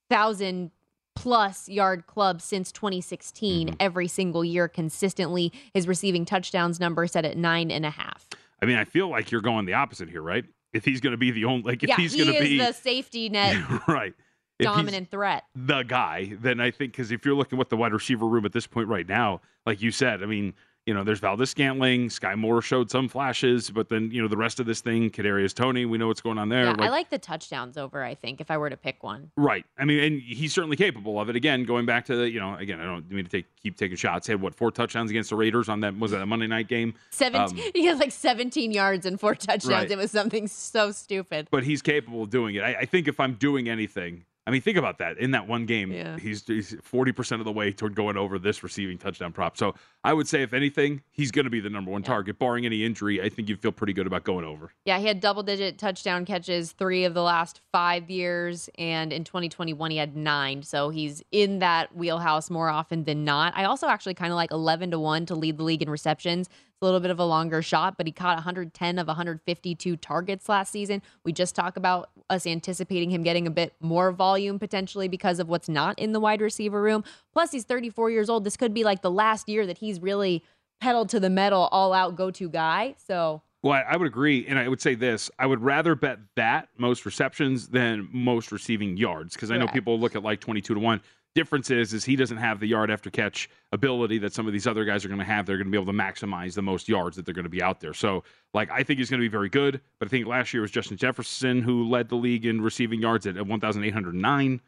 thousand 0.09 0.71
plus 1.15 1.69
yard 1.69 2.07
club 2.07 2.41
since 2.41 2.73
2016 2.73 3.67
mm-hmm. 3.67 3.77
every 3.81 4.09
single 4.09 4.45
year 4.45 4.69
consistently. 4.69 5.53
His 5.75 5.87
receiving 5.87 6.25
touchdowns 6.25 6.81
number 6.81 7.07
set 7.07 7.25
at 7.25 7.37
nine 7.37 7.71
and 7.71 7.85
a 7.85 7.91
half. 7.91 8.27
I 8.63 8.67
mean, 8.67 8.77
I 8.77 8.85
feel 8.85 9.09
like 9.09 9.31
you're 9.31 9.41
going 9.41 9.67
the 9.67 9.75
opposite 9.75 10.09
here, 10.09 10.23
right? 10.23 10.45
If 10.73 10.85
he's 10.85 11.01
going 11.01 11.13
to 11.13 11.17
be 11.17 11.31
the 11.31 11.45
only, 11.47 11.63
like, 11.63 11.83
if 11.83 11.89
yeah, 11.89 11.97
he's 11.97 12.13
he 12.13 12.25
going 12.25 12.35
to 12.35 12.41
be 12.41 12.59
the 12.59 12.73
safety 12.73 13.29
net, 13.29 13.57
right? 13.89 14.15
dominant 14.63 15.11
threat. 15.11 15.45
The 15.55 15.83
guy, 15.83 16.35
then 16.41 16.61
I 16.61 16.71
think 16.71 16.93
because 16.93 17.11
if 17.11 17.25
you're 17.25 17.35
looking 17.35 17.61
at 17.61 17.69
the 17.71 17.77
wide 17.77 17.93
receiver 17.93 18.27
room 18.27 18.45
at 18.45 18.53
this 18.53 18.67
point 18.67 18.89
right 18.89 19.09
now, 19.09 19.41
like 19.67 19.83
you 19.83 19.91
said, 19.91 20.23
I 20.23 20.27
mean, 20.27 20.55
you 20.87 20.95
know, 20.95 21.05
there's 21.05 21.21
Valdes-Scantling, 21.21 22.11
Sky 22.11 22.35
Moore 22.35 22.63
showed 22.63 22.91
some 22.91 23.09
flashes, 23.09 23.71
but 23.71 23.89
then 23.89 24.11
you 24.11 24.23
know 24.23 24.29
the 24.29 24.37
rest 24.37 24.61
of 24.61 24.67
this 24.67 24.81
thing, 24.81 25.11
Kadarius 25.11 25.55
Toney, 25.55 25.85
we 25.85 25.99
know 25.99 26.09
what's 26.09 26.21
going 26.21 26.39
on 26.39 26.49
there. 26.49 26.65
Yeah, 26.65 26.71
like, 26.71 26.81
I 26.81 26.89
like 26.89 27.11
the 27.11 27.19
touchdowns 27.19 27.77
over. 27.77 28.03
I 28.03 28.15
think 28.15 28.41
if 28.41 28.51
I 28.51 28.57
were 28.57 28.71
to 28.71 28.77
pick 28.77 29.03
one, 29.03 29.31
right? 29.37 29.65
I 29.79 29.85
mean, 29.85 30.01
and 30.01 30.21
he's 30.21 30.55
certainly 30.55 30.77
capable 30.77 31.21
of 31.21 31.29
it. 31.29 31.37
Again, 31.37 31.65
going 31.65 31.87
back 31.87 32.07
to 32.07 32.17
the, 32.17 32.31
you 32.31 32.41
know, 32.41 32.55
again, 32.55 32.81
I 32.81 32.85
don't 32.85 33.11
mean 33.11 33.25
to 33.25 33.31
take 33.31 33.47
keep 33.57 33.77
taking 33.77 33.97
shots. 33.97 34.27
He 34.27 34.33
had 34.33 34.41
what 34.41 34.55
four 34.55 34.71
touchdowns 34.71 35.11
against 35.11 35.31
the 35.31 35.37
Raiders 35.37 35.69
on 35.69 35.81
that 35.81 35.99
was 35.99 36.13
that 36.13 36.23
a 36.23 36.27
Monday 36.27 36.47
night 36.47 36.69
game? 36.69 36.95
Seventeen. 37.11 37.65
Um, 37.65 37.71
he 37.75 37.85
had 37.85 37.99
like 37.99 38.13
17 38.13 38.73
yards 38.73 39.05
and 39.05 39.21
four 39.21 39.35
touchdowns. 39.35 39.67
Right. 39.67 39.91
It 39.91 39.99
was 39.99 40.11
something 40.11 40.49
so 40.49 40.93
stupid. 40.93 41.49
But 41.51 41.65
he's 41.65 41.83
capable 41.83 42.23
of 42.23 42.31
doing 42.31 42.55
it. 42.55 42.63
I, 42.63 42.75
I 42.81 42.85
think 42.87 43.07
if 43.07 43.21
I'm 43.21 43.35
doing 43.35 43.69
anything, 43.69 44.25
I 44.51 44.53
mean, 44.53 44.63
think 44.63 44.77
about 44.77 44.99
that. 44.99 45.17
In 45.19 45.31
that 45.31 45.47
one 45.47 45.65
game, 45.65 45.93
yeah. 45.93 46.19
he's 46.19 46.43
forty 46.83 47.13
percent 47.13 47.41
of 47.41 47.45
the 47.45 47.53
way 47.53 47.71
toward 47.71 47.95
going 47.95 48.17
over 48.17 48.37
this 48.37 48.65
receiving 48.65 48.99
touchdown 48.99 49.33
prop. 49.33 49.57
So 49.57 49.77
I 50.03 50.13
would 50.13 50.27
say, 50.27 50.43
if 50.43 50.53
anything, 50.53 51.03
he's 51.13 51.31
going 51.31 51.45
to 51.45 51.51
be 51.51 51.61
the 51.61 51.71
number 51.71 51.93
one 51.93 52.03
yeah. 52.03 52.09
target, 52.09 52.37
barring 52.41 52.67
any 52.67 52.85
injury. 52.85 53.23
I 53.23 53.29
think 53.29 53.49
you'd 53.49 53.63
feel 53.63 53.71
pretty 53.71 53.93
good 53.93 54.09
about 54.09 54.25
going 54.25 54.45
over. 54.45 54.73
Yeah, 54.85 54.99
he 54.99 55.07
had 55.07 55.21
double-digit 55.21 55.79
touchdown 55.79 56.25
catches 56.25 56.73
three 56.73 57.05
of 57.05 57.15
the 57.15 57.23
last 57.23 57.61
five 57.71 58.11
years, 58.11 58.69
and 58.77 59.13
in 59.13 59.23
2021 59.23 59.93
he 59.93 59.99
had 59.99 60.17
nine. 60.17 60.65
So 60.65 60.89
he's 60.89 61.23
in 61.31 61.61
that 61.61 61.95
wheelhouse 61.95 62.51
more 62.51 62.71
often 62.71 63.05
than 63.05 63.25
not. 63.25 63.53
I 63.57 63.67
also 63.67 63.87
actually 63.87 64.15
kind 64.15 64.33
of 64.33 64.37
like 64.37 64.51
11 64.51 64.91
to 64.91 64.99
one 64.99 65.27
to 65.27 65.37
lead 65.37 65.59
the 65.59 65.63
league 65.63 65.83
in 65.83 65.89
receptions 65.89 66.49
a 66.81 66.85
little 66.85 67.01
bit 67.01 67.11
of 67.11 67.19
a 67.19 67.25
longer 67.25 67.61
shot, 67.61 67.97
but 67.97 68.07
he 68.07 68.13
caught 68.13 68.37
110 68.37 68.99
of 68.99 69.07
152 69.07 69.97
targets 69.97 70.49
last 70.49 70.73
season. 70.73 71.03
We 71.25 71.33
just 71.33 71.55
talk 71.55 71.77
about 71.77 72.11
us 72.31 72.47
anticipating 72.47 73.11
him 73.11 73.23
getting 73.23 73.47
a 73.47 73.51
bit 73.51 73.75
more 73.81 74.13
volume 74.13 74.59
potentially 74.59 75.09
because 75.09 75.39
of 75.39 75.49
what's 75.49 75.69
not 75.69 75.99
in 75.99 76.13
the 76.13 76.21
wide 76.21 76.41
receiver 76.41 76.81
room. 76.81 77.05
Plus, 77.33 77.51
he's 77.51 77.65
34 77.65 78.11
years 78.11 78.31
old. 78.31 78.45
This 78.45 78.57
could 78.57 78.73
be 78.73 78.85
like 78.85 79.03
the 79.03 79.11
last 79.11 79.49
year 79.49 79.67
that 79.67 79.79
he's 79.79 80.01
really 80.01 80.43
pedaled 80.81 81.11
to 81.11 81.21
the 81.21 81.31
metal, 81.31 81.69
all 81.71 81.93
out 81.93 82.17
go 82.17 82.31
to 82.31 82.49
guy. 82.49 82.95
So. 83.07 83.43
Well, 83.63 83.83
I 83.87 83.95
would 83.99 84.07
agree. 84.07 84.47
And 84.47 84.59
I 84.59 84.69
would 84.69 84.81
say 84.81 84.95
this 84.95 85.31
I 85.39 85.45
would 85.45 85.61
rather 85.61 85.95
bet 85.95 86.19
that 86.37 86.69
most 86.79 87.05
receptions 87.05 87.69
than 87.69 88.09
most 88.11 88.53
receiving 88.53 88.97
yards 88.97 89.35
because 89.35 89.51
I 89.51 89.59
know 89.59 89.69
people 89.69 90.01
look 90.01 90.17
at 90.17 90.23
like 90.23 90.41
22 90.41 90.73
to 90.73 90.81
1 90.81 91.03
difference 91.35 91.71
is 91.71 91.93
is 91.93 92.05
he 92.05 92.17
doesn't 92.17 92.37
have 92.37 92.61
the 92.61 92.67
yard 92.67 92.91
after 92.91 93.11
catch 93.11 93.49
ability 93.73 94.19
that 94.19 94.33
some 94.33 94.47
of 94.47 94.53
these 94.53 94.67
other 94.67 94.85
guys 94.85 95.05
are 95.05 95.09
going 95.09 95.21
to 95.21 95.25
have. 95.25 95.47
They're 95.47 95.57
going 95.57 95.67
to 95.67 95.71
be 95.71 95.81
able 95.81 95.93
to 95.93 95.99
maximize 95.99 96.55
the 96.55 96.63
most 96.63 96.89
yards 96.89 97.17
that 97.17 97.25
they're 97.25 97.35
going 97.35 97.45
to 97.45 97.51
be 97.51 97.63
out 97.63 97.81
there. 97.81 97.95
So, 97.95 98.25
like, 98.55 98.71
I 98.71 98.83
think 98.83 98.99
he's 98.99 99.11
going 99.11 99.21
to 99.21 99.25
be 99.25 99.31
very 99.31 99.49
good. 99.49 99.81
But 99.99 100.09
I 100.09 100.11
think 100.11 100.27
last 100.27 100.53
year 100.53 100.63
was 100.63 100.71
Justin 100.71 100.97
Jefferson 100.97 101.63
who 101.63 101.89
led 101.89 102.09
the 102.09 102.17
league 102.17 102.47
in 102.47 102.61
receiving 102.61 103.01
yards 103.01 103.27
at 103.27 103.37
1,809. 103.47 104.61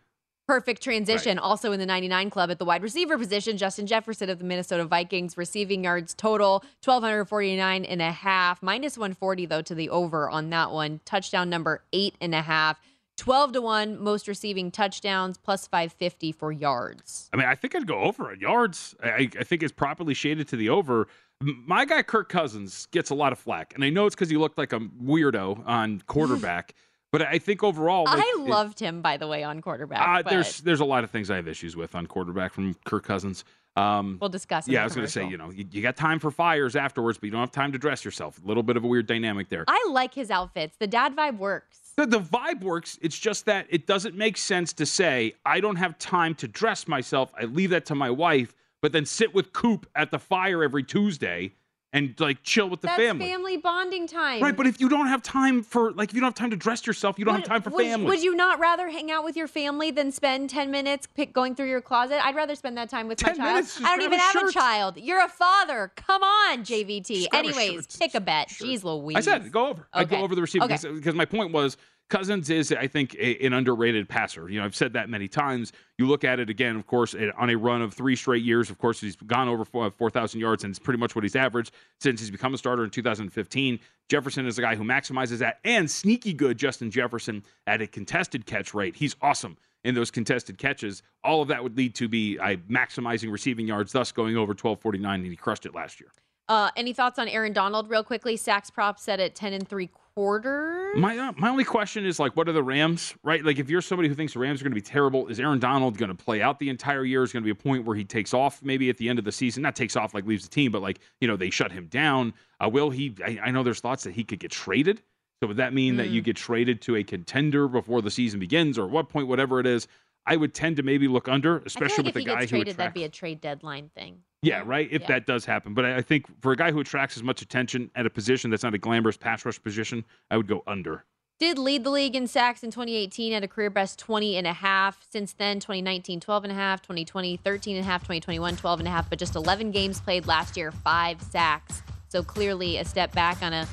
Perfect 0.48 0.82
transition. 0.82 1.36
Right. 1.36 1.42
Also 1.42 1.70
in 1.70 1.78
the 1.78 1.86
99 1.86 2.28
club 2.28 2.50
at 2.50 2.58
the 2.58 2.64
wide 2.64 2.82
receiver 2.82 3.16
position, 3.16 3.56
Justin 3.56 3.86
Jefferson 3.86 4.28
of 4.28 4.38
the 4.38 4.44
Minnesota 4.44 4.84
Vikings, 4.84 5.36
receiving 5.36 5.84
yards 5.84 6.14
total 6.14 6.64
1,249 6.84 7.84
and 7.84 8.02
a 8.02 8.10
half, 8.10 8.60
minus 8.60 8.98
140 8.98 9.46
though 9.46 9.62
to 9.62 9.74
the 9.74 9.88
over 9.88 10.28
on 10.28 10.50
that 10.50 10.72
one. 10.72 11.00
Touchdown 11.04 11.48
number 11.48 11.84
eight 11.92 12.16
and 12.20 12.34
a 12.34 12.42
half. 12.42 12.80
12 13.16 13.52
to 13.52 13.62
1 13.62 14.02
most 14.02 14.28
receiving 14.28 14.70
touchdowns 14.70 15.38
plus 15.38 15.66
550 15.66 16.32
for 16.32 16.52
yards 16.52 17.28
i 17.32 17.36
mean 17.36 17.46
i 17.46 17.54
think 17.54 17.74
i'd 17.74 17.86
go 17.86 18.00
over 18.00 18.30
on 18.30 18.40
yards 18.40 18.94
I, 19.02 19.28
I, 19.38 19.44
think 19.44 19.62
it's 19.62 19.72
properly 19.72 20.14
shaded 20.14 20.48
to 20.48 20.56
the 20.56 20.68
over 20.70 21.08
my 21.40 21.84
guy 21.84 22.02
kirk 22.02 22.28
cousins 22.28 22.86
gets 22.90 23.10
a 23.10 23.14
lot 23.14 23.32
of 23.32 23.38
flack 23.38 23.74
and 23.74 23.84
i 23.84 23.90
know 23.90 24.06
it's 24.06 24.14
because 24.14 24.30
he 24.30 24.36
looked 24.36 24.58
like 24.58 24.72
a 24.72 24.80
weirdo 24.80 25.66
on 25.66 26.02
quarterback 26.06 26.74
but 27.12 27.22
i 27.22 27.38
think 27.38 27.62
overall 27.62 28.04
like, 28.04 28.22
i 28.24 28.36
loved 28.38 28.80
it, 28.80 28.86
him 28.86 29.02
by 29.02 29.16
the 29.16 29.28
way 29.28 29.42
on 29.42 29.60
quarterback 29.60 30.26
uh, 30.26 30.28
there's 30.28 30.60
there's 30.60 30.80
a 30.80 30.84
lot 30.84 31.04
of 31.04 31.10
things 31.10 31.30
i 31.30 31.36
have 31.36 31.48
issues 31.48 31.76
with 31.76 31.94
on 31.94 32.06
quarterback 32.06 32.52
from 32.52 32.74
kirk 32.84 33.04
cousins 33.04 33.44
um, 33.76 34.18
we'll 34.20 34.28
discuss. 34.28 34.68
Yeah, 34.68 34.82
I 34.82 34.84
was 34.84 34.94
going 34.94 35.06
to 35.06 35.10
say, 35.10 35.26
you 35.26 35.38
know, 35.38 35.50
you, 35.50 35.64
you, 35.70 35.80
got 35.80 35.96
time 35.96 36.18
for 36.18 36.30
fires 36.30 36.76
afterwards, 36.76 37.16
but 37.16 37.26
you 37.26 37.30
don't 37.30 37.40
have 37.40 37.52
time 37.52 37.72
to 37.72 37.78
dress 37.78 38.04
yourself. 38.04 38.38
A 38.42 38.46
little 38.46 38.62
bit 38.62 38.76
of 38.76 38.84
a 38.84 38.86
weird 38.86 39.06
dynamic 39.06 39.48
there. 39.48 39.64
I 39.66 39.88
like 39.90 40.12
his 40.12 40.30
outfits. 40.30 40.76
The 40.76 40.86
dad 40.86 41.16
vibe 41.16 41.38
works. 41.38 41.78
The, 41.96 42.06
the 42.06 42.20
vibe 42.20 42.62
works. 42.62 42.98
It's 43.02 43.18
just 43.18 43.44
that 43.46 43.66
it 43.68 43.86
doesn't 43.86 44.14
make 44.14 44.36
sense 44.36 44.72
to 44.74 44.86
say, 44.86 45.34
I 45.44 45.60
don't 45.60 45.76
have 45.76 45.98
time 45.98 46.34
to 46.36 46.48
dress 46.48 46.88
myself. 46.88 47.32
I 47.38 47.44
leave 47.44 47.70
that 47.70 47.84
to 47.86 47.94
my 47.94 48.10
wife, 48.10 48.54
but 48.80 48.92
then 48.92 49.04
sit 49.04 49.34
with 49.34 49.52
Coop 49.52 49.86
at 49.94 50.10
the 50.10 50.18
fire 50.18 50.62
every 50.62 50.82
Tuesday 50.82 51.52
and 51.92 52.18
like 52.18 52.42
chill 52.42 52.68
with 52.68 52.80
the 52.80 52.86
That's 52.86 52.98
family. 52.98 53.26
family 53.26 53.56
bonding 53.58 54.06
time. 54.06 54.42
Right, 54.42 54.56
but 54.56 54.66
if 54.66 54.80
you 54.80 54.88
don't 54.88 55.08
have 55.08 55.22
time 55.22 55.62
for 55.62 55.92
like 55.92 56.08
if 56.08 56.14
you 56.14 56.20
don't 56.20 56.28
have 56.28 56.34
time 56.34 56.50
to 56.50 56.56
dress 56.56 56.86
yourself, 56.86 57.18
you 57.18 57.24
don't 57.24 57.34
would, 57.34 57.40
have 57.42 57.48
time 57.48 57.62
for 57.62 57.70
would, 57.70 57.84
family. 57.84 58.06
Would 58.06 58.22
you 58.22 58.34
not 58.34 58.58
rather 58.58 58.88
hang 58.88 59.10
out 59.10 59.24
with 59.24 59.36
your 59.36 59.46
family 59.46 59.90
than 59.90 60.10
spend 60.10 60.50
10 60.50 60.70
minutes 60.70 61.06
pick, 61.06 61.32
going 61.32 61.54
through 61.54 61.68
your 61.68 61.82
closet? 61.82 62.24
I'd 62.24 62.34
rather 62.34 62.54
spend 62.54 62.78
that 62.78 62.88
time 62.88 63.08
with 63.08 63.22
my 63.22 63.32
child. 63.34 63.66
I 63.84 63.96
don't 63.96 64.02
even 64.02 64.18
a 64.18 64.22
have 64.22 64.32
shirt. 64.32 64.50
a 64.50 64.52
child. 64.52 64.96
You're 64.96 65.22
a 65.22 65.28
father. 65.28 65.92
Come 65.96 66.22
on, 66.22 66.64
JVT. 66.64 67.26
Anyways, 67.32 67.86
pick 67.98 68.14
a 68.14 68.20
bet. 68.20 68.48
Jeez 68.48 68.84
Louise. 68.84 69.16
I 69.16 69.20
said 69.20 69.52
go 69.52 69.68
over. 69.68 69.82
Okay. 69.82 69.88
I 69.92 70.04
go 70.04 70.16
over 70.16 70.34
the 70.34 70.42
receiver 70.42 70.64
okay. 70.64 70.76
because 70.92 71.14
my 71.14 71.26
point 71.26 71.52
was 71.52 71.76
Cousins 72.10 72.50
is, 72.50 72.72
I 72.72 72.86
think, 72.86 73.14
a, 73.14 73.44
an 73.44 73.54
underrated 73.54 74.08
passer. 74.08 74.48
You 74.50 74.60
know, 74.60 74.66
I've 74.66 74.76
said 74.76 74.92
that 74.92 75.08
many 75.08 75.28
times. 75.28 75.72
You 75.96 76.06
look 76.06 76.24
at 76.24 76.40
it 76.40 76.50
again, 76.50 76.76
of 76.76 76.86
course, 76.86 77.14
on 77.38 77.48
a 77.48 77.56
run 77.56 77.80
of 77.80 77.94
three 77.94 78.16
straight 78.16 78.42
years. 78.42 78.68
Of 78.68 78.78
course, 78.78 79.00
he's 79.00 79.16
gone 79.16 79.48
over 79.48 79.64
4,000 79.64 80.40
yards, 80.40 80.64
and 80.64 80.70
it's 80.70 80.78
pretty 80.78 80.98
much 80.98 81.14
what 81.14 81.24
he's 81.24 81.36
averaged 81.36 81.72
since 82.00 82.20
he's 82.20 82.30
become 82.30 82.52
a 82.52 82.58
starter 82.58 82.84
in 82.84 82.90
2015. 82.90 83.78
Jefferson 84.10 84.46
is 84.46 84.58
a 84.58 84.62
guy 84.62 84.74
who 84.74 84.84
maximizes 84.84 85.38
that, 85.38 85.58
and 85.64 85.90
sneaky 85.90 86.34
good 86.34 86.58
Justin 86.58 86.90
Jefferson 86.90 87.42
at 87.66 87.80
a 87.80 87.86
contested 87.86 88.44
catch 88.44 88.74
rate. 88.74 88.94
He's 88.94 89.16
awesome 89.22 89.56
in 89.84 89.94
those 89.94 90.10
contested 90.10 90.58
catches. 90.58 91.02
All 91.24 91.42
of 91.42 91.48
that 91.48 91.62
would 91.62 91.76
lead 91.76 91.94
to 91.96 92.08
be 92.08 92.38
uh, 92.38 92.56
maximizing 92.70 93.32
receiving 93.32 93.66
yards, 93.66 93.92
thus 93.92 94.12
going 94.12 94.36
over 94.36 94.50
1249, 94.50 95.20
and 95.20 95.30
he 95.30 95.36
crushed 95.36 95.66
it 95.66 95.74
last 95.74 96.00
year. 96.00 96.10
Uh, 96.52 96.70
any 96.76 96.92
thoughts 96.92 97.18
on 97.18 97.28
Aaron 97.28 97.54
Donald, 97.54 97.88
real 97.88 98.04
quickly? 98.04 98.36
Sacks 98.36 98.68
prop 98.68 99.00
set 99.00 99.20
at 99.20 99.34
10 99.34 99.54
and 99.54 99.66
three 99.66 99.86
quarters. 99.86 100.94
My 100.98 101.16
uh, 101.16 101.32
my 101.38 101.48
only 101.48 101.64
question 101.64 102.04
is 102.04 102.18
like, 102.18 102.36
what 102.36 102.46
are 102.46 102.52
the 102.52 102.62
Rams? 102.62 103.14
Right? 103.22 103.42
Like, 103.42 103.58
if 103.58 103.70
you're 103.70 103.80
somebody 103.80 104.10
who 104.10 104.14
thinks 104.14 104.34
the 104.34 104.38
Rams 104.38 104.60
are 104.60 104.64
going 104.64 104.72
to 104.72 104.74
be 104.74 104.82
terrible, 104.82 105.28
is 105.28 105.40
Aaron 105.40 105.58
Donald 105.58 105.96
going 105.96 106.14
to 106.14 106.14
play 106.14 106.42
out 106.42 106.58
the 106.58 106.68
entire 106.68 107.06
year? 107.06 107.22
Is 107.22 107.32
going 107.32 107.42
to 107.42 107.46
be 107.46 107.52
a 107.52 107.54
point 107.54 107.86
where 107.86 107.96
he 107.96 108.04
takes 108.04 108.34
off 108.34 108.62
maybe 108.62 108.90
at 108.90 108.98
the 108.98 109.08
end 109.08 109.18
of 109.18 109.24
the 109.24 109.32
season? 109.32 109.62
Not 109.62 109.74
takes 109.74 109.96
off 109.96 110.12
like 110.12 110.26
leaves 110.26 110.44
the 110.44 110.50
team, 110.50 110.72
but 110.72 110.82
like 110.82 111.00
you 111.22 111.26
know 111.26 111.38
they 111.38 111.48
shut 111.48 111.72
him 111.72 111.86
down. 111.86 112.34
Uh, 112.62 112.68
will 112.68 112.90
he? 112.90 113.16
I, 113.24 113.38
I, 113.44 113.50
know 113.50 113.62
there's 113.62 113.80
thoughts 113.80 114.04
that 114.04 114.12
he 114.12 114.22
could 114.22 114.38
get 114.38 114.50
traded. 114.50 115.00
So 115.40 115.46
would 115.46 115.56
that 115.56 115.72
mean 115.72 115.94
mm. 115.94 115.96
that 115.96 116.10
you 116.10 116.20
mm. 116.20 116.26
get 116.26 116.36
traded 116.36 116.82
to 116.82 116.96
a 116.96 117.02
contender 117.02 117.66
before 117.66 118.02
the 118.02 118.10
season 118.10 118.40
begins, 118.40 118.78
or 118.78 118.84
at 118.84 118.90
what 118.90 119.08
point, 119.08 119.26
whatever 119.26 119.58
it 119.58 119.66
is? 119.66 119.88
I 120.26 120.36
would 120.36 120.52
tend 120.52 120.76
to 120.76 120.82
maybe 120.82 121.08
look 121.08 121.28
under, 121.28 121.60
especially 121.60 122.04
like 122.04 122.14
with 122.14 122.24
the 122.24 122.30
guy 122.30 122.40
who 122.42 122.46
traded, 122.48 122.76
that'd 122.76 122.92
be 122.92 123.04
a 123.04 123.08
trade 123.08 123.40
deadline 123.40 123.88
thing. 123.94 124.18
Yeah, 124.42 124.62
right. 124.66 124.88
If 124.90 125.02
yeah. 125.02 125.08
that 125.08 125.26
does 125.26 125.44
happen, 125.44 125.72
but 125.72 125.84
I 125.84 126.02
think 126.02 126.26
for 126.40 126.50
a 126.52 126.56
guy 126.56 126.72
who 126.72 126.80
attracts 126.80 127.16
as 127.16 127.22
much 127.22 127.42
attention 127.42 127.90
at 127.94 128.06
a 128.06 128.10
position 128.10 128.50
that's 128.50 128.64
not 128.64 128.74
a 128.74 128.78
glamorous 128.78 129.16
pass 129.16 129.44
rush 129.44 129.62
position, 129.62 130.04
I 130.30 130.36
would 130.36 130.48
go 130.48 130.64
under. 130.66 131.04
Did 131.38 131.58
lead 131.58 131.84
the 131.84 131.90
league 131.90 132.14
in 132.14 132.26
sacks 132.26 132.62
in 132.62 132.70
2018 132.70 133.32
at 133.32 133.42
a 133.42 133.48
career 133.48 133.70
best 133.70 133.98
20 133.98 134.36
and 134.36 134.46
a 134.46 134.52
half. 134.52 135.04
Since 135.10 135.32
then, 135.34 135.60
2019, 135.60 136.20
12 136.20 136.44
and 136.44 136.52
a 136.52 136.54
half, 136.54 136.82
2020, 136.82 137.36
13 137.36 137.76
and 137.76 137.84
a 137.84 137.86
half, 137.86 138.02
2021, 138.02 138.56
12 138.56 138.80
and 138.80 138.88
a 138.88 138.90
half, 138.90 139.08
but 139.08 139.18
just 139.18 139.34
11 139.34 139.70
games 139.70 140.00
played 140.00 140.26
last 140.26 140.56
year, 140.56 140.70
five 140.70 141.20
sacks. 141.22 141.82
So 142.08 142.22
clearly 142.22 142.78
a 142.78 142.84
step 142.84 143.12
back 143.12 143.42
on 143.42 143.52
a 143.52 143.66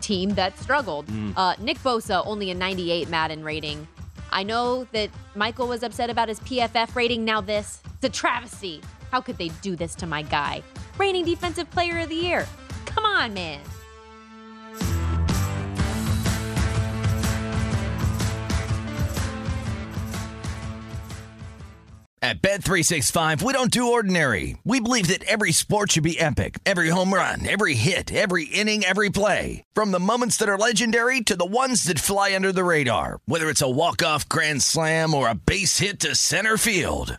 team 0.00 0.30
that 0.30 0.58
struggled. 0.58 1.06
Mm. 1.06 1.32
Uh, 1.36 1.54
Nick 1.60 1.78
Bosa, 1.78 2.24
only 2.26 2.50
a 2.50 2.54
98 2.54 3.08
Madden 3.08 3.42
rating. 3.42 3.88
I 4.30 4.42
know 4.42 4.86
that 4.92 5.10
Michael 5.34 5.66
was 5.66 5.82
upset 5.82 6.10
about 6.10 6.28
his 6.28 6.40
PFF 6.40 6.94
rating. 6.94 7.24
Now 7.24 7.40
this, 7.40 7.80
it's 7.96 8.04
a 8.04 8.08
travesty. 8.08 8.80
How 9.14 9.20
could 9.20 9.38
they 9.38 9.50
do 9.62 9.76
this 9.76 9.94
to 9.96 10.08
my 10.08 10.22
guy? 10.22 10.60
Reigning 10.98 11.24
Defensive 11.24 11.70
Player 11.70 12.00
of 12.00 12.08
the 12.08 12.16
Year. 12.16 12.48
Come 12.84 13.04
on, 13.04 13.32
man. 13.32 13.60
At 22.20 22.42
Bet365, 22.42 23.40
we 23.42 23.52
don't 23.52 23.70
do 23.70 23.92
ordinary. 23.92 24.56
We 24.64 24.80
believe 24.80 25.06
that 25.06 25.22
every 25.24 25.52
sport 25.52 25.92
should 25.92 26.02
be 26.02 26.18
epic. 26.18 26.58
Every 26.66 26.88
home 26.88 27.14
run, 27.14 27.46
every 27.46 27.74
hit, 27.74 28.12
every 28.12 28.46
inning, 28.46 28.82
every 28.82 29.10
play. 29.10 29.62
From 29.74 29.92
the 29.92 30.00
moments 30.00 30.38
that 30.38 30.48
are 30.48 30.58
legendary 30.58 31.20
to 31.20 31.36
the 31.36 31.46
ones 31.46 31.84
that 31.84 32.00
fly 32.00 32.34
under 32.34 32.50
the 32.50 32.64
radar. 32.64 33.20
Whether 33.26 33.48
it's 33.48 33.62
a 33.62 33.70
walk-off 33.70 34.28
grand 34.28 34.62
slam 34.62 35.14
or 35.14 35.28
a 35.28 35.34
base 35.34 35.78
hit 35.78 36.00
to 36.00 36.16
center 36.16 36.56
field. 36.56 37.18